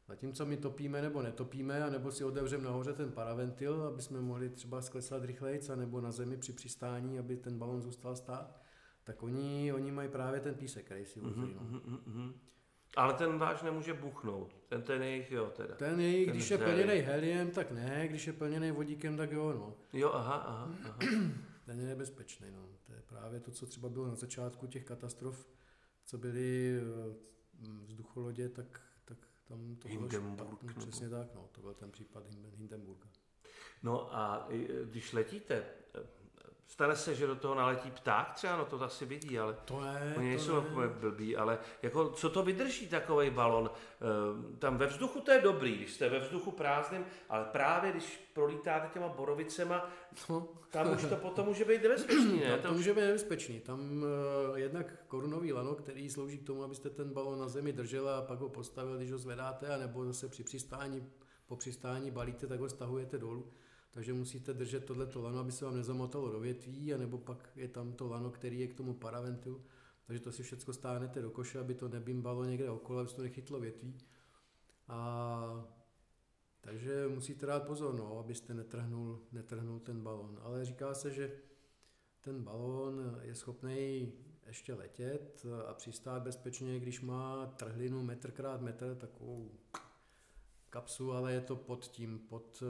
Zatímco 0.08 0.46
my 0.46 0.56
topíme 0.56 1.02
nebo 1.02 1.22
netopíme, 1.22 1.84
a 1.84 1.90
nebo 1.90 2.12
si 2.12 2.24
otevřeme 2.24 2.64
nahoře 2.64 2.92
ten 2.92 3.12
paraventil, 3.12 3.82
aby 3.82 4.02
jsme 4.02 4.20
mohli 4.20 4.48
třeba 4.48 4.82
sklesat 4.82 5.24
rychleji, 5.24 5.60
nebo 5.74 6.00
na 6.00 6.12
zemi 6.12 6.36
při 6.36 6.52
přistání, 6.52 7.18
aby 7.18 7.36
ten 7.36 7.58
balon 7.58 7.82
zůstal 7.82 8.16
stát, 8.16 8.60
tak 9.04 9.22
oni, 9.22 9.72
oni 9.72 9.92
mají 9.92 10.08
právě 10.08 10.40
ten 10.40 10.54
písek, 10.54 10.84
který 10.84 11.04
si 11.04 11.20
vozí. 11.20 11.40
Mm-hmm, 11.40 11.70
no. 11.70 11.80
mm-hmm. 11.80 12.32
Ale 12.96 13.14
ten 13.14 13.38
váš 13.38 13.62
nemůže 13.62 13.94
buchnout. 13.94 14.56
Ten, 14.68 14.82
ten 14.82 15.02
jejich, 15.02 15.30
jo, 15.30 15.52
teda. 15.56 15.74
Ten 15.74 16.00
jejich, 16.00 16.26
ten 16.26 16.36
když 16.36 16.50
je 16.50 16.58
plněný 16.58 16.94
heliem, 16.94 17.50
tak 17.50 17.70
ne, 17.70 18.08
když 18.08 18.26
je 18.26 18.32
plněný 18.32 18.70
vodíkem, 18.70 19.16
tak 19.16 19.32
jo, 19.32 19.52
no. 19.52 19.74
Jo, 19.92 20.10
aha, 20.12 20.34
aha, 20.34 20.74
aha. 20.84 20.98
ten 21.66 21.80
je 21.80 21.86
nebezpečný, 21.86 22.50
no. 22.50 22.68
To 22.86 22.92
je 22.92 23.02
právě 23.06 23.40
to, 23.40 23.50
co 23.50 23.66
třeba 23.66 23.88
bylo 23.88 24.06
na 24.06 24.14
začátku 24.14 24.66
těch 24.66 24.84
katastrof, 24.84 25.48
co 26.04 26.18
byly 26.18 26.78
eh, 26.78 27.14
vzducholodě, 27.86 28.48
tak, 28.48 28.80
tak 29.04 29.18
tam 29.44 29.76
to 29.76 29.88
bylo 29.88 30.10
špatný, 30.10 30.68
přesně 30.78 31.08
tak, 31.08 31.34
no. 31.34 31.48
To 31.52 31.60
byl 31.60 31.74
ten 31.74 31.90
případ 31.90 32.24
Hindenburga. 32.56 33.08
No 33.82 34.14
a 34.16 34.48
když 34.84 35.12
letíte, 35.12 35.64
Stane 36.68 36.96
se, 36.96 37.14
že 37.14 37.26
do 37.26 37.36
toho 37.36 37.54
naletí 37.54 37.90
pták 37.90 38.32
třeba, 38.34 38.56
no 38.56 38.64
to 38.64 38.82
asi 38.82 39.06
vidí, 39.06 39.38
ale 39.38 39.56
to 39.64 39.84
je, 39.84 40.14
oni 40.16 40.28
nejsou 40.28 40.60
to 40.60 40.88
blbí, 41.00 41.36
ale 41.36 41.58
jako, 41.82 42.08
co 42.08 42.30
to 42.30 42.42
vydrží 42.42 42.88
takový 42.88 43.30
balon? 43.30 43.70
E, 43.70 44.58
tam 44.58 44.76
ve 44.76 44.86
vzduchu 44.86 45.20
to 45.20 45.30
je 45.30 45.40
dobrý, 45.40 45.76
když 45.76 45.92
jste 45.92 46.08
ve 46.08 46.18
vzduchu 46.18 46.50
prázdným, 46.50 47.04
ale 47.28 47.44
právě 47.44 47.92
když 47.92 48.30
prolítáte 48.32 48.88
těma 48.92 49.08
borovicema, 49.08 49.90
no. 50.28 50.48
tam 50.70 50.92
už 50.94 51.04
to 51.04 51.16
potom 51.16 51.46
může 51.46 51.64
být 51.64 51.82
nebezpečný, 51.82 52.40
ne? 52.40 52.58
To 52.58 52.72
může 52.72 52.94
být 52.94 53.00
nebezpečný. 53.00 53.60
Tam 53.60 53.80
uh, 53.80 54.58
jednak 54.58 55.06
korunový 55.08 55.52
lano, 55.52 55.74
který 55.74 56.10
slouží 56.10 56.38
k 56.38 56.46
tomu, 56.46 56.64
abyste 56.64 56.90
ten 56.90 57.12
balon 57.12 57.38
na 57.38 57.48
zemi 57.48 57.72
držel 57.72 58.08
a 58.08 58.22
pak 58.22 58.38
ho 58.38 58.48
postavil, 58.48 58.96
když 58.96 59.12
ho 59.12 59.18
zvedáte, 59.18 59.74
anebo 59.74 60.04
zase 60.04 60.28
při 60.28 60.44
přistání, 60.44 61.08
po 61.46 61.56
přistání 61.56 62.10
balíte, 62.10 62.46
tak 62.46 62.60
ho 62.60 62.68
stahujete 62.68 63.18
dolů 63.18 63.52
takže 63.96 64.12
musíte 64.12 64.54
držet 64.54 64.84
tohleto 64.84 65.22
lano, 65.22 65.38
aby 65.38 65.52
se 65.52 65.64
vám 65.64 65.76
nezamotalo 65.76 66.32
do 66.32 66.40
větví, 66.40 66.94
anebo 66.94 67.18
pak 67.18 67.48
je 67.56 67.68
tam 67.68 67.92
to 67.92 68.08
lano, 68.08 68.30
který 68.30 68.60
je 68.60 68.66
k 68.66 68.74
tomu 68.74 68.94
paraventilu. 68.94 69.62
Takže 70.06 70.22
to 70.22 70.32
si 70.32 70.42
všechno 70.42 70.74
stáhnete 70.74 71.22
do 71.22 71.30
koše, 71.30 71.58
aby 71.58 71.74
to 71.74 71.88
nebimbalo 71.88 72.44
někde 72.44 72.70
okolo, 72.70 72.98
aby 72.98 73.08
se 73.08 73.16
to 73.16 73.22
nechytlo 73.22 73.60
větví. 73.60 73.98
A 74.88 75.66
takže 76.60 77.08
musíte 77.08 77.46
dát 77.46 77.66
pozor, 77.66 77.94
no, 77.94 78.18
abyste 78.18 78.54
netrhnul, 78.54 79.20
netrhnul 79.32 79.80
ten 79.80 80.02
balon. 80.02 80.40
Ale 80.42 80.64
říká 80.64 80.94
se, 80.94 81.10
že 81.10 81.32
ten 82.20 82.42
balon 82.42 83.18
je 83.22 83.34
schopný 83.34 84.12
ještě 84.46 84.74
letět 84.74 85.46
a 85.66 85.74
přistát 85.74 86.22
bezpečně, 86.22 86.80
když 86.80 87.00
má 87.00 87.46
trhlinu 87.46 88.02
metr 88.02 88.30
krát 88.30 88.60
metr, 88.60 88.94
takovou 88.94 89.50
kapsu, 90.70 91.12
ale 91.12 91.32
je 91.32 91.40
to 91.40 91.56
pod 91.56 91.86
tím, 91.86 92.18
pod 92.18 92.62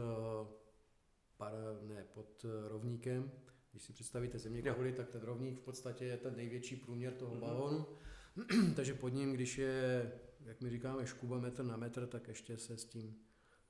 para, 1.37 1.57
ne, 1.83 2.05
pod 2.15 2.45
eh, 2.45 2.69
rovníkem. 2.69 3.33
Když 3.71 3.83
si 3.83 3.93
představíte 3.93 4.39
země 4.39 4.63
kouli, 4.63 4.93
tak 4.93 5.09
ten 5.09 5.23
rovník 5.23 5.59
v 5.59 5.65
podstatě 5.65 6.05
je 6.05 6.17
ten 6.17 6.37
největší 6.37 6.77
průměr 6.77 7.13
toho 7.13 7.35
mm-hmm. 7.35 7.41
balónu. 7.41 7.87
Takže 8.77 8.95
pod 8.95 9.09
ním, 9.09 9.33
když 9.33 9.59
je, 9.59 10.13
jak 10.45 10.61
my 10.61 10.71
říkáme, 10.71 11.07
škuba 11.07 11.39
metr 11.39 11.63
na 11.63 11.77
metr, 11.77 12.07
tak 12.07 12.29
ještě 12.29 12.59
se 12.59 12.77
s 12.77 12.85
tím 12.85 13.17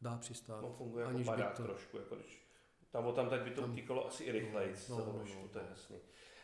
dá 0.00 0.18
přistát. 0.18 0.62
No, 0.62 0.72
funguje 0.72 1.02
jako 1.02 1.14
aniž 1.14 1.26
jako 1.26 1.56
to... 1.56 1.62
trošku, 1.62 1.98
jako 1.98 2.16
když 2.16 2.46
tam 2.96 3.06
o 3.06 3.12
tam 3.12 3.28
teď 3.28 3.40
by 3.40 3.50
to 3.50 3.62
utíkalo 3.62 4.06
asi 4.06 4.24
i 4.24 4.32
rychleji, 4.32 4.74
no, 4.90 4.98
no, 4.98 5.04
no, 5.06 5.48
to 5.52 5.58
je 5.58 5.64
jasný. 5.70 5.96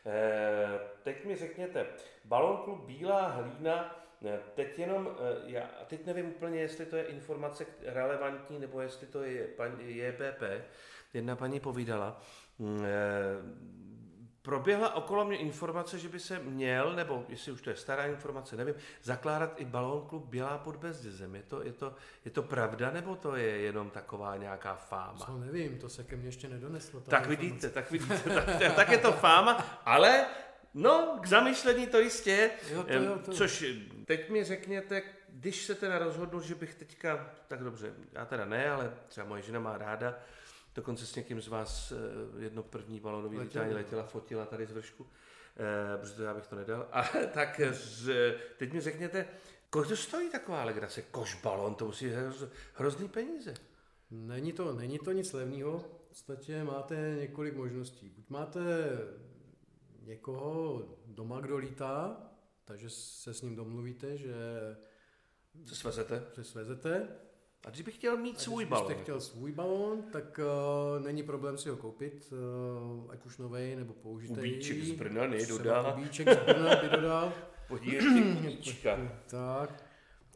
E, 0.07 0.81
teď 1.03 1.25
mi 1.25 1.37
řekněte, 1.37 1.87
balon 2.25 2.57
klub 2.57 2.85
Bílá 2.87 3.29
hlína, 3.29 4.07
eh, 4.25 4.41
teď 4.55 4.79
jenom, 4.79 5.17
já 5.45 5.71
teď 5.87 6.07
nevím 6.07 6.27
úplně, 6.27 6.61
jestli 6.61 6.87
to 6.87 6.97
je 6.97 7.05
informace 7.05 7.67
relevantní, 7.85 8.59
nebo 8.59 8.81
jestli 8.81 9.07
to 9.07 9.23
je 9.23 9.49
JPP, 9.79 10.43
jedna 11.15 11.37
paní 11.37 11.61
povídala, 11.61 12.21
mm, 12.59 12.85
eh, 12.85 13.83
proběhla 14.43 14.95
okolo 14.95 15.25
mě 15.25 15.37
informace, 15.37 15.99
že 15.99 16.09
by 16.09 16.21
se 16.21 16.39
měl, 16.39 16.93
nebo 16.93 17.25
jestli 17.29 17.53
už 17.53 17.63
to 17.63 17.71
je 17.71 17.77
stará 17.77 18.07
informace, 18.07 18.57
nevím, 18.57 18.75
zakládat 19.03 19.55
i 19.57 19.65
balón 19.65 20.07
klub 20.07 20.29
Bělá 20.29 20.59
pod 20.59 20.77
Bezdězem. 20.77 21.35
Je 21.35 21.43
to, 21.43 21.63
je, 21.63 21.73
to, 21.73 21.95
je 22.25 22.31
to 22.31 22.43
pravda, 22.43 22.91
nebo 22.91 23.17
to 23.17 23.37
je 23.37 23.59
jenom 23.59 23.91
taková 23.91 24.37
nějaká 24.37 24.75
fáma? 24.75 25.27
Co 25.27 25.39
nevím, 25.39 25.79
to 25.79 25.89
se 25.89 26.05
ke 26.05 26.17
mně 26.17 26.29
ještě 26.29 26.49
nedoneslo. 26.49 27.01
Tak 27.01 27.27
vidíte, 27.27 27.71
tak 27.71 27.91
vidíte, 27.91 28.19
tak, 28.59 28.75
tak 28.77 28.89
je 28.89 28.99
to 28.99 29.13
fáma, 29.13 29.81
ale 29.85 30.27
no, 30.75 31.19
k 31.23 31.27
zamyšlení 31.27 31.87
to 31.87 32.01
jistě 32.01 32.31
je. 32.31 32.51
Jo, 32.71 32.83
to, 32.83 32.93
jo, 32.93 33.19
to. 33.25 33.33
Což 33.33 33.65
teď 34.07 34.31
mi 34.31 34.45
řekněte, 34.45 35.03
když 35.29 35.65
se 35.65 35.75
teda 35.75 35.99
rozhodnu, 35.99 36.41
že 36.41 36.55
bych 36.55 36.75
teďka, 36.75 37.31
tak 37.49 37.65
dobře, 37.65 37.95
já 38.13 38.25
teda 38.25 38.45
ne, 38.45 38.71
ale 38.71 38.93
třeba 39.09 39.27
moje 39.27 39.43
žena 39.43 39.61
má 39.61 39.79
ráda, 39.79 40.15
Dokonce 40.75 41.07
s 41.07 41.15
někým 41.15 41.43
z 41.43 41.49
vás 41.49 41.93
eh, 41.93 42.43
jedno 42.43 42.63
první 42.63 43.01
balonový 43.01 43.39
lítání 43.39 43.75
letěla, 43.75 44.03
fotila 44.03 44.47
tady 44.47 44.67
z 44.67 44.73
vršku, 44.73 45.07
eh, 45.57 45.99
protože 45.99 46.23
já 46.23 46.35
bych 46.35 46.47
to 46.47 46.57
nedal. 46.57 46.89
A 46.93 47.03
tak 47.35 47.61
z, 47.71 48.13
teď 48.57 48.73
mi 48.73 48.81
řekněte, 48.81 49.27
kolik 49.71 49.89
to 49.89 49.97
stojí 49.97 50.31
taková 50.31 50.65
legrace? 50.65 51.03
Kož 51.03 51.43
balon, 51.43 51.75
to 51.75 51.87
musí 51.87 52.09
hroz, 52.09 52.45
hrozný 52.75 53.09
peníze. 53.09 53.55
Není 54.11 54.53
to, 54.53 54.73
není 54.73 54.99
to 54.99 55.13
nic 55.13 55.33
levného. 55.33 55.79
V 55.79 56.09
podstatě 56.09 56.65
máte 56.65 57.17
několik 57.21 57.55
možností. 57.55 58.09
Buď 58.09 58.31
máte 58.31 58.61
někoho 60.03 60.83
doma, 61.07 61.41
kdo 61.41 61.57
lítá, 61.57 62.17
takže 62.65 62.91
se 62.91 63.35
s 63.35 63.43
ním 63.43 63.57
domluvíte, 63.57 64.17
že 64.17 64.35
se 65.65 65.75
svezete. 65.75 66.25
Se 66.35 66.45
svezete 66.45 67.09
a 67.65 67.71
když 67.71 67.83
bych 67.83 67.95
chtěl 67.95 68.17
mít 68.17 68.41
svůj 68.41 68.65
balon? 68.65 68.87
Když 68.87 69.03
chtěl 69.03 69.21
svůj 69.21 69.53
balon, 69.53 70.03
tak 70.03 70.41
uh, 70.99 71.05
není 71.05 71.23
problém 71.23 71.59
si 71.59 71.69
ho 71.69 71.77
koupit, 71.77 72.33
uh, 72.33 73.11
ať 73.13 73.27
už 73.27 73.39
nový 73.39 73.77
nebo 73.77 73.93
použitý. 73.93 74.35
Kubíček 74.35 74.85
z 74.85 74.93
Brna 74.93 75.27
nedodá. 75.27 75.93
Kubíček 75.93 76.29
z 76.29 76.45
Brna 76.45 76.77
by 76.77 76.89
dodal. 76.89 77.33
Podívejte, 77.69 79.11
tak, 79.27 79.85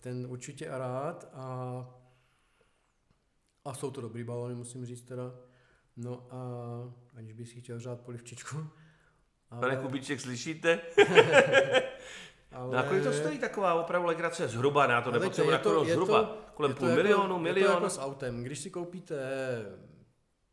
ten 0.01 0.27
určitě 0.29 0.69
a 0.69 0.79
rád. 0.79 1.31
A, 1.33 1.87
a 3.65 3.75
jsou 3.75 3.91
to 3.91 4.01
dobrý 4.01 4.25
balony, 4.25 4.55
musím 4.55 4.87
říct 4.87 5.03
teda. 5.03 5.35
No 5.97 6.27
a 6.31 6.39
aniž 7.15 7.33
bych 7.33 7.49
si 7.49 7.61
chtěl 7.61 7.81
řád 7.81 8.01
polivčičku. 8.01 8.67
Ale... 9.51 9.61
Pane 9.61 9.77
Kubíček, 9.77 10.21
slyšíte? 10.21 10.81
Ale... 12.57 12.77
Na 12.77 12.83
kolik 12.83 13.05
to 13.05 13.13
stojí 13.13 13.39
taková 13.39 13.75
opravdu 13.75 14.09
legrace? 14.09 14.49
Zhruba, 14.49 14.87
na 14.87 15.03
to 15.03 15.11
nepotřebuji 15.11 15.51
na 15.51 15.59
to, 15.59 15.85
zhruba. 15.85 16.23
To, 16.23 16.39
kolem 16.55 16.75
půl 16.75 16.89
jako, 16.89 16.97
milionu, 16.97 17.39
milion. 17.39 17.59
Je 17.59 17.65
to 17.65 17.73
jako 17.73 17.91
s 17.91 18.01
autem. 18.01 18.43
Když 18.43 18.59
si 18.59 18.71
koupíte 18.71 19.17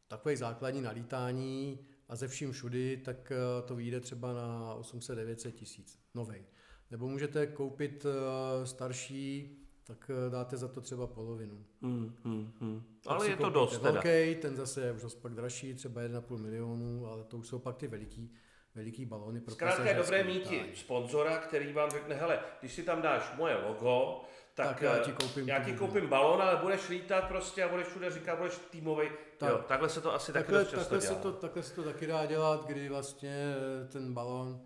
takový 0.07 0.35
základní 0.35 0.81
nalítání 0.81 1.79
a 2.09 2.15
ze 2.15 2.27
vším 2.27 2.51
všudy, 2.51 2.97
tak 2.97 3.31
eh, 3.31 3.61
to 3.61 3.75
vyjde 3.75 3.99
třeba 3.99 4.33
na 4.33 4.75
800-900 4.79 5.51
tisíc, 5.51 5.99
novej. 6.15 6.45
Nebo 6.91 7.07
můžete 7.07 7.47
koupit 7.47 8.05
eh, 8.05 8.65
starší 8.65 9.59
tak 9.83 10.11
eh, 10.13 10.29
dáte 10.29 10.57
za 10.57 10.67
to 10.67 10.81
třeba 10.81 11.07
polovinu. 11.07 11.65
Hmm, 11.81 12.15
hmm, 12.23 12.51
hmm. 12.59 12.83
Ale 13.07 13.29
je 13.29 13.37
to 13.37 13.49
dost 13.49 13.77
teda. 13.77 13.91
Velký, 13.91 14.41
ten 14.41 14.55
zase 14.55 14.81
je 14.81 14.91
už 14.91 15.01
dost 15.01 15.15
pak 15.15 15.33
dražší, 15.33 15.73
třeba 15.73 16.01
1,5 16.01 16.37
milionu, 16.37 17.07
ale 17.07 17.23
to 17.23 17.37
už 17.37 17.47
jsou 17.47 17.59
pak 17.59 17.77
ty 17.77 17.87
veliký, 17.87 18.31
veliký 18.75 19.05
balony. 19.05 19.41
Pro 19.41 19.53
Zkrátka 19.53 19.83
je 19.89 19.93
dobré 19.95 20.23
mít 20.23 20.51
sponzora, 20.73 21.38
který 21.38 21.73
vám 21.73 21.89
řekne, 21.91 22.15
hele, 22.15 22.39
když 22.59 22.73
si 22.73 22.83
tam 22.83 23.01
dáš 23.01 23.33
moje 23.38 23.55
logo, 23.55 24.21
tak, 24.55 24.67
Tak 24.67 24.81
já 24.81 24.97
ti 24.99 25.12
eh, 25.12 25.13
koupím 25.13 25.47
já 25.47 25.63
ti 25.63 25.73
koupím 25.73 26.07
balón, 26.07 26.41
ale 26.41 26.55
budeš 26.62 26.89
lítat 26.89 27.27
prostě 27.27 27.63
a 27.63 27.67
budeš 27.69 27.88
všude 27.88 28.12
říkat, 28.12 28.38
budeš 28.38 28.57
týmový. 28.71 29.07
Tak. 29.38 29.49
Jo, 29.49 29.59
takhle 29.67 29.89
se 29.89 30.01
to 30.01 30.13
asi 30.13 30.33
taky 30.33 30.43
Takhle, 30.43 30.59
dost 30.59 30.69
často 30.69 30.83
takhle, 30.83 31.01
se 31.01 31.07
dělá. 31.07 31.21
to, 31.21 31.31
takhle 31.31 31.63
se 31.63 31.75
to 31.75 31.83
taky 31.83 32.07
dá 32.07 32.25
dělat, 32.25 32.65
kdy 32.65 32.89
vlastně 32.89 33.55
eh, 33.83 33.88
ten 33.88 34.13
balon 34.13 34.62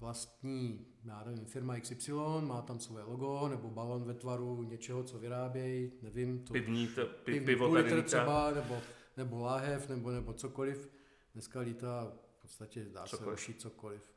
vlastní, 0.00 0.86
já 1.04 1.22
nevím, 1.24 1.44
firma 1.44 1.80
XY, 1.80 2.12
má 2.40 2.62
tam 2.62 2.78
svoje 2.78 3.04
logo, 3.04 3.48
nebo 3.48 3.70
balon 3.70 4.04
ve 4.04 4.14
tvaru 4.14 4.62
něčeho, 4.62 5.02
co 5.04 5.18
vyrábějí, 5.18 5.92
nevím, 6.02 6.44
to 6.44 6.52
Pivní, 6.52 6.86
to, 6.88 7.06
pi, 7.06 7.40
piv- 7.40 7.44
pivo 7.44 7.74
tady 7.74 8.02
třeba, 8.02 8.50
nebo, 8.50 8.78
nebo 9.16 9.38
láhev, 9.40 9.88
nebo, 9.88 10.10
nebo 10.10 10.32
cokoliv. 10.32 10.88
Dneska 11.32 11.60
lítá 11.60 12.12
podstatě 12.44 12.84
dá 12.84 13.06
se 13.06 13.16
Cokoliv. 13.16 13.30
rušit 13.30 13.60
cokoliv. 13.60 14.12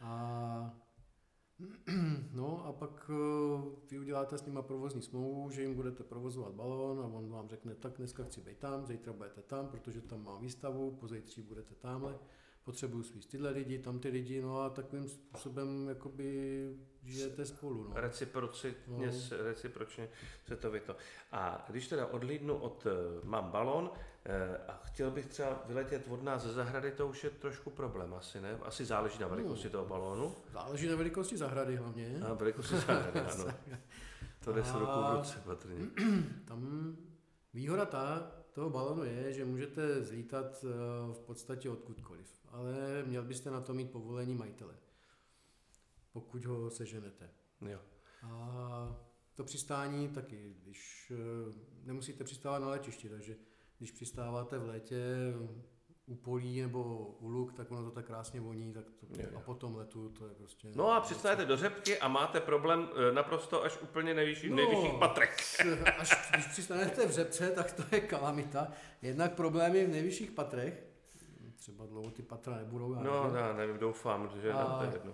A 0.00 0.80
no 2.32 2.64
a 2.66 2.72
pak 2.72 3.10
eh, 3.10 3.76
vy 3.90 3.98
uděláte 3.98 4.38
s 4.38 4.46
nima 4.46 4.62
provozní 4.62 5.02
smlouvu, 5.02 5.50
že 5.50 5.62
jim 5.62 5.74
budete 5.74 6.04
provozovat 6.04 6.54
balón 6.54 7.00
a 7.00 7.06
on 7.06 7.30
vám 7.30 7.48
řekne, 7.48 7.74
tak 7.74 7.96
dneska 7.96 8.24
chci 8.24 8.40
být 8.40 8.58
tam, 8.58 8.86
zítra 8.86 9.12
budete 9.12 9.42
tam, 9.42 9.68
protože 9.68 10.00
tam 10.00 10.24
mám 10.24 10.40
výstavu, 10.40 10.90
pozítří 10.90 11.42
budete 11.42 11.74
tamhle, 11.74 12.18
potřebuju 12.64 13.02
svíst 13.02 13.30
tyhle 13.30 13.50
lidi, 13.50 13.78
tam 13.78 13.98
ty 13.98 14.08
lidi, 14.08 14.42
no 14.42 14.60
a 14.60 14.70
takovým 14.70 15.08
způsobem 15.08 15.88
jakoby 15.88 16.68
žijete 17.04 17.46
spolu. 17.46 17.84
No. 17.88 17.90
Reciprocitně, 18.00 19.06
No. 19.06 19.12
s- 19.12 19.32
recipročně 19.44 20.08
se 20.46 20.56
to 20.56 20.70
vyto. 20.70 20.96
A 21.32 21.64
když 21.68 21.88
teda 21.88 22.06
odlídnu 22.06 22.56
od, 22.56 22.86
eh, 22.86 22.90
mám 23.26 23.50
balon 23.50 23.90
eh, 24.26 24.56
a 24.68 24.80
chtěl 24.84 25.10
bych 25.10 25.26
třeba 25.26 25.62
vyletět 25.66 26.06
od 26.08 26.22
nás 26.22 26.42
ze 26.42 26.52
zahrady, 26.52 26.92
to 26.92 27.06
už 27.08 27.24
je 27.24 27.30
trošku 27.30 27.70
problém 27.70 28.14
asi, 28.14 28.40
ne? 28.40 28.58
Asi 28.62 28.84
záleží 28.84 29.18
na 29.20 29.26
velikosti 29.28 29.68
toho 29.70 29.84
balónu. 29.86 30.34
Záleží 30.52 30.88
na 30.88 30.96
velikosti 30.96 31.36
zahrady 31.36 31.76
hlavně. 31.76 32.18
A 32.28 32.34
velikosti 32.34 32.74
zahrady, 32.76 33.20
ano. 33.20 33.44
To 34.44 34.52
jde 34.52 34.64
se 34.64 34.78
ruku 34.78 34.92
v 35.10 35.16
ruce 35.16 35.42
patrně. 35.44 35.86
Tam 36.44 36.96
výhoda 37.54 37.86
ta, 37.86 38.30
toho 38.52 38.70
balonu 38.70 39.04
je, 39.04 39.32
že 39.32 39.44
můžete 39.44 40.02
zlítat 40.04 40.64
eh, 40.64 41.12
v 41.12 41.18
podstatě 41.26 41.70
odkudkoliv, 41.70 42.26
ale 42.54 43.02
měl 43.06 43.22
byste 43.22 43.50
na 43.50 43.60
to 43.60 43.74
mít 43.74 43.90
povolení 43.90 44.34
majitele, 44.34 44.74
pokud 46.12 46.44
ho 46.44 46.70
seženete. 46.70 47.30
Jo. 47.70 47.78
A 48.22 48.96
to 49.34 49.44
přistání 49.44 50.08
taky, 50.08 50.56
když 50.62 51.12
eh, 51.14 51.52
nemusíte 51.84 52.24
přistávat 52.24 52.62
na 52.62 52.68
letišti, 52.68 53.08
takže 53.08 53.36
když 53.78 53.90
přistáváte 53.90 54.58
v 54.58 54.66
létě 54.66 55.04
u 56.06 56.14
polí 56.14 56.60
nebo 56.60 56.82
u 57.20 57.28
luk, 57.28 57.52
tak 57.52 57.70
ono 57.70 57.84
to 57.84 57.90
tak 57.90 58.06
krásně 58.06 58.40
voní, 58.40 58.72
tak 58.72 58.84
to, 59.00 59.06
Jo, 59.22 59.28
jo. 59.32 59.38
a 59.38 59.40
potom 59.40 59.76
letu 59.76 60.08
to 60.08 60.26
je 60.28 60.34
prostě... 60.34 60.68
No 60.74 60.92
a 60.92 61.00
přistanete 61.00 61.44
do 61.44 61.56
řepky 61.56 61.98
a 61.98 62.08
máte 62.08 62.40
problém 62.40 62.88
eh, 63.08 63.12
naprosto 63.12 63.64
až 63.64 63.78
úplně 63.82 64.14
nejvyšší, 64.14 64.50
No, 64.50 64.56
nejvyšších 64.56 64.98
patrech. 64.98 65.40
s- 65.40 65.60
Až 65.98 66.30
když 66.34 66.46
přistanete 66.46 67.06
v 67.06 67.10
řepce, 67.10 67.50
tak 67.50 67.72
to 67.72 67.82
je 67.92 68.00
kalamita. 68.00 68.68
Jednak 69.02 69.34
problémy 69.34 69.86
v 69.86 69.88
nejvyšších 69.88 70.30
patrech, 70.30 70.86
třeba 71.64 71.86
dlouho 71.86 72.10
ty 72.10 72.22
patra 72.22 72.56
nebudou, 72.56 72.92
já 72.94 73.02
No, 73.02 73.22
nevím. 73.22 73.36
já 73.36 73.52
nevím, 73.52 73.78
doufám, 73.78 74.28
že 74.42 74.52
A- 74.52 74.78
to 74.78 74.84
je 74.84 74.90
jedno. 74.92 75.12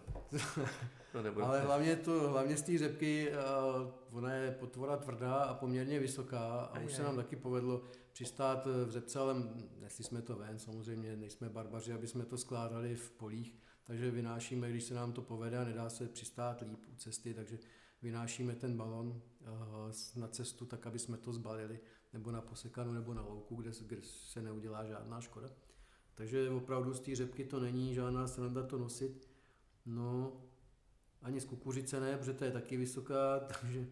To 1.12 1.22
nebude. 1.22 1.46
ale 1.46 1.60
hlavně, 1.60 1.96
to, 1.96 2.28
hlavně 2.30 2.56
z 2.56 2.62
té 2.62 2.78
řepky, 2.78 3.32
uh, 4.10 4.16
ona 4.18 4.32
je 4.34 4.50
potvora 4.50 4.96
tvrdá 4.96 5.34
a 5.34 5.54
poměrně 5.54 5.98
vysoká 5.98 6.60
a 6.60 6.80
už 6.80 6.92
se 6.92 7.02
nám 7.02 7.16
taky 7.16 7.36
povedlo 7.36 7.82
přistát 8.12 8.66
eh, 8.66 8.84
v 8.84 8.90
řepce, 8.90 9.18
ale 9.18 9.34
nesli 9.80 10.04
jsme 10.04 10.22
to 10.22 10.36
ven, 10.36 10.58
samozřejmě 10.58 11.16
nejsme 11.16 11.48
barbaři, 11.48 11.92
aby 11.92 12.06
jsme 12.06 12.24
to 12.24 12.38
skládali 12.38 12.94
v 12.96 13.10
polích, 13.10 13.56
takže 13.84 14.10
vynášíme, 14.10 14.70
když 14.70 14.84
se 14.84 14.94
nám 14.94 15.12
to 15.12 15.22
povede 15.22 15.58
a 15.58 15.64
nedá 15.64 15.90
se 15.90 16.08
přistát 16.08 16.60
líp 16.60 16.84
u 16.92 16.96
cesty, 16.96 17.34
takže 17.34 17.58
vynášíme 18.02 18.54
ten 18.54 18.76
balon 18.76 19.08
uh, 19.08 20.20
na 20.20 20.28
cestu 20.28 20.66
tak, 20.66 20.86
aby 20.86 20.98
jsme 20.98 21.16
to 21.16 21.32
zbalili, 21.32 21.80
nebo 22.12 22.30
na 22.30 22.40
posekanu, 22.40 22.92
nebo 22.92 23.14
na 23.14 23.22
louku, 23.22 23.56
kde 23.56 23.72
se, 23.72 23.84
kde 23.84 24.02
se 24.02 24.42
neudělá 24.42 24.84
žádná 24.84 25.20
škoda. 25.20 25.48
Takže 26.20 26.50
opravdu 26.50 26.92
z 26.94 27.00
té 27.00 27.14
řepky 27.16 27.44
to 27.44 27.60
není 27.60 27.94
žádná 27.94 28.26
sranda 28.26 28.62
to 28.62 28.78
nosit. 28.78 29.28
No, 29.86 30.32
ani 31.22 31.40
z 31.40 31.44
kukuřice 31.44 32.00
ne, 32.00 32.16
protože 32.18 32.32
to 32.32 32.44
je 32.44 32.50
taky 32.50 32.76
vysoká, 32.76 33.38
takže 33.60 33.86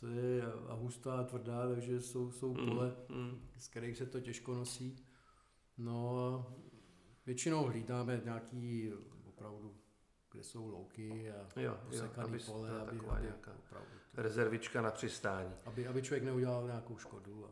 to 0.00 0.06
je 0.06 0.42
a 0.68 0.74
hustá 0.74 1.14
a 1.14 1.24
tvrdá, 1.24 1.68
takže 1.68 2.00
jsou, 2.00 2.30
jsou 2.30 2.54
pole, 2.54 2.96
Mm. 3.08 3.40
z 3.58 3.68
kterých 3.68 3.96
se 3.96 4.06
to 4.06 4.20
těžko 4.20 4.54
nosí. 4.54 4.96
No 5.78 6.18
a 6.18 6.52
většinou 7.26 7.64
hlídáme 7.64 8.20
nějaký 8.24 8.92
opravdu, 9.28 9.74
kde 10.30 10.42
jsou 10.44 10.66
louky 10.68 11.30
a 11.32 11.60
Jo, 11.60 11.62
jo, 11.62 11.78
posekaný 11.86 12.28
aby 12.28 12.38
pole, 12.38 12.70
aby, 12.80 12.98
aby, 12.98 13.22
nějaká 13.22 13.52
opravdu, 13.58 13.88
to, 14.14 14.22
Rezervička 14.22 14.82
na 14.82 14.90
přistání. 14.90 15.54
aby, 15.64 15.86
aby 15.86 16.02
člověk 16.02 16.24
neudělal 16.24 16.66
nějakou 16.66 16.96
škodu. 16.96 17.46
A, 17.46 17.50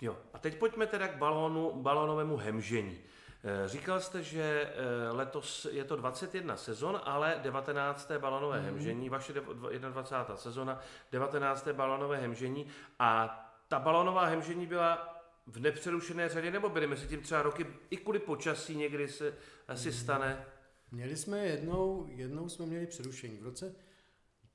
Jo, 0.00 0.18
a 0.32 0.38
teď 0.38 0.58
pojďme 0.58 0.86
teda 0.86 1.08
k 1.08 1.16
balónu, 1.16 1.72
balónovému 1.82 2.36
hemžení. 2.36 2.98
Eh, 3.44 3.68
Říkal 3.68 4.00
jste, 4.00 4.22
že 4.22 4.72
eh, 4.74 5.10
letos 5.10 5.66
je 5.70 5.84
to 5.84 5.96
21 5.96 6.56
sezon, 6.56 7.00
ale 7.04 7.40
19. 7.42 8.10
balonové 8.18 8.60
hemžení, 8.60 9.08
vaše 9.08 9.32
dev- 9.32 9.54
dv- 9.54 9.90
21. 9.92 10.36
sezona, 10.36 10.80
19. 11.12 11.68
balonové 11.72 12.16
hemžení 12.16 12.66
a 12.98 13.28
ta 13.68 13.78
balónová 13.78 14.24
hemžení 14.24 14.66
byla 14.66 15.14
v 15.46 15.60
nepřerušené 15.60 16.28
řadě, 16.28 16.50
nebo 16.50 16.68
byly 16.68 16.86
mezi 16.86 17.08
tím 17.08 17.22
třeba 17.22 17.42
roky 17.42 17.66
i 17.90 17.96
kvůli 17.96 18.18
počasí 18.18 18.76
někdy 18.76 19.08
se 19.08 19.34
asi 19.68 19.92
stane? 19.92 20.46
Měli 20.90 21.16
jsme 21.16 21.38
jednou, 21.38 22.06
jednou 22.08 22.48
jsme 22.48 22.66
měli 22.66 22.86
přerušení 22.86 23.36
v 23.36 23.42
roce, 23.42 23.74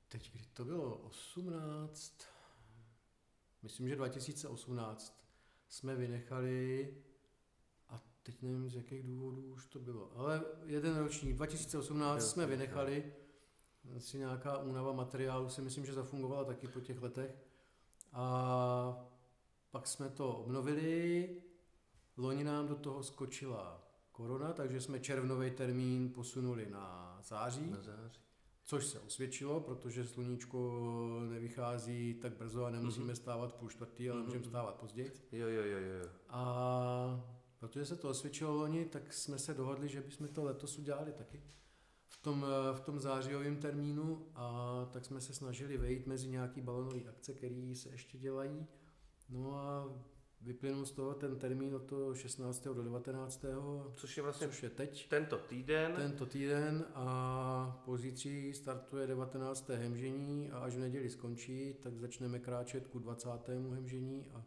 teď 0.08 0.32
kdy 0.32 0.44
to 0.54 0.64
bylo 0.64 0.96
18, 0.96 2.26
myslím, 3.62 3.88
že 3.88 3.96
2018 3.96 5.23
jsme 5.68 5.96
vynechali 5.96 6.94
a 7.88 8.02
teď 8.22 8.42
nevím 8.42 8.70
z 8.70 8.74
jakých 8.74 9.02
důvodů 9.02 9.42
už 9.42 9.66
to 9.66 9.78
bylo, 9.78 10.18
ale 10.18 10.44
jeden 10.66 10.96
ročník, 10.96 11.36
2018 11.36 12.22
Jo, 12.22 12.28
jsme 12.28 12.46
vynechali, 12.46 13.12
asi 13.96 14.18
nějaká 14.18 14.58
únava 14.58 14.92
materiálu 14.92 15.48
si 15.48 15.62
myslím, 15.62 15.86
že 15.86 15.92
zafungovala 15.92 16.44
taky 16.44 16.68
po 16.68 16.80
těch 16.80 17.02
letech. 17.02 17.44
A 18.12 19.06
pak 19.70 19.86
jsme 19.86 20.08
to 20.08 20.36
obnovili, 20.36 21.28
loni 22.16 22.44
nám 22.44 22.68
do 22.68 22.74
toho 22.74 23.02
skočila 23.02 23.88
korona, 24.12 24.52
takže 24.52 24.80
jsme 24.80 25.00
červnový 25.00 25.50
termín 25.50 26.12
posunuli 26.12 26.70
na 26.70 27.18
září, 27.22 27.70
Na 27.70 27.82
září. 27.82 28.20
Což 28.64 28.86
se 28.86 29.00
osvědčilo, 29.00 29.60
protože 29.60 30.04
sluníčko 30.04 30.80
nevychází 31.30 32.14
tak 32.14 32.36
brzo 32.36 32.64
a 32.64 32.70
nemusíme 32.70 33.16
stávat 33.16 33.52
v 33.52 33.54
půl 33.54 33.68
čtvrtý, 33.68 34.10
ale 34.10 34.22
můžeme 34.22 34.44
stávat 34.44 34.74
později. 34.74 35.12
Jo, 35.32 35.48
jo, 35.48 35.62
jo, 35.64 35.78
jo. 35.78 36.10
A 36.28 37.24
protože 37.58 37.86
se 37.86 37.96
to 37.96 38.08
osvědčilo 38.08 38.54
loni, 38.54 38.84
tak 38.84 39.12
jsme 39.12 39.38
se 39.38 39.54
dohodli, 39.54 39.88
že 39.88 40.00
bychom 40.00 40.28
to 40.28 40.44
letos 40.44 40.78
udělali 40.78 41.12
taky 41.12 41.42
v 42.08 42.22
tom, 42.22 42.46
v 42.74 42.80
tom 42.80 43.00
zářijovém 43.00 43.56
termínu 43.56 44.26
a 44.34 44.88
tak 44.92 45.04
jsme 45.04 45.20
se 45.20 45.34
snažili 45.34 45.78
vejít 45.78 46.06
mezi 46.06 46.28
nějaký 46.28 46.60
balonové 46.60 47.00
akce, 47.08 47.34
které 47.34 47.74
se 47.74 47.88
ještě 47.88 48.18
dělají. 48.18 48.66
No 49.28 49.56
a 49.56 49.92
vyplynul 50.44 50.84
z 50.86 50.90
toho 50.92 51.14
ten 51.14 51.36
termín 51.38 51.74
od 51.74 51.82
toho 51.82 52.14
16. 52.14 52.64
do 52.64 52.82
19. 52.82 53.44
Což 53.94 54.16
je 54.16 54.22
vlastně 54.22 54.46
což 54.48 54.62
je 54.62 54.70
teď. 54.70 55.08
tento 55.08 55.38
týden. 55.38 55.92
Tento 55.96 56.26
týden 56.26 56.84
a 56.94 57.82
pozítří 57.84 58.54
startuje 58.54 59.06
19. 59.06 59.68
hemžení 59.68 60.50
a 60.50 60.58
až 60.58 60.74
v 60.74 60.78
neděli 60.78 61.10
skončí, 61.10 61.74
tak 61.82 61.98
začneme 61.98 62.38
kráčet 62.38 62.86
ku 62.86 62.98
20. 62.98 63.28
hemžení 63.74 64.26
a 64.34 64.42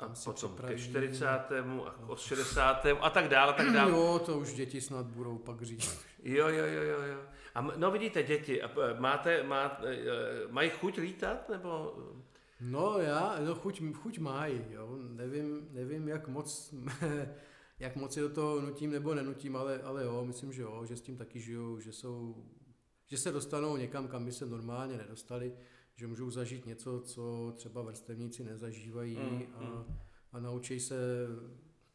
A 0.00 0.08
potom 0.24 0.50
ke 0.56 0.74
připravíme- 0.74 0.78
40. 0.78 1.24
a 1.86 2.08
od 2.08 2.20
60. 2.20 2.86
a 3.00 3.10
tak 3.10 3.28
dále, 3.28 3.52
tak 3.52 3.70
dále. 3.72 3.90
Jo, 3.96 4.20
to 4.26 4.38
už 4.38 4.54
děti 4.54 4.80
snad 4.80 5.06
budou 5.06 5.38
pak 5.38 5.62
říct. 5.62 5.98
Jo, 6.24 6.48
jo, 6.48 6.64
jo, 6.66 6.82
jo, 6.82 7.02
jo. 7.02 7.18
A 7.54 7.60
no 7.76 7.90
vidíte, 7.90 8.22
děti, 8.22 8.62
máte, 8.98 9.42
máte, 9.42 9.94
eh, 9.94 10.06
mají 10.50 10.70
chuť 10.70 10.98
lítat, 10.98 11.48
nebo... 11.48 11.96
No 12.62 12.98
já, 12.98 13.40
no 13.40 13.54
chuť, 13.54 13.82
chuť 13.94 14.18
mají, 14.18 14.60
jo. 14.70 14.98
Nevím, 15.08 15.68
nevím, 15.70 16.08
jak 16.08 16.28
moc, 16.28 16.74
jak 17.78 17.96
moc 17.96 18.16
je 18.16 18.22
do 18.22 18.28
toho 18.28 18.60
nutím 18.60 18.90
nebo 18.90 19.14
nenutím, 19.14 19.56
ale, 19.56 19.82
ale 19.82 20.04
jo, 20.04 20.24
myslím, 20.24 20.52
že 20.52 20.62
jo, 20.62 20.84
že 20.86 20.96
s 20.96 21.00
tím 21.00 21.16
taky 21.16 21.40
žijou, 21.40 21.78
že 21.80 21.92
jsou, 21.92 22.44
že 23.06 23.18
se 23.18 23.32
dostanou 23.32 23.76
někam, 23.76 24.08
kam 24.08 24.24
by 24.24 24.32
se 24.32 24.46
normálně 24.46 24.96
nedostali, 24.96 25.56
že 25.94 26.06
můžou 26.06 26.30
zažít 26.30 26.66
něco, 26.66 27.00
co 27.00 27.52
třeba 27.56 27.82
vrstevníci 27.82 28.44
nezažívají 28.44 29.16
Mm, 29.16 29.42
a, 29.54 29.86
a 30.32 30.40
naučí 30.40 30.80
se, 30.80 30.96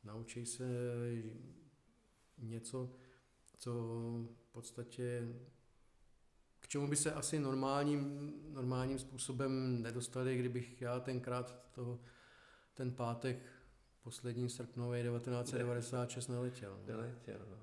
naučí 0.03 0.45
se 0.45 0.65
něco, 2.37 2.91
co 3.57 3.71
v 4.35 4.51
podstatě 4.51 5.35
čemu 6.67 6.87
by 6.87 6.95
se 6.95 7.13
asi 7.13 7.39
normálním, 7.39 8.33
normálním 8.49 8.99
způsobem 8.99 9.81
nedostali, 9.81 10.37
kdybych 10.37 10.81
já 10.81 10.99
tenkrát 10.99 11.55
toho, 11.71 11.99
ten 12.73 12.91
pátek 12.91 13.37
poslední 14.03 14.49
srpnový 14.49 15.03
1996 15.03 16.27
neletěl. 16.27 16.77
No. 16.87 16.95
Neletěl, 16.95 17.39
no. 17.49 17.57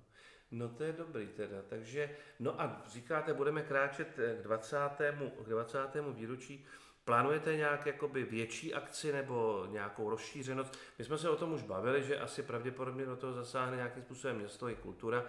No 0.51 0.69
to 0.69 0.85
je 0.85 0.93
dobrý 0.93 1.27
teda, 1.27 1.63
takže, 1.69 2.17
no 2.41 2.61
a 2.61 2.83
říkáte, 2.87 3.35
budeme 3.35 3.63
kráčet 3.63 4.09
k 4.41 4.43
20. 4.43 4.77
K 5.45 5.49
20. 5.49 5.79
výročí. 6.15 6.67
Plánujete 7.05 7.57
nějak 7.57 7.87
jakoby 7.87 8.25
větší 8.25 8.75
akci 8.75 9.13
nebo 9.13 9.67
nějakou 9.71 10.11
rozšířenost? 10.11 10.79
My 10.99 11.05
jsme 11.05 11.19
se 11.19 11.29
o 11.29 11.37
tom 11.37 11.53
už 11.53 11.63
bavili, 11.63 12.03
že 12.03 12.19
asi 12.19 12.43
pravděpodobně 12.43 13.07
do 13.07 13.17
toho 13.17 13.33
zasáhne 13.33 13.77
nějakým 13.77 14.03
způsobem 14.03 14.37
město 14.37 14.69
i 14.69 14.75
kultura, 14.75 15.25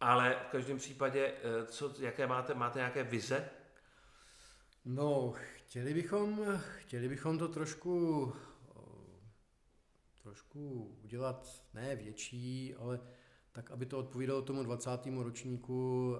ale 0.00 0.36
v 0.48 0.50
každém 0.50 0.78
případě, 0.78 1.32
eh, 1.42 1.66
co, 1.66 1.94
jaké 1.98 2.26
máte, 2.26 2.54
máte 2.54 2.78
nějaké 2.78 3.04
vize? 3.04 3.50
No, 4.84 5.32
chtěli 5.32 5.94
bychom, 5.94 6.60
chtěli 6.78 7.08
bychom 7.08 7.38
to 7.38 7.48
trošku, 7.48 8.32
trošku 10.22 10.96
udělat 11.04 11.62
ne 11.74 11.96
větší, 11.96 12.74
ale 12.74 13.00
tak, 13.52 13.70
aby 13.70 13.86
to 13.86 13.98
odpovídalo 13.98 14.42
tomu 14.42 14.62
20. 14.62 15.22
ročníku, 15.22 16.16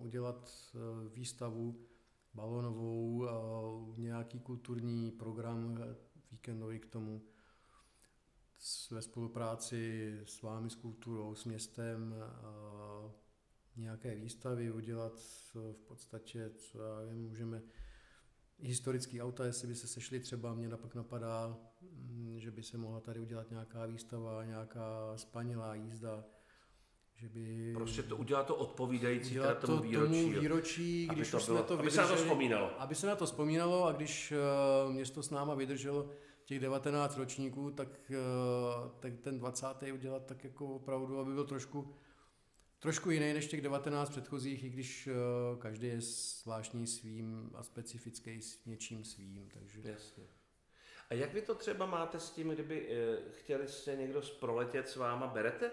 udělat 0.00 0.50
eh, 0.74 1.08
výstavu 1.08 1.86
balonovou, 2.34 3.26
nějaký 3.96 4.40
kulturní 4.40 5.10
program 5.10 5.78
víkendový 6.30 6.78
k 6.78 6.86
tomu 6.86 7.22
ve 8.92 9.02
spolupráci 9.02 10.12
s 10.24 10.42
vámi, 10.42 10.70
s 10.70 10.74
kulturou, 10.74 11.34
s 11.34 11.44
městem, 11.44 12.14
nějaké 13.76 14.14
výstavy 14.14 14.72
udělat 14.72 15.20
v 15.54 15.84
podstatě, 15.88 16.50
co 16.50 16.78
já 16.78 17.00
vím, 17.00 17.22
můžeme 17.22 17.62
historický 18.58 19.22
auta, 19.22 19.44
jestli 19.44 19.68
by 19.68 19.74
se 19.74 19.86
sešli 19.86 20.20
třeba, 20.20 20.54
mě 20.54 20.68
napak 20.68 20.94
napadá, 20.94 21.56
mm, 21.80 22.34
že 22.38 22.50
by 22.50 22.62
se 22.62 22.78
mohla 22.78 23.00
tady 23.00 23.20
udělat 23.20 23.50
nějaká 23.50 23.86
výstava, 23.86 24.44
nějaká 24.44 25.12
spanilá 25.16 25.74
jízda, 25.74 26.24
že 27.14 27.28
by... 27.28 27.72
Prostě 27.74 28.02
to 28.02 28.16
udělat 28.16 28.46
to 28.46 28.56
odpovídající 28.56 29.30
udělat 29.30 29.58
tomu 29.58 29.76
to, 29.76 29.82
výročí. 29.82 30.22
Tomu 30.22 30.40
výročí, 30.40 31.08
když 31.12 31.30
to 31.30 31.36
už 31.36 31.46
bylo, 31.46 31.58
jsme 31.58 31.66
to 31.66 31.74
aby 31.74 31.82
vydrželi, 31.82 32.06
se 32.06 32.12
na 32.12 32.16
to 32.16 32.22
vzpomínalo. 32.22 32.80
Aby 32.80 32.94
se 32.94 33.06
na 33.06 33.16
to 33.16 33.26
vzpomínalo 33.26 33.84
a 33.84 33.92
když 33.92 34.32
uh, 34.86 34.92
město 34.92 35.22
s 35.22 35.30
náma 35.30 35.54
vydrželo 35.54 36.10
těch 36.52 36.60
19 36.60 37.16
ročníků, 37.16 37.70
tak, 37.70 37.88
uh, 38.10 38.90
tak 39.00 39.12
ten 39.20 39.38
20. 39.38 39.66
udělat 39.92 40.26
tak 40.26 40.44
jako 40.44 40.66
opravdu, 40.66 41.18
aby 41.18 41.32
byl 41.34 41.44
trošku 41.44 41.94
trošku 42.78 43.10
jiný 43.10 43.32
než 43.32 43.46
těch 43.46 43.60
19 43.60 44.10
předchozích, 44.10 44.64
i 44.64 44.68
když 44.68 45.06
uh, 45.06 45.58
každý 45.58 45.86
je 45.86 46.00
zvláštní 46.00 46.86
svým 46.86 47.50
a 47.54 47.62
specifický 47.62 48.42
s 48.42 48.64
něčím 48.64 49.04
svým. 49.04 49.48
Takže... 49.54 49.80
Jasně. 49.84 50.24
A 51.10 51.14
jak 51.14 51.34
vy 51.34 51.42
to 51.42 51.54
třeba 51.54 51.86
máte 51.86 52.20
s 52.20 52.30
tím, 52.30 52.48
kdyby 52.48 52.88
e, 52.88 53.18
chtěli 53.30 53.68
se 53.68 53.96
někdo 53.96 54.22
proletět 54.40 54.88
s 54.88 54.96
váma, 54.96 55.26
berete 55.26 55.70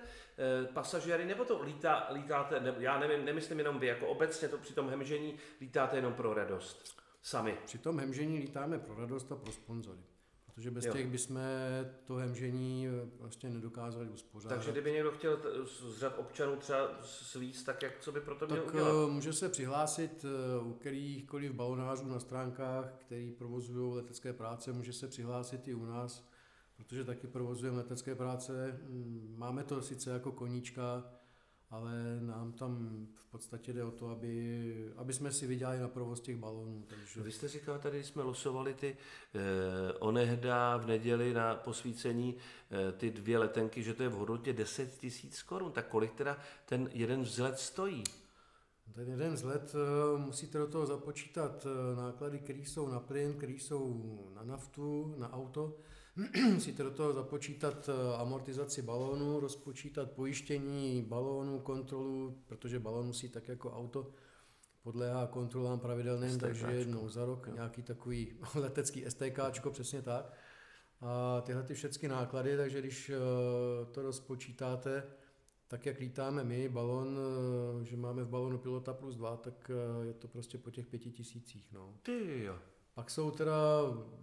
pasažéry, 0.74 1.26
nebo 1.26 1.46
to 1.46 1.64
lítá, 1.64 2.08
lítáte, 2.14 2.60
ne, 2.60 2.76
já 2.80 3.00
nevím, 3.00 3.26
nemyslím 3.26 3.60
jenom 3.60 3.80
vy, 3.80 3.88
jako 3.88 4.08
obecně 4.08 4.48
to 4.48 4.58
při 4.58 4.74
tom 4.74 4.90
hemžení 4.90 5.38
lítáte 5.62 5.96
jenom 5.96 6.14
pro 6.14 6.34
radost, 6.34 7.02
sami? 7.22 7.58
Při 7.66 7.78
tom 7.78 8.00
hemžení 8.00 8.40
lítáme 8.40 8.80
pro 8.80 8.96
radost 8.96 9.32
a 9.32 9.36
pro 9.36 9.52
sponzory. 9.52 10.09
Protože 10.60 10.72
bez 10.72 10.86
jo. 10.86 10.94
těch 10.94 11.08
bychom 11.08 11.40
to 12.06 12.16
hemžení 12.16 12.88
prostě 13.18 13.50
nedokázali 13.50 14.10
uspořádat. 14.10 14.56
Takže 14.56 14.72
kdyby 14.72 14.92
někdo 14.92 15.12
chtěl 15.12 15.40
z 15.66 15.98
řad 15.98 16.20
občanů 16.20 16.56
třeba 16.56 16.90
svíct, 17.02 17.64
tak 17.64 17.84
jak 17.84 18.00
co 18.00 18.12
by 18.12 18.22
pro 18.22 18.36
to 18.36 18.48
měl 18.48 18.64
tak 18.64 18.74
udělat? 18.74 18.92
Eh, 19.08 19.12
může 19.12 19.34
se 19.34 19.50
přihlásit 19.50 20.26
eh, 20.26 20.64
u 20.64 20.74
kterýchkoliv 20.74 21.52
balonářů 21.52 22.06
na 22.08 22.20
stránkách, 22.20 22.94
který 22.98 23.32
provozují 23.32 23.96
letecké 23.96 24.34
práce, 24.34 24.74
může 24.74 24.94
se 24.94 25.08
přihlásit 25.08 25.68
i 25.68 25.74
u 25.74 25.86
nás, 25.86 26.30
protože 26.78 27.04
taky 27.04 27.28
provozujeme 27.28 27.78
letecké 27.78 28.16
práce. 28.16 28.80
Mm, 28.84 29.36
máme 29.38 29.64
to 29.64 29.82
sice 29.82 30.12
jako 30.12 30.32
koníčka, 30.32 31.12
ale 31.70 31.92
nám 32.22 32.52
tam 32.52 33.08
v 33.16 33.32
podstatě 33.32 33.74
jde 33.74 33.84
o 33.84 33.92
to, 33.92 34.10
aby, 34.10 34.92
aby 34.98 35.14
jsme 35.14 35.32
si 35.32 35.48
vydělali 35.48 35.80
na 35.80 35.88
provoz 35.88 36.22
těch 36.22 36.38
balonů. 36.38 36.84
Takže... 36.88 37.22
Vy 37.22 37.32
jste 37.32 37.48
říkal, 37.48 37.80
tady 37.80 38.04
jsme 38.04 38.24
losovali 38.24 38.74
ty 38.74 38.98
eh, 38.98 39.94
onehda 39.94 40.78
v 40.78 40.88
neděli 40.88 41.34
na 41.34 41.56
posvícení 41.56 42.36
eh, 42.72 42.92
ty 42.92 43.12
dvě 43.12 43.38
letenky, 43.38 43.84
že 43.84 43.94
to 43.94 44.04
je 44.04 44.10
v 44.10 44.14
hodnotě 44.14 44.54
10 44.54 44.98
tisíc 44.98 45.44
korun. 45.44 45.72
Tak 45.72 45.88
kolik 45.88 46.14
teda 46.14 46.38
ten 46.66 46.90
jeden 46.94 47.22
vzlet 47.22 47.60
stojí? 47.60 48.04
Ten 48.96 49.08
jeden 49.08 49.34
vzlet 49.34 49.76
eh, 49.76 50.20
musíte 50.20 50.58
do 50.58 50.68
toho 50.68 50.86
započítat 50.86 51.66
eh, 51.66 51.96
náklady, 51.96 52.40
které 52.40 52.60
jsou 52.60 52.88
na 52.88 53.00
plyn, 53.00 53.34
které 53.34 53.54
jsou 53.54 54.32
na 54.36 54.44
naftu, 54.44 55.16
na 55.18 55.34
auto. 55.34 55.78
musíte 56.54 56.84
do 56.84 56.92
toho 56.92 57.14
započítat 57.14 57.90
eh, 57.90 58.18
amortizaci 58.18 58.82
balónu, 58.82 59.40
rozpočítat 59.40 60.12
pojištění 60.12 61.02
balónu, 61.02 61.60
kontrolu, 61.60 62.44
protože 62.46 62.80
balón 62.80 63.06
musí 63.06 63.30
tak 63.30 63.48
jako 63.48 63.72
auto 63.72 64.12
podléhá 64.84 65.28
kontrolám 65.28 65.80
pravidelným, 65.80 66.30
STKčko. 66.30 66.46
takže 66.46 66.66
jednou 66.66 67.10
za 67.10 67.26
rok 67.26 67.48
jo. 67.48 67.54
nějaký 67.54 67.84
takový 67.84 68.40
letecký 68.56 69.06
STKčko, 69.08 69.72
přesně 69.72 70.02
tak. 70.02 70.34
A 71.02 71.42
tyhle 71.42 71.64
ty 71.64 71.74
všechny 71.74 72.08
náklady, 72.08 72.58
takže 72.58 72.80
když 72.80 73.12
to 73.92 74.02
rozpočítáte, 74.02 75.04
tak 75.70 75.86
jak 75.86 76.00
lítáme 76.00 76.44
my, 76.44 76.70
balon, 76.70 77.20
eh, 77.82 77.86
že 77.86 77.98
máme 77.98 78.24
v 78.24 78.30
balonu 78.30 78.58
pilota 78.58 78.94
plus 78.94 79.16
dva, 79.16 79.38
tak 79.38 79.72
eh, 79.72 80.06
je 80.06 80.14
to 80.14 80.28
prostě 80.28 80.58
po 80.58 80.72
těch 80.72 80.88
pěti 80.88 81.12
tisících. 81.12 81.72
No. 81.72 81.94
Ty 82.04 82.44
jo. 82.44 82.60
Pak 83.00 83.12
jsou 83.12 83.32
teda 83.32 83.56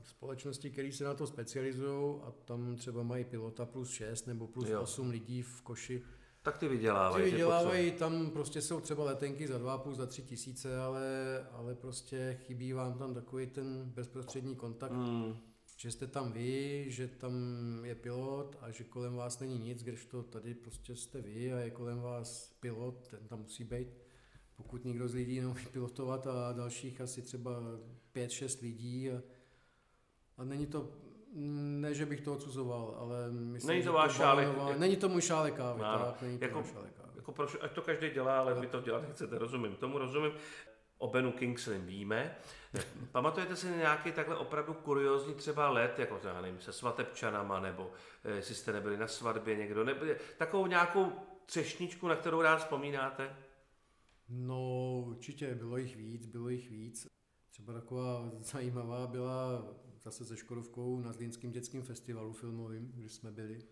společnosti, 0.02 0.70
které 0.70 0.92
se 0.92 1.04
na 1.04 1.14
to 1.14 1.26
specializují 1.26 2.20
a 2.22 2.32
tam 2.44 2.76
třeba 2.76 3.02
mají 3.02 3.24
pilota 3.24 3.66
plus 3.66 3.90
6 3.90 4.26
nebo 4.26 4.46
plus 4.46 4.68
jo. 4.68 4.80
8 4.80 5.10
lidí 5.10 5.42
v 5.42 5.62
koši. 5.62 6.02
Tak 6.42 6.58
ty 6.58 6.68
vydělávají. 6.68 7.24
Ty 7.24 7.30
vydělávají, 7.30 7.92
tam 7.92 8.30
prostě 8.30 8.62
jsou 8.62 8.80
třeba 8.80 9.04
letenky 9.04 9.48
za 9.48 9.58
2,5, 9.58 9.94
za 9.94 10.06
3 10.06 10.22
tisíce, 10.22 10.78
ale, 10.78 11.02
ale 11.52 11.74
prostě 11.74 12.38
chybí 12.46 12.72
vám 12.72 12.98
tam 12.98 13.14
takový 13.14 13.46
ten 13.46 13.92
bezprostřední 13.94 14.56
kontakt. 14.56 14.92
Mm 14.92 15.36
že 15.78 15.90
jste 15.90 16.06
tam 16.06 16.32
vy, 16.32 16.86
že 16.88 17.08
tam 17.08 17.34
je 17.84 17.94
pilot 17.94 18.56
a 18.60 18.70
že 18.70 18.84
kolem 18.84 19.14
vás 19.14 19.40
není 19.40 19.58
nic, 19.58 19.82
když 19.82 20.04
to 20.06 20.22
tady 20.22 20.54
prostě 20.54 20.96
jste 20.96 21.20
vy 21.20 21.52
a 21.52 21.58
je 21.58 21.70
kolem 21.70 22.00
vás 22.00 22.56
pilot, 22.60 23.08
ten 23.08 23.28
tam 23.28 23.40
musí 23.40 23.64
být. 23.64 23.88
Pokud 24.56 24.84
někdo 24.84 25.08
z 25.08 25.14
lidí 25.14 25.40
neumí 25.40 25.66
pilotovat 25.72 26.26
a 26.26 26.52
dalších 26.52 27.00
asi 27.00 27.22
třeba 27.22 27.50
5-6 28.14 28.62
lidí 28.62 29.10
a, 29.10 29.22
a 30.38 30.44
není 30.44 30.66
to, 30.66 30.88
ne, 31.34 31.94
že 31.94 32.06
bych 32.06 32.20
to 32.20 32.32
odsuzoval, 32.32 32.96
ale 32.98 33.30
myslím, 33.30 33.68
není 33.68 33.82
to 33.82 33.92
váš 33.92 34.12
šálek. 34.16 34.48
Jak... 34.68 34.78
Není 34.78 34.96
to 34.96 35.08
můj 35.08 35.22
šálek 35.22 35.54
kávy, 35.54 35.82
no, 35.82 35.98
tak, 35.98 36.22
není 36.22 36.38
jako, 36.40 36.62
to 36.62 36.68
šálek 36.68 36.92
kávy. 36.96 37.12
Jako 37.16 37.32
proč, 37.32 37.56
ať 37.60 37.72
to 37.72 37.82
každý 37.82 38.10
dělá, 38.10 38.38
ale 38.38 38.60
vy 38.60 38.66
to 38.66 38.80
dělat 38.80 39.04
chcete, 39.12 39.38
rozumím, 39.38 39.74
tomu 39.76 39.98
rozumím. 39.98 40.32
O 40.98 41.08
Benu 41.08 41.32
Kingsley 41.32 41.78
víme. 41.78 42.36
Pamatujete 43.12 43.56
si 43.56 43.66
nějaký 43.66 44.12
takhle 44.12 44.36
opravdu 44.36 44.74
kuriozní 44.74 45.34
třeba 45.34 45.70
let, 45.70 45.98
jako 45.98 46.20
já 46.24 46.40
nevím, 46.40 46.60
se 46.60 46.72
svatebčanama, 46.72 47.60
nebo 47.60 47.90
eh, 48.24 48.30
jestli 48.30 48.54
jste 48.54 48.72
nebyli 48.72 48.96
na 48.96 49.08
svatbě 49.08 49.56
někdo, 49.56 49.84
nebo 49.84 50.06
takovou 50.38 50.66
nějakou 50.66 51.12
třešničku, 51.46 52.08
na 52.08 52.16
kterou 52.16 52.42
rád 52.42 52.56
vzpomínáte? 52.56 53.36
No 54.28 55.04
určitě, 55.06 55.54
bylo 55.54 55.76
jich 55.76 55.96
víc, 55.96 56.26
bylo 56.26 56.48
jich 56.48 56.70
víc. 56.70 57.06
Třeba 57.50 57.72
taková 57.72 58.32
zajímavá 58.40 59.06
byla 59.06 59.68
zase 60.02 60.24
se 60.24 60.36
Škodovkou 60.36 61.00
na 61.00 61.12
Zlínském 61.12 61.50
dětském 61.50 61.82
festivalu 61.82 62.32
filmovým, 62.32 62.92
když 62.94 63.12
jsme 63.14 63.32
byli. 63.32 63.62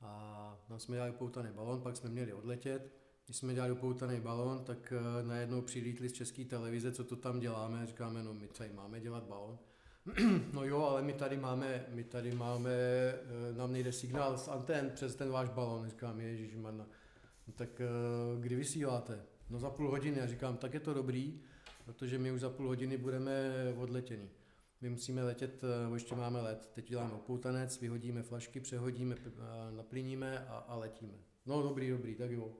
A 0.00 0.64
tam 0.68 0.78
jsme 0.78 0.96
dělali 0.96 1.12
poutaný 1.12 1.50
balon, 1.52 1.80
pak 1.80 1.96
jsme 1.96 2.10
měli 2.10 2.32
odletět 2.32 3.02
když 3.24 3.36
jsme 3.36 3.54
dělali 3.54 3.72
upoutaný 3.72 4.20
balon, 4.20 4.64
tak 4.64 4.92
uh, 4.92 5.28
najednou 5.28 5.62
přilítli 5.62 6.08
z 6.08 6.12
české 6.12 6.44
televize, 6.44 6.92
co 6.92 7.04
to 7.04 7.16
tam 7.16 7.40
děláme, 7.40 7.86
říkáme, 7.86 8.22
no 8.22 8.34
my 8.34 8.48
tady 8.48 8.72
máme 8.72 9.00
dělat 9.00 9.24
balon. 9.24 9.58
no 10.52 10.64
jo, 10.64 10.82
ale 10.82 11.02
my 11.02 11.12
tady 11.12 11.36
máme, 11.36 11.86
my 11.88 12.04
tady 12.04 12.34
máme, 12.34 12.72
uh, 13.50 13.56
nám 13.56 13.72
nejde 13.72 13.92
signál 13.92 14.38
z 14.38 14.48
antén 14.48 14.90
přes 14.94 15.14
ten 15.16 15.30
váš 15.30 15.48
balon, 15.48 15.88
říkám, 15.88 16.20
ježišmarna, 16.20 16.86
no 17.46 17.52
tak 17.52 17.80
uh, 17.80 18.42
kdy 18.42 18.56
vysíláte? 18.56 19.22
No 19.50 19.58
za 19.58 19.70
půl 19.70 19.90
hodiny, 19.90 20.18
já 20.18 20.26
říkám, 20.26 20.56
tak 20.56 20.74
je 20.74 20.80
to 20.80 20.94
dobrý, 20.94 21.40
protože 21.84 22.18
my 22.18 22.32
už 22.32 22.40
za 22.40 22.50
půl 22.50 22.66
hodiny 22.66 22.96
budeme 22.96 23.52
odletěni. 23.76 24.30
My 24.80 24.90
musíme 24.90 25.22
letět, 25.22 25.62
ještě 25.94 26.14
máme 26.14 26.40
let. 26.40 26.70
Teď 26.74 26.88
děláme 26.88 27.12
opoutanec, 27.12 27.80
vyhodíme 27.80 28.22
flašky, 28.22 28.60
přehodíme, 28.60 29.16
naplníme 29.70 30.46
a, 30.46 30.56
a 30.56 30.76
letíme. 30.76 31.14
No 31.46 31.62
dobrý, 31.62 31.90
dobrý, 31.90 32.14
tak 32.14 32.30
jo. 32.30 32.52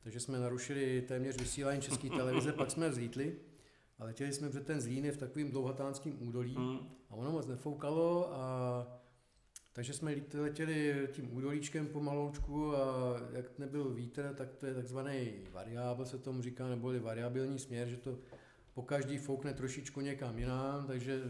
Takže 0.00 0.20
jsme 0.20 0.38
narušili 0.38 1.02
téměř 1.02 1.38
vysílání 1.38 1.80
české 1.80 2.10
televize, 2.10 2.52
pak 2.52 2.70
jsme 2.70 2.88
vzlítli 2.88 3.36
a 3.98 4.04
letěli 4.04 4.32
jsme 4.32 4.50
před 4.50 4.66
ten 4.66 4.80
Zlín 4.80 5.12
v 5.12 5.16
takovým 5.16 5.50
dlouhatánským 5.50 6.28
údolí 6.28 6.56
mm. 6.58 6.78
a 7.10 7.14
ono 7.14 7.32
moc 7.32 7.46
nefoukalo 7.46 8.34
a 8.34 9.03
Takže 9.74 9.92
jsme 9.92 10.16
letěli 10.34 11.08
tím 11.12 11.36
údolíčkem 11.36 11.86
pomaloučku 11.86 12.76
a 12.76 13.16
jak 13.32 13.58
nebyl 13.58 13.90
vítr, 13.90 14.34
tak 14.36 14.54
to 14.54 14.66
je 14.66 14.74
takzvaný 14.74 15.32
variábl, 15.52 16.04
se 16.04 16.18
tomu 16.18 16.42
říká, 16.42 16.68
neboli 16.68 16.98
variabilní 16.98 17.58
směr, 17.58 17.88
že 17.88 17.96
to 17.96 18.18
po 18.74 18.82
každý 18.82 19.18
foukne 19.18 19.54
trošičku 19.54 20.00
někam 20.00 20.38
jinam, 20.38 20.86
takže 20.86 21.22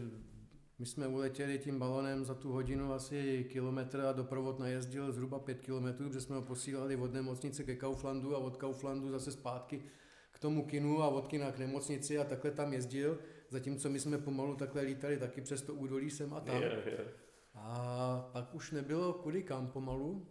my 0.79 0.85
jsme 0.85 1.07
uletěli 1.07 1.59
tím 1.59 1.79
balonem 1.79 2.25
za 2.25 2.33
tu 2.33 2.51
hodinu 2.51 2.93
asi 2.93 3.45
kilometr 3.49 3.99
a 3.99 4.11
doprovod 4.11 4.59
najezdil 4.59 5.11
zhruba 5.11 5.39
pět 5.39 5.59
kilometrů, 5.61 6.07
protože 6.07 6.21
jsme 6.21 6.35
ho 6.35 6.41
posílali 6.41 6.95
od 6.95 7.13
nemocnice 7.13 7.63
ke 7.63 7.75
Kauflandu 7.75 8.35
a 8.35 8.39
od 8.39 8.57
Kauflandu 8.57 9.09
zase 9.11 9.31
zpátky 9.31 9.83
k 10.31 10.39
tomu 10.39 10.65
kinu 10.65 11.03
a 11.03 11.07
od 11.07 11.27
kina 11.27 11.51
k 11.51 11.59
nemocnici 11.59 12.17
a 12.17 12.23
takhle 12.23 12.51
tam 12.51 12.73
jezdil, 12.73 13.19
zatímco 13.49 13.89
my 13.89 13.99
jsme 13.99 14.17
pomalu 14.17 14.55
takhle 14.55 14.81
lítali 14.81 15.17
taky 15.17 15.41
přes 15.41 15.61
to 15.61 15.73
údolí 15.73 16.09
sem 16.09 16.33
a 16.33 16.39
tam. 16.39 16.61
Yeah, 16.61 16.87
yeah. 16.87 17.24
A 17.55 18.29
pak 18.33 18.55
už 18.55 18.71
nebylo 18.71 19.13
kudy 19.13 19.43
kam 19.43 19.67
pomalu. 19.67 20.27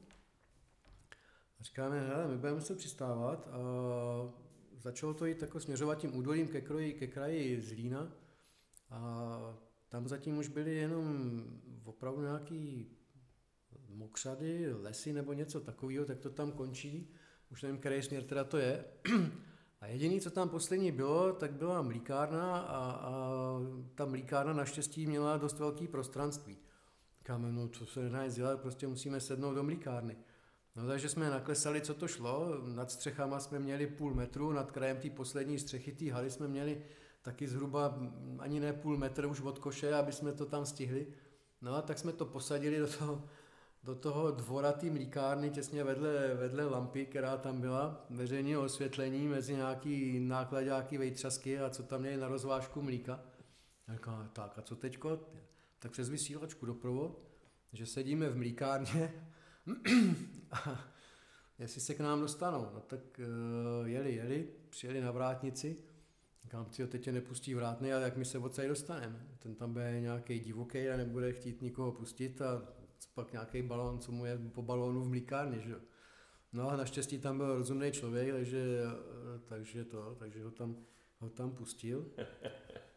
A 1.61 1.63
říkáme, 1.63 2.01
hele, 2.01 2.29
my 2.29 2.37
budeme 2.37 2.61
se 2.61 2.75
přistávat 2.75 3.49
a 3.49 3.59
začalo 4.79 5.15
to 5.15 5.27
jít 5.27 5.43
jako 5.43 5.61
směřovat 5.61 5.99
tím 5.99 6.17
údolím 6.17 6.49
ke 6.49 6.61
kraji, 6.61 6.93
ke 6.93 7.07
kraji 7.07 7.61
Zlína 7.61 8.13
a 8.91 9.59
tam 9.89 10.09
zatím 10.09 10.39
už 10.39 10.49
byly 10.49 10.75
jenom 10.75 11.43
opravdu 11.85 12.23
nějaký 12.23 12.91
mokřady, 13.89 14.73
lesy 14.73 15.13
nebo 15.13 15.33
něco 15.33 15.61
takového, 15.61 16.05
tak 16.05 16.19
to 16.19 16.31
tam 16.31 16.53
končí. 16.53 17.15
Už 17.51 17.63
nevím, 17.63 17.79
který 17.79 18.03
směr 18.03 18.23
teda 18.23 18.45
to 18.45 18.59
je. 18.59 18.85
A 19.81 19.87
jediný, 19.87 20.21
co 20.21 20.31
tam 20.31 20.49
poslední 20.49 20.93
bylo, 20.93 21.33
tak 21.33 21.53
byla 21.53 21.83
mlíkárna 21.83 22.59
a, 22.59 22.91
a 22.91 23.13
ta 23.95 24.05
mlíkárna 24.05 24.53
naštěstí 24.53 25.07
měla 25.07 25.37
dost 25.37 25.59
velký 25.59 25.89
prostranství. 25.89 26.59
Říkáme, 27.25 27.53
no 27.53 27.69
co 27.69 27.87
se 27.87 28.01
nedá 28.01 28.29
dělat, 28.29 28.61
prostě 28.61 28.87
musíme 28.87 29.21
sednout 29.21 29.55
do 29.55 29.63
mlíkárny. 29.63 30.17
No 30.77 30.87
takže 30.87 31.09
jsme 31.09 31.31
naklesali, 31.31 31.81
co 31.81 31.95
to 31.95 32.09
šlo, 32.09 32.59
nad 32.67 32.91
střechama 32.91 33.41
jsme 33.41 33.59
měli 33.59 33.87
půl 33.87 34.15
metru, 34.15 34.53
nad 34.53 34.73
krajem 34.73 34.97
té 34.97 35.11
poslední 35.11 35.59
střechy 35.59 35.93
té 35.93 36.13
haly 36.13 36.31
jsme 36.31 36.49
měli 36.49 36.83
taky 37.23 37.49
zhruba 37.49 37.99
ani 38.39 38.61
ne 38.61 38.73
půl 38.73 38.97
metr 38.97 39.27
už 39.27 39.41
od 39.41 39.59
koše, 39.59 39.95
aby 39.95 40.13
jsme 40.13 40.33
to 40.33 40.47
tam 40.47 40.67
stihli. 40.67 41.07
No 41.63 41.75
a 41.75 41.83
tak 41.83 41.99
jsme 41.99 42.13
to 42.13 42.27
posadili 42.27 42.79
do 42.79 42.87
toho, 42.87 43.25
do 43.85 43.95
toho 43.95 44.31
dvora 44.31 44.73
té 44.73 44.91
mlíkárny 44.91 45.51
těsně 45.51 45.85
vedle, 45.85 46.35
vedle 46.35 46.65
lampy, 46.65 47.07
která 47.07 47.37
tam 47.37 47.61
byla, 47.61 48.07
veřejné 48.11 48.59
osvětlení 48.59 49.29
mezi 49.29 49.55
nějaký 49.55 50.21
nákladáky 50.21 50.99
vejtřasky 50.99 51.59
a 51.59 51.71
co 51.71 51.83
tam 51.83 52.01
měli 52.01 52.17
na 52.17 52.29
rozvážku 52.29 52.83
mlíka. 52.83 53.21
Tak 53.87 54.09
a 54.59 54.63
co 54.63 54.77
teďko? 54.77 55.21
Tak 55.85 55.93
přes 55.93 56.09
vysílačku 56.09 56.67
doprovod, 56.67 57.21
že 57.73 57.87
sedíme 57.87 58.29
v 58.29 58.37
mlíkárně 58.37 59.25
a 60.51 60.85
jestli 61.59 61.81
se 61.81 61.95
k 61.95 62.01
nám 62.01 62.21
dostanou, 62.21 62.69
no 62.75 62.81
tak 62.81 63.01
uh, 63.19 63.89
jeli, 63.89 64.15
jeli, 64.15 64.49
přijeli 64.71 65.01
na 65.01 65.11
vrátnici, 65.11 65.77
Říkám, 66.43 66.65
ty 66.65 66.87
teď 66.87 67.03
tě 67.03 67.13
nepustí 67.13 67.55
vrátný, 67.55 67.93
ale 67.93 68.03
jak 68.03 68.17
my 68.17 68.25
se 68.25 68.39
odsaď 68.39 68.67
dostaneme? 68.67 69.27
Ten 69.39 69.55
tam 69.55 69.73
bude 69.73 70.01
nějaký 70.01 70.41
divoký 70.41 70.89
a 70.89 70.97
nebude 70.97 71.33
chtít 71.33 71.63
nikoho 71.63 71.93
pustit 71.93 72.43
a 72.43 72.63
pak 73.15 73.33
nějaký 73.33 73.63
balón, 73.63 73.99
co 73.99 74.13
mu 74.13 74.25
je 74.25 74.39
po 74.39 74.63
balónu 74.63 75.01
v 75.05 75.09
mlíkárně, 75.09 75.61
že 75.61 75.75
No 76.53 76.71
a 76.71 76.77
naštěstí 76.77 77.19
tam 77.19 77.37
byl 77.37 77.57
rozumný 77.57 77.93
člověk, 77.93 78.33
takže, 78.33 78.83
takže 79.45 79.85
to, 79.85 80.15
takže 80.19 80.45
ho 80.45 80.51
tam, 80.51 80.77
ho 81.19 81.29
tam 81.29 81.51
pustil. 81.51 82.11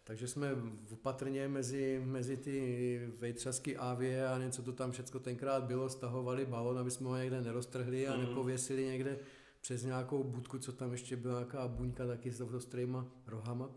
Takže 0.07 0.27
jsme 0.27 0.55
opatrně 0.91 1.47
mezi, 1.47 2.01
mezi 2.05 2.37
ty 2.37 3.11
vejtřasky 3.19 3.77
Avie 3.77 4.27
a 4.27 4.37
něco, 4.37 4.63
to 4.63 4.73
tam 4.73 4.91
všechno 4.91 5.19
tenkrát 5.19 5.63
bylo, 5.63 5.89
stahovali 5.89 6.45
balon, 6.45 6.79
aby 6.79 6.91
jsme 6.91 7.07
ho 7.07 7.17
někde 7.17 7.41
neroztrhli 7.41 8.07
a 8.07 8.15
mm. 8.15 8.21
nepověsili 8.21 8.85
někde 8.85 9.19
přes 9.61 9.83
nějakou 9.83 10.23
budku, 10.23 10.59
co 10.59 10.71
tam 10.71 10.91
ještě 10.91 11.15
byla 11.15 11.39
nějaká 11.39 11.67
buňka 11.67 12.07
taky 12.07 12.31
s 12.31 12.41
ostrýma 12.41 13.07
rohama. 13.25 13.69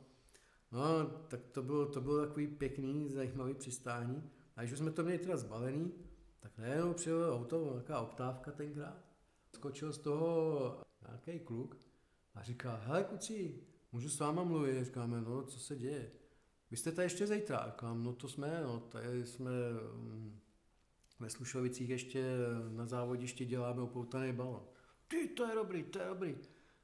No, 0.72 1.06
tak 1.28 1.40
to 1.52 1.62
bylo, 1.62 1.86
to 1.86 2.00
bylo 2.00 2.26
takový 2.26 2.46
pěkný, 2.46 3.08
zajímavý 3.08 3.54
přistání. 3.54 4.30
A 4.56 4.62
když 4.62 4.78
jsme 4.78 4.90
to 4.90 5.02
měli 5.02 5.18
teda 5.18 5.36
zbalený, 5.36 5.92
tak 6.40 6.58
najednou 6.58 6.92
přijel 6.92 7.34
auto, 7.34 7.70
nějaká 7.72 8.00
optávka 8.00 8.52
tenkrát. 8.52 9.04
Skočil 9.54 9.92
z 9.92 9.98
toho 9.98 10.80
nějaký 11.06 11.44
kluk 11.44 11.76
a 12.34 12.42
říká, 12.42 12.76
hele 12.76 13.04
kuci, 13.04 13.54
můžu 13.92 14.08
s 14.08 14.18
váma 14.18 14.44
mluvit? 14.44 14.84
Říkáme, 14.84 15.20
no, 15.20 15.42
co 15.42 15.58
se 15.58 15.76
děje? 15.76 16.19
Vy 16.70 16.76
jste 16.76 16.92
tady 16.92 17.06
ještě 17.06 17.26
zítra? 17.26 17.66
Říkám, 17.66 18.04
no 18.04 18.12
to 18.12 18.28
jsme, 18.28 18.60
no, 18.62 18.80
tady 18.80 19.26
jsme 19.26 19.50
mm, 19.94 20.38
ve 21.20 21.30
Slušovicích 21.30 21.88
ještě 21.90 22.24
na 22.68 22.86
závodišti 22.86 23.46
děláme 23.46 23.82
upoutaný 23.82 24.32
balon 24.32 24.62
ty, 25.10 25.28
to 25.28 25.46
je 25.46 25.54
dobrý, 25.54 25.82
to 25.82 25.98
je 25.98 26.06
dobrý. 26.08 26.36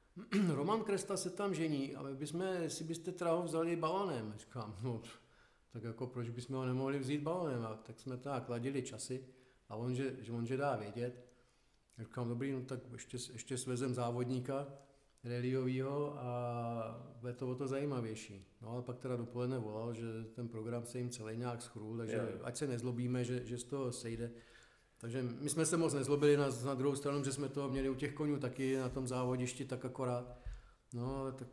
Roman 0.55 0.83
Kresta 0.83 1.17
se 1.17 1.29
tam 1.29 1.53
žení 1.53 1.95
a 1.95 2.03
my 2.03 2.15
bychom, 2.15 2.43
si 2.67 2.83
byste 2.83 3.11
teda 3.11 3.31
ho 3.31 3.43
vzali 3.43 3.75
balonem. 3.75 4.33
Říkám, 4.37 4.77
no, 4.81 5.01
tak 5.73 5.83
jako 5.83 6.07
proč 6.07 6.29
bychom 6.29 6.55
ho 6.55 6.65
nemohli 6.65 6.99
vzít 6.99 7.21
balonem? 7.21 7.65
A 7.65 7.75
tak 7.75 7.99
jsme 7.99 8.17
tak 8.17 8.49
ladili 8.49 8.81
časy 8.83 9.25
a 9.69 9.75
on, 9.75 9.95
že, 9.95 10.15
že 10.19 10.31
on 10.31 10.45
že 10.45 10.57
dá 10.57 10.75
vědět. 10.75 11.27
Říkám, 11.99 12.29
dobrý, 12.29 12.51
no 12.51 12.61
tak 12.61 12.79
ještě, 12.91 13.17
ještě 13.33 13.57
svezem 13.57 13.93
závodníka 13.93 14.67
reliovýho 15.27 16.19
a 16.19 17.15
bude 17.19 17.33
to 17.33 17.47
o 17.47 17.55
to 17.55 17.67
zajímavější. 17.67 18.45
No 18.61 18.69
ale 18.69 18.81
pak 18.81 18.99
teda 18.99 19.15
dopoledne 19.15 19.59
volal, 19.59 19.93
že 19.93 20.05
ten 20.35 20.47
program 20.47 20.85
se 20.85 20.97
jim 20.97 21.09
celý 21.09 21.37
nějak 21.37 21.61
schrul, 21.61 21.97
takže 21.97 22.15
yeah. 22.15 22.29
ať 22.43 22.57
se 22.57 22.67
nezlobíme, 22.67 23.23
že, 23.23 23.45
že 23.45 23.57
z 23.57 23.63
toho 23.63 23.91
sejde. 23.91 24.31
Takže 24.97 25.23
my 25.23 25.49
jsme 25.49 25.65
se 25.65 25.77
moc 25.77 25.93
nezlobili 25.93 26.37
na, 26.37 26.47
na 26.65 26.73
druhou 26.73 26.95
stranu, 26.95 27.23
že 27.23 27.31
jsme 27.31 27.49
to 27.49 27.69
měli 27.69 27.89
u 27.89 27.95
těch 27.95 28.13
konňů 28.13 28.39
taky 28.39 28.77
na 28.77 28.89
tom 28.89 29.07
závodišti 29.07 29.65
tak 29.65 29.85
akorát. 29.85 30.39
No, 30.93 31.31
tak 31.31 31.47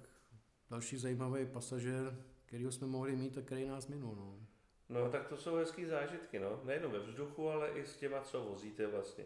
další 0.71 0.97
zajímavý 0.97 1.47
pasažér, 1.47 2.25
kterýho 2.47 2.73
jsme 2.73 2.87
mohli 2.87 3.17
mít 3.17 3.39
a 3.39 3.43
který 3.43 3.67
nás 3.67 3.89
minul. 3.89 4.15
No. 4.17 4.47
No 4.89 5.11
tak 5.11 5.29
to 5.29 5.37
jsou 5.37 5.55
hezký 5.55 5.87
zážitky, 5.87 6.39
no. 6.39 6.61
Nejenom 6.65 6.93
ve 6.93 6.99
vzduchu, 6.99 7.51
ale 7.51 7.71
i 7.71 7.87
s 7.87 7.97
těma, 7.97 8.21
co 8.21 8.41
vozíte 8.41 8.87
vlastně. 8.87 9.25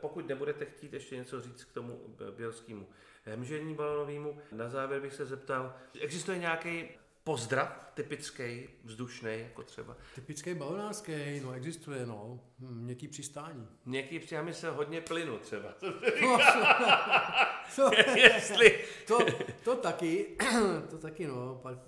Pokud 0.00 0.28
nebudete 0.28 0.64
chtít 0.64 0.92
ještě 0.92 1.16
něco 1.16 1.40
říct 1.40 1.64
k 1.64 1.72
tomu 1.72 2.00
bělskému 2.36 2.86
hemžení 3.28 3.74
balonovému, 3.74 4.38
na 4.52 4.68
závěr 4.68 5.00
bych 5.00 5.14
se 5.14 5.26
zeptal, 5.26 5.74
existuje 6.00 6.38
nějaký 6.38 6.88
pozdrav 7.24 7.90
typický, 7.94 8.68
vzdušný, 8.84 9.40
jako 9.40 9.62
třeba. 9.62 9.96
Typický 10.14 10.54
balonářský, 10.54 11.40
no 11.42 11.52
existuje, 11.52 12.06
no. 12.06 12.40
Hm, 12.58 12.84
měkký 12.84 13.08
přistání. 13.08 13.68
Měkký 13.84 14.18
přistání 14.18 14.54
se 14.54 14.70
hodně 14.70 15.00
plynu 15.00 15.38
třeba. 15.38 15.68
No, 16.22 17.90
to, 17.90 17.90
Jestli... 18.16 18.84
to, 19.06 19.18
to 19.64 19.76
taky, 19.76 20.36
to 20.90 20.98
taky, 20.98 21.26
no. 21.26 21.60
Pak 21.62 21.78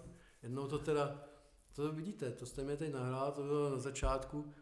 jednou 0.43 0.69
to 0.69 0.79
teda, 0.79 1.25
to 1.73 1.93
vidíte, 1.93 2.31
to 2.31 2.47
jste 2.47 2.63
mě 2.63 2.77
teď 2.77 2.93
nahrál, 2.93 3.33
to 3.33 3.43
bylo 3.43 3.71
na 3.71 3.79
začátku, 3.79 4.55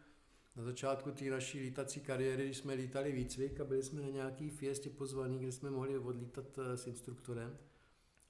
na 0.55 0.63
začátku 0.63 1.11
té 1.11 1.25
naší 1.25 1.59
lítací 1.59 2.01
kariéry, 2.01 2.45
když 2.45 2.57
jsme 2.57 2.73
lítali 2.73 3.11
výcvik 3.11 3.59
a 3.59 3.65
byli 3.65 3.83
jsme 3.83 4.01
na 4.01 4.09
nějaký 4.09 4.49
fiestě 4.49 4.89
pozvaný, 4.89 5.39
kde 5.39 5.51
jsme 5.51 5.69
mohli 5.69 5.97
odlítat 5.97 6.45
eh, 6.57 6.77
s 6.77 6.87
instruktorem. 6.87 7.57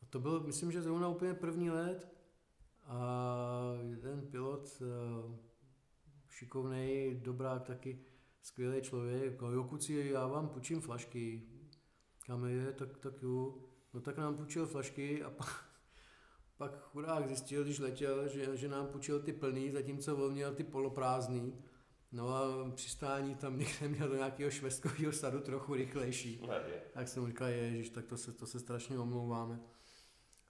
A 0.02 0.06
to 0.06 0.20
byl, 0.20 0.44
myslím, 0.44 0.72
že 0.72 0.82
zrovna 0.82 1.08
úplně 1.08 1.34
první 1.34 1.70
let, 1.70 2.20
a 2.90 3.74
ten 4.02 4.28
pilot, 4.32 4.82
eh, 4.82 5.38
šikovný, 6.30 7.20
dobrák 7.24 7.64
taky, 7.64 8.00
skvělý 8.42 8.82
člověk, 8.82 9.42
jo 9.52 9.64
kuci, 9.64 10.10
já 10.14 10.28
vám 10.28 10.50
půjčím 10.50 10.82
flašky. 10.82 11.42
Kam 12.26 12.46
je, 12.46 12.74
tak, 12.74 12.98
tak 12.98 13.14
jo. 13.22 13.56
No 13.94 14.02
tak 14.02 14.18
nám 14.18 14.38
půjčil 14.38 14.66
flašky 14.66 15.24
a 15.24 15.30
pak, 15.30 15.66
pak 16.58 16.82
chudák 16.82 17.28
zjistil, 17.28 17.64
když 17.64 17.80
letěl, 17.80 18.28
že, 18.28 18.58
že 18.58 18.68
nám 18.68 18.88
půjčil 18.88 19.20
ty 19.20 19.34
plný, 19.34 19.72
zatímco 19.72 20.18
on 20.18 20.34
měl 20.34 20.56
ty 20.56 20.64
poloprázdný. 20.64 21.54
No 22.12 22.36
a 22.36 22.72
přistání 22.76 23.36
tam 23.36 23.60
někde 23.60 23.88
měl 23.88 24.08
do 24.08 24.16
nějakého 24.16 24.52
švestkového 24.52 25.12
sadu 25.12 25.40
trochu 25.40 25.74
rychlejší. 25.74 26.42
Tak 26.94 27.08
jsem 27.08 27.28
říkal, 27.28 27.48
ježiš, 27.48 27.90
tak 27.90 28.06
to 28.06 28.18
se, 28.18 28.32
to 28.32 28.48
se 28.48 28.60
strašně 28.60 29.00
omlouváme. 29.00 29.60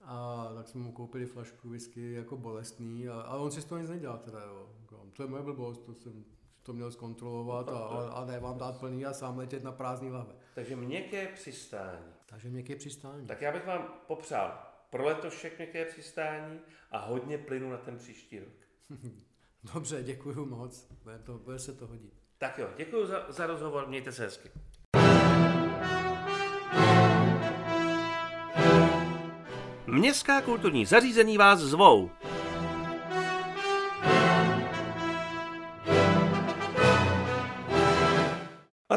A 0.00 0.48
tak 0.54 0.68
jsme 0.68 0.80
mu 0.80 0.92
koupili 0.92 1.26
flašku 1.26 1.68
whisky 1.68 2.12
jako 2.12 2.36
bolestný, 2.36 3.08
a, 3.08 3.20
a 3.20 3.36
on 3.36 3.50
si 3.50 3.62
z 3.62 3.64
toho 3.64 3.80
nic 3.80 3.90
nedělal 3.90 4.18
teda, 4.18 4.40
jo. 4.44 4.76
To 5.12 5.22
je 5.22 5.28
moje 5.28 5.42
blbost, 5.42 5.78
to 5.78 5.94
jsem 5.94 6.24
to 6.62 6.72
měl 6.72 6.90
zkontrolovat 6.90 7.68
a, 7.68 7.78
a, 7.78 8.08
a 8.08 8.24
ne 8.24 8.40
vám 8.40 8.58
dát 8.58 8.78
plný 8.80 9.06
a 9.06 9.12
sám 9.12 9.38
letět 9.38 9.64
na 9.64 9.72
prázdný 9.72 10.10
lahve. 10.10 10.34
Takže 10.54 10.76
měkké 10.76 11.28
přistání. 11.28 12.04
Takže 12.26 12.48
měkké 12.48 12.76
přistání. 12.76 13.26
Tak 13.26 13.42
já 13.42 13.52
bych 13.52 13.66
vám 13.66 13.94
popřál 14.06 14.58
pro 14.90 15.04
letošek 15.04 15.58
měkké 15.58 15.84
přistání 15.84 16.60
a 16.90 16.98
hodně 16.98 17.38
plynu 17.38 17.70
na 17.70 17.76
ten 17.76 17.96
příští 17.96 18.38
rok. 18.38 18.54
Dobře, 19.74 20.02
děkuji 20.02 20.46
moc, 20.46 20.86
bude, 21.04 21.18
to, 21.18 21.38
bude 21.38 21.58
se 21.58 21.72
to 21.72 21.86
hodit. 21.86 22.12
Tak 22.38 22.58
jo, 22.58 22.68
děkuji 22.76 23.06
za, 23.06 23.26
za 23.28 23.46
rozhovor, 23.46 23.88
mějte 23.88 24.12
se 24.12 24.24
hezky. 24.24 24.50
Městská 29.86 30.40
kulturní 30.40 30.86
zařízení 30.86 31.38
vás 31.38 31.60
zvou. 31.60 32.10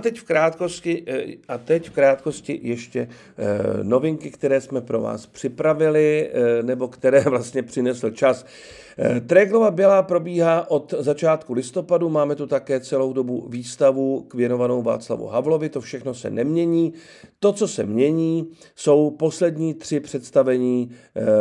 Teď 0.03 0.19
v 0.19 0.23
krátkosti, 0.23 1.05
a 1.47 1.57
teď 1.57 1.89
v 1.89 1.93
krátkosti 1.93 2.59
ještě 2.63 3.07
novinky, 3.83 4.31
které 4.31 4.61
jsme 4.61 4.81
pro 4.81 5.01
vás 5.01 5.25
připravili, 5.25 6.31
nebo 6.61 6.87
které 6.87 7.21
vlastně 7.29 7.63
přinesl 7.63 8.09
čas. 8.09 8.45
Tréglova 9.27 9.71
Bělá 9.71 10.03
probíhá 10.03 10.71
od 10.71 10.93
začátku 10.99 11.53
listopadu, 11.53 12.09
máme 12.09 12.35
tu 12.35 12.47
také 12.47 12.79
celou 12.79 13.13
dobu 13.13 13.45
výstavu 13.49 14.25
k 14.27 14.33
věnovanou 14.33 14.81
Václavu 14.81 15.27
Havlovi, 15.27 15.69
to 15.69 15.81
všechno 15.81 16.13
se 16.13 16.29
nemění. 16.29 16.93
To, 17.39 17.53
co 17.53 17.67
se 17.67 17.83
mění, 17.83 18.51
jsou 18.75 19.11
poslední 19.11 19.73
tři 19.73 19.99
představení 19.99 20.91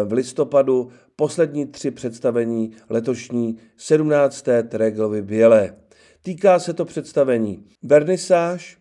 v 0.05 0.13
listopadu, 0.13 0.89
poslední 1.17 1.67
tři 1.67 1.91
představení 1.91 2.71
letošní 2.91 3.57
17. 3.77 4.49
Treglovy 4.69 5.23
Bělé. 5.23 5.82
Týká 6.25 6.59
se 6.59 6.75
to 6.75 6.85
představení 6.85 7.65
Vernisáž, 7.83 8.79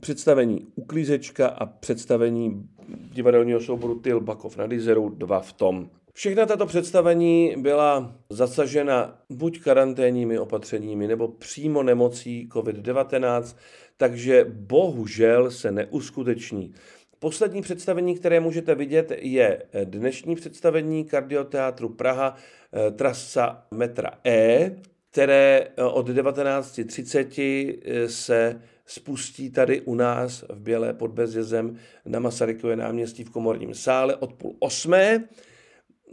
představení 0.00 0.66
Uklízečka 0.74 1.48
a 1.48 1.66
představení 1.66 2.68
divadelního 3.12 3.60
souboru 3.60 4.00
Tyl 4.00 4.20
Bakov 4.20 4.56
na 4.56 4.66
Dizeru, 4.66 5.08
dva 5.08 5.40
v 5.40 5.52
tom. 5.52 5.90
Všechna 6.12 6.46
tato 6.46 6.66
představení 6.66 7.54
byla 7.58 8.14
zasažena 8.30 9.18
buď 9.30 9.60
karanténními 9.60 10.38
opatřeními 10.38 11.08
nebo 11.08 11.28
přímo 11.28 11.82
nemocí 11.82 12.48
COVID-19, 12.52 13.56
takže 13.96 14.46
bohužel 14.48 15.50
se 15.50 15.72
neuskuteční. 15.72 16.74
Poslední 17.18 17.62
představení, 17.62 18.14
které 18.14 18.40
můžete 18.40 18.74
vidět, 18.74 19.12
je 19.18 19.62
dnešní 19.84 20.34
představení 20.34 21.04
Kardioteátru 21.04 21.88
Praha 21.88 22.36
eh, 22.72 22.90
trasa 22.90 23.66
metra 23.70 24.10
E, 24.26 24.70
které 25.12 25.68
eh, 25.76 25.82
od 25.82 26.08
19.30 26.08 27.78
eh, 27.84 28.08
se 28.08 28.62
spustí 28.86 29.50
tady 29.50 29.80
u 29.80 29.94
nás 29.94 30.44
v 30.48 30.60
Bělé 30.60 30.94
pod 30.94 31.10
Bezjezem 31.10 31.76
na 32.06 32.18
Masarykově 32.18 32.76
náměstí 32.76 33.24
v 33.24 33.30
Komorním 33.30 33.74
sále 33.74 34.16
od 34.16 34.32
půl 34.32 34.56
osmé 34.58 35.24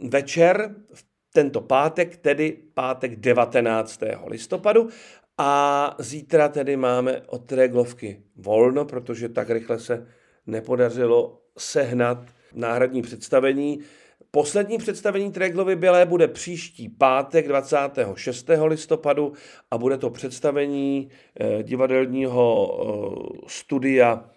večer, 0.08 0.74
tento 1.32 1.60
pátek, 1.60 2.16
tedy 2.16 2.56
pátek 2.74 3.16
19. 3.16 4.00
listopadu. 4.26 4.88
A 5.38 5.94
zítra 5.98 6.48
tedy 6.48 6.76
máme 6.76 7.22
od 7.26 7.44
Treglovky 7.44 8.22
volno, 8.36 8.84
protože 8.84 9.28
tak 9.28 9.50
rychle 9.50 9.78
se 9.78 10.06
nepodařilo 10.46 11.42
sehnat 11.58 12.18
náhradní 12.54 13.02
představení. 13.02 13.80
Poslední 14.32 14.78
představení 14.78 15.32
Treglovy 15.32 15.76
Bělé 15.76 16.06
bude 16.06 16.28
příští 16.28 16.88
pátek 16.88 17.48
26. 17.48 18.50
listopadu 18.64 19.32
a 19.70 19.78
bude 19.78 19.98
to 19.98 20.10
představení 20.10 21.10
eh, 21.40 21.62
divadelního 21.62 22.70
eh, 22.72 23.44
studia 23.46 24.30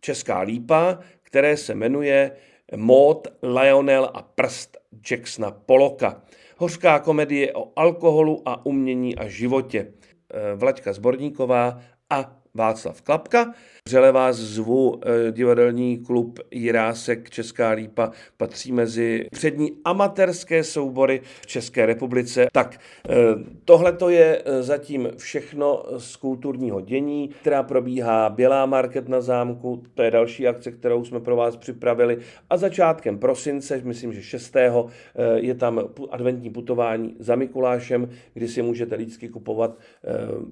Česká 0.00 0.40
lípa, 0.40 0.98
které 1.22 1.56
se 1.56 1.74
jmenuje 1.74 2.36
Maud, 2.76 3.28
Lionel 3.42 4.10
a 4.14 4.22
prst 4.22 4.76
Jacksona 5.10 5.50
Poloka. 5.50 6.22
Hořká 6.56 6.98
komedie 6.98 7.52
o 7.54 7.72
alkoholu 7.76 8.42
a 8.48 8.66
umění 8.66 9.16
a 9.16 9.28
životě. 9.28 9.92
Eh, 10.34 10.54
Vlaďka 10.54 10.92
Zborníková 10.92 11.80
a 12.10 12.36
Václav 12.54 13.02
Klapka. 13.02 13.54
Vřele 13.88 14.12
vás 14.12 14.36
zvu, 14.36 15.00
eh, 15.04 15.32
divadelní 15.32 15.98
klub 15.98 16.40
Jirásek 16.50 17.30
Česká 17.30 17.70
lípa 17.70 18.10
patří 18.36 18.72
mezi 18.72 19.26
přední 19.32 19.72
amatérské 19.84 20.64
soubory 20.64 21.20
v 21.40 21.46
České 21.46 21.86
republice. 21.86 22.46
Tak 22.52 22.80
eh, 23.08 23.14
tohle 23.64 23.92
to 23.92 24.08
je 24.08 24.42
eh, 24.44 24.62
zatím 24.62 25.08
všechno 25.16 25.82
z 25.98 26.16
kulturního 26.16 26.80
dění, 26.80 27.28
která 27.40 27.62
probíhá 27.62 28.28
Bělá 28.30 28.66
market 28.66 29.08
na 29.08 29.20
zámku, 29.20 29.82
to 29.94 30.02
je 30.02 30.10
další 30.10 30.48
akce, 30.48 30.72
kterou 30.72 31.04
jsme 31.04 31.20
pro 31.20 31.36
vás 31.36 31.56
připravili. 31.56 32.18
A 32.50 32.56
začátkem 32.56 33.18
prosince, 33.18 33.80
myslím, 33.84 34.12
že 34.12 34.22
6. 34.22 34.56
je 35.34 35.54
tam 35.54 35.80
adventní 36.10 36.50
putování 36.50 37.16
za 37.18 37.36
Mikulášem, 37.36 38.08
kdy 38.34 38.48
si 38.48 38.62
můžete 38.62 38.94
lístky 38.94 39.28
kupovat 39.28 39.78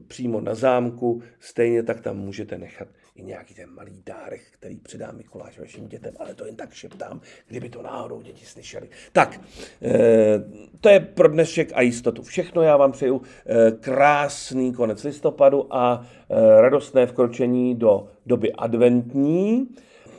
přímo 0.08 0.40
na 0.40 0.54
zámku, 0.54 1.22
stejně 1.40 1.82
tak 1.82 1.95
tam 2.00 2.16
můžete 2.16 2.58
nechat 2.58 2.88
i 3.14 3.22
nějaký 3.22 3.54
ten 3.54 3.70
malý 3.74 4.02
dárek, 4.06 4.40
který 4.50 4.76
předá 4.76 5.12
Mikuláš 5.12 5.58
vašim 5.58 5.88
dětem, 5.88 6.14
ale 6.18 6.34
to 6.34 6.46
jen 6.46 6.56
tak 6.56 6.72
šeptám, 6.72 7.20
kdyby 7.48 7.68
to 7.68 7.82
náhodou 7.82 8.20
děti 8.20 8.46
slyšeli. 8.46 8.88
Tak, 9.12 9.40
e, 9.82 10.42
to 10.80 10.88
je 10.88 11.00
pro 11.00 11.28
dnešek 11.28 11.70
a 11.74 11.80
jistotu 11.80 12.22
všechno. 12.22 12.62
Já 12.62 12.76
vám 12.76 12.92
přeju 12.92 13.22
e, 13.46 13.70
krásný 13.70 14.72
konec 14.72 15.04
listopadu 15.04 15.74
a 15.74 16.06
e, 16.30 16.60
radostné 16.60 17.06
vkročení 17.06 17.74
do 17.74 18.08
doby 18.26 18.52
adventní. 18.52 19.68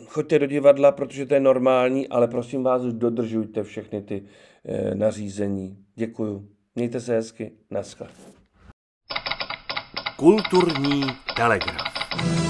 Choďte 0.06 0.40
do 0.40 0.46
divadla, 0.46 0.92
protože 0.92 1.26
to 1.26 1.34
je 1.34 1.40
normální, 1.40 2.08
ale 2.08 2.28
prosím 2.28 2.64
vás, 2.64 2.82
dodržujte 2.82 3.64
všechny 3.64 4.02
ty 4.02 4.24
nařízení. 4.94 5.78
Děkuju. 5.96 6.48
Mějte 6.76 7.00
se 7.00 7.16
hezky. 7.16 7.52
Naschle. 7.72 8.08
Kulturní 10.18 11.06
telegraf. 11.36 12.47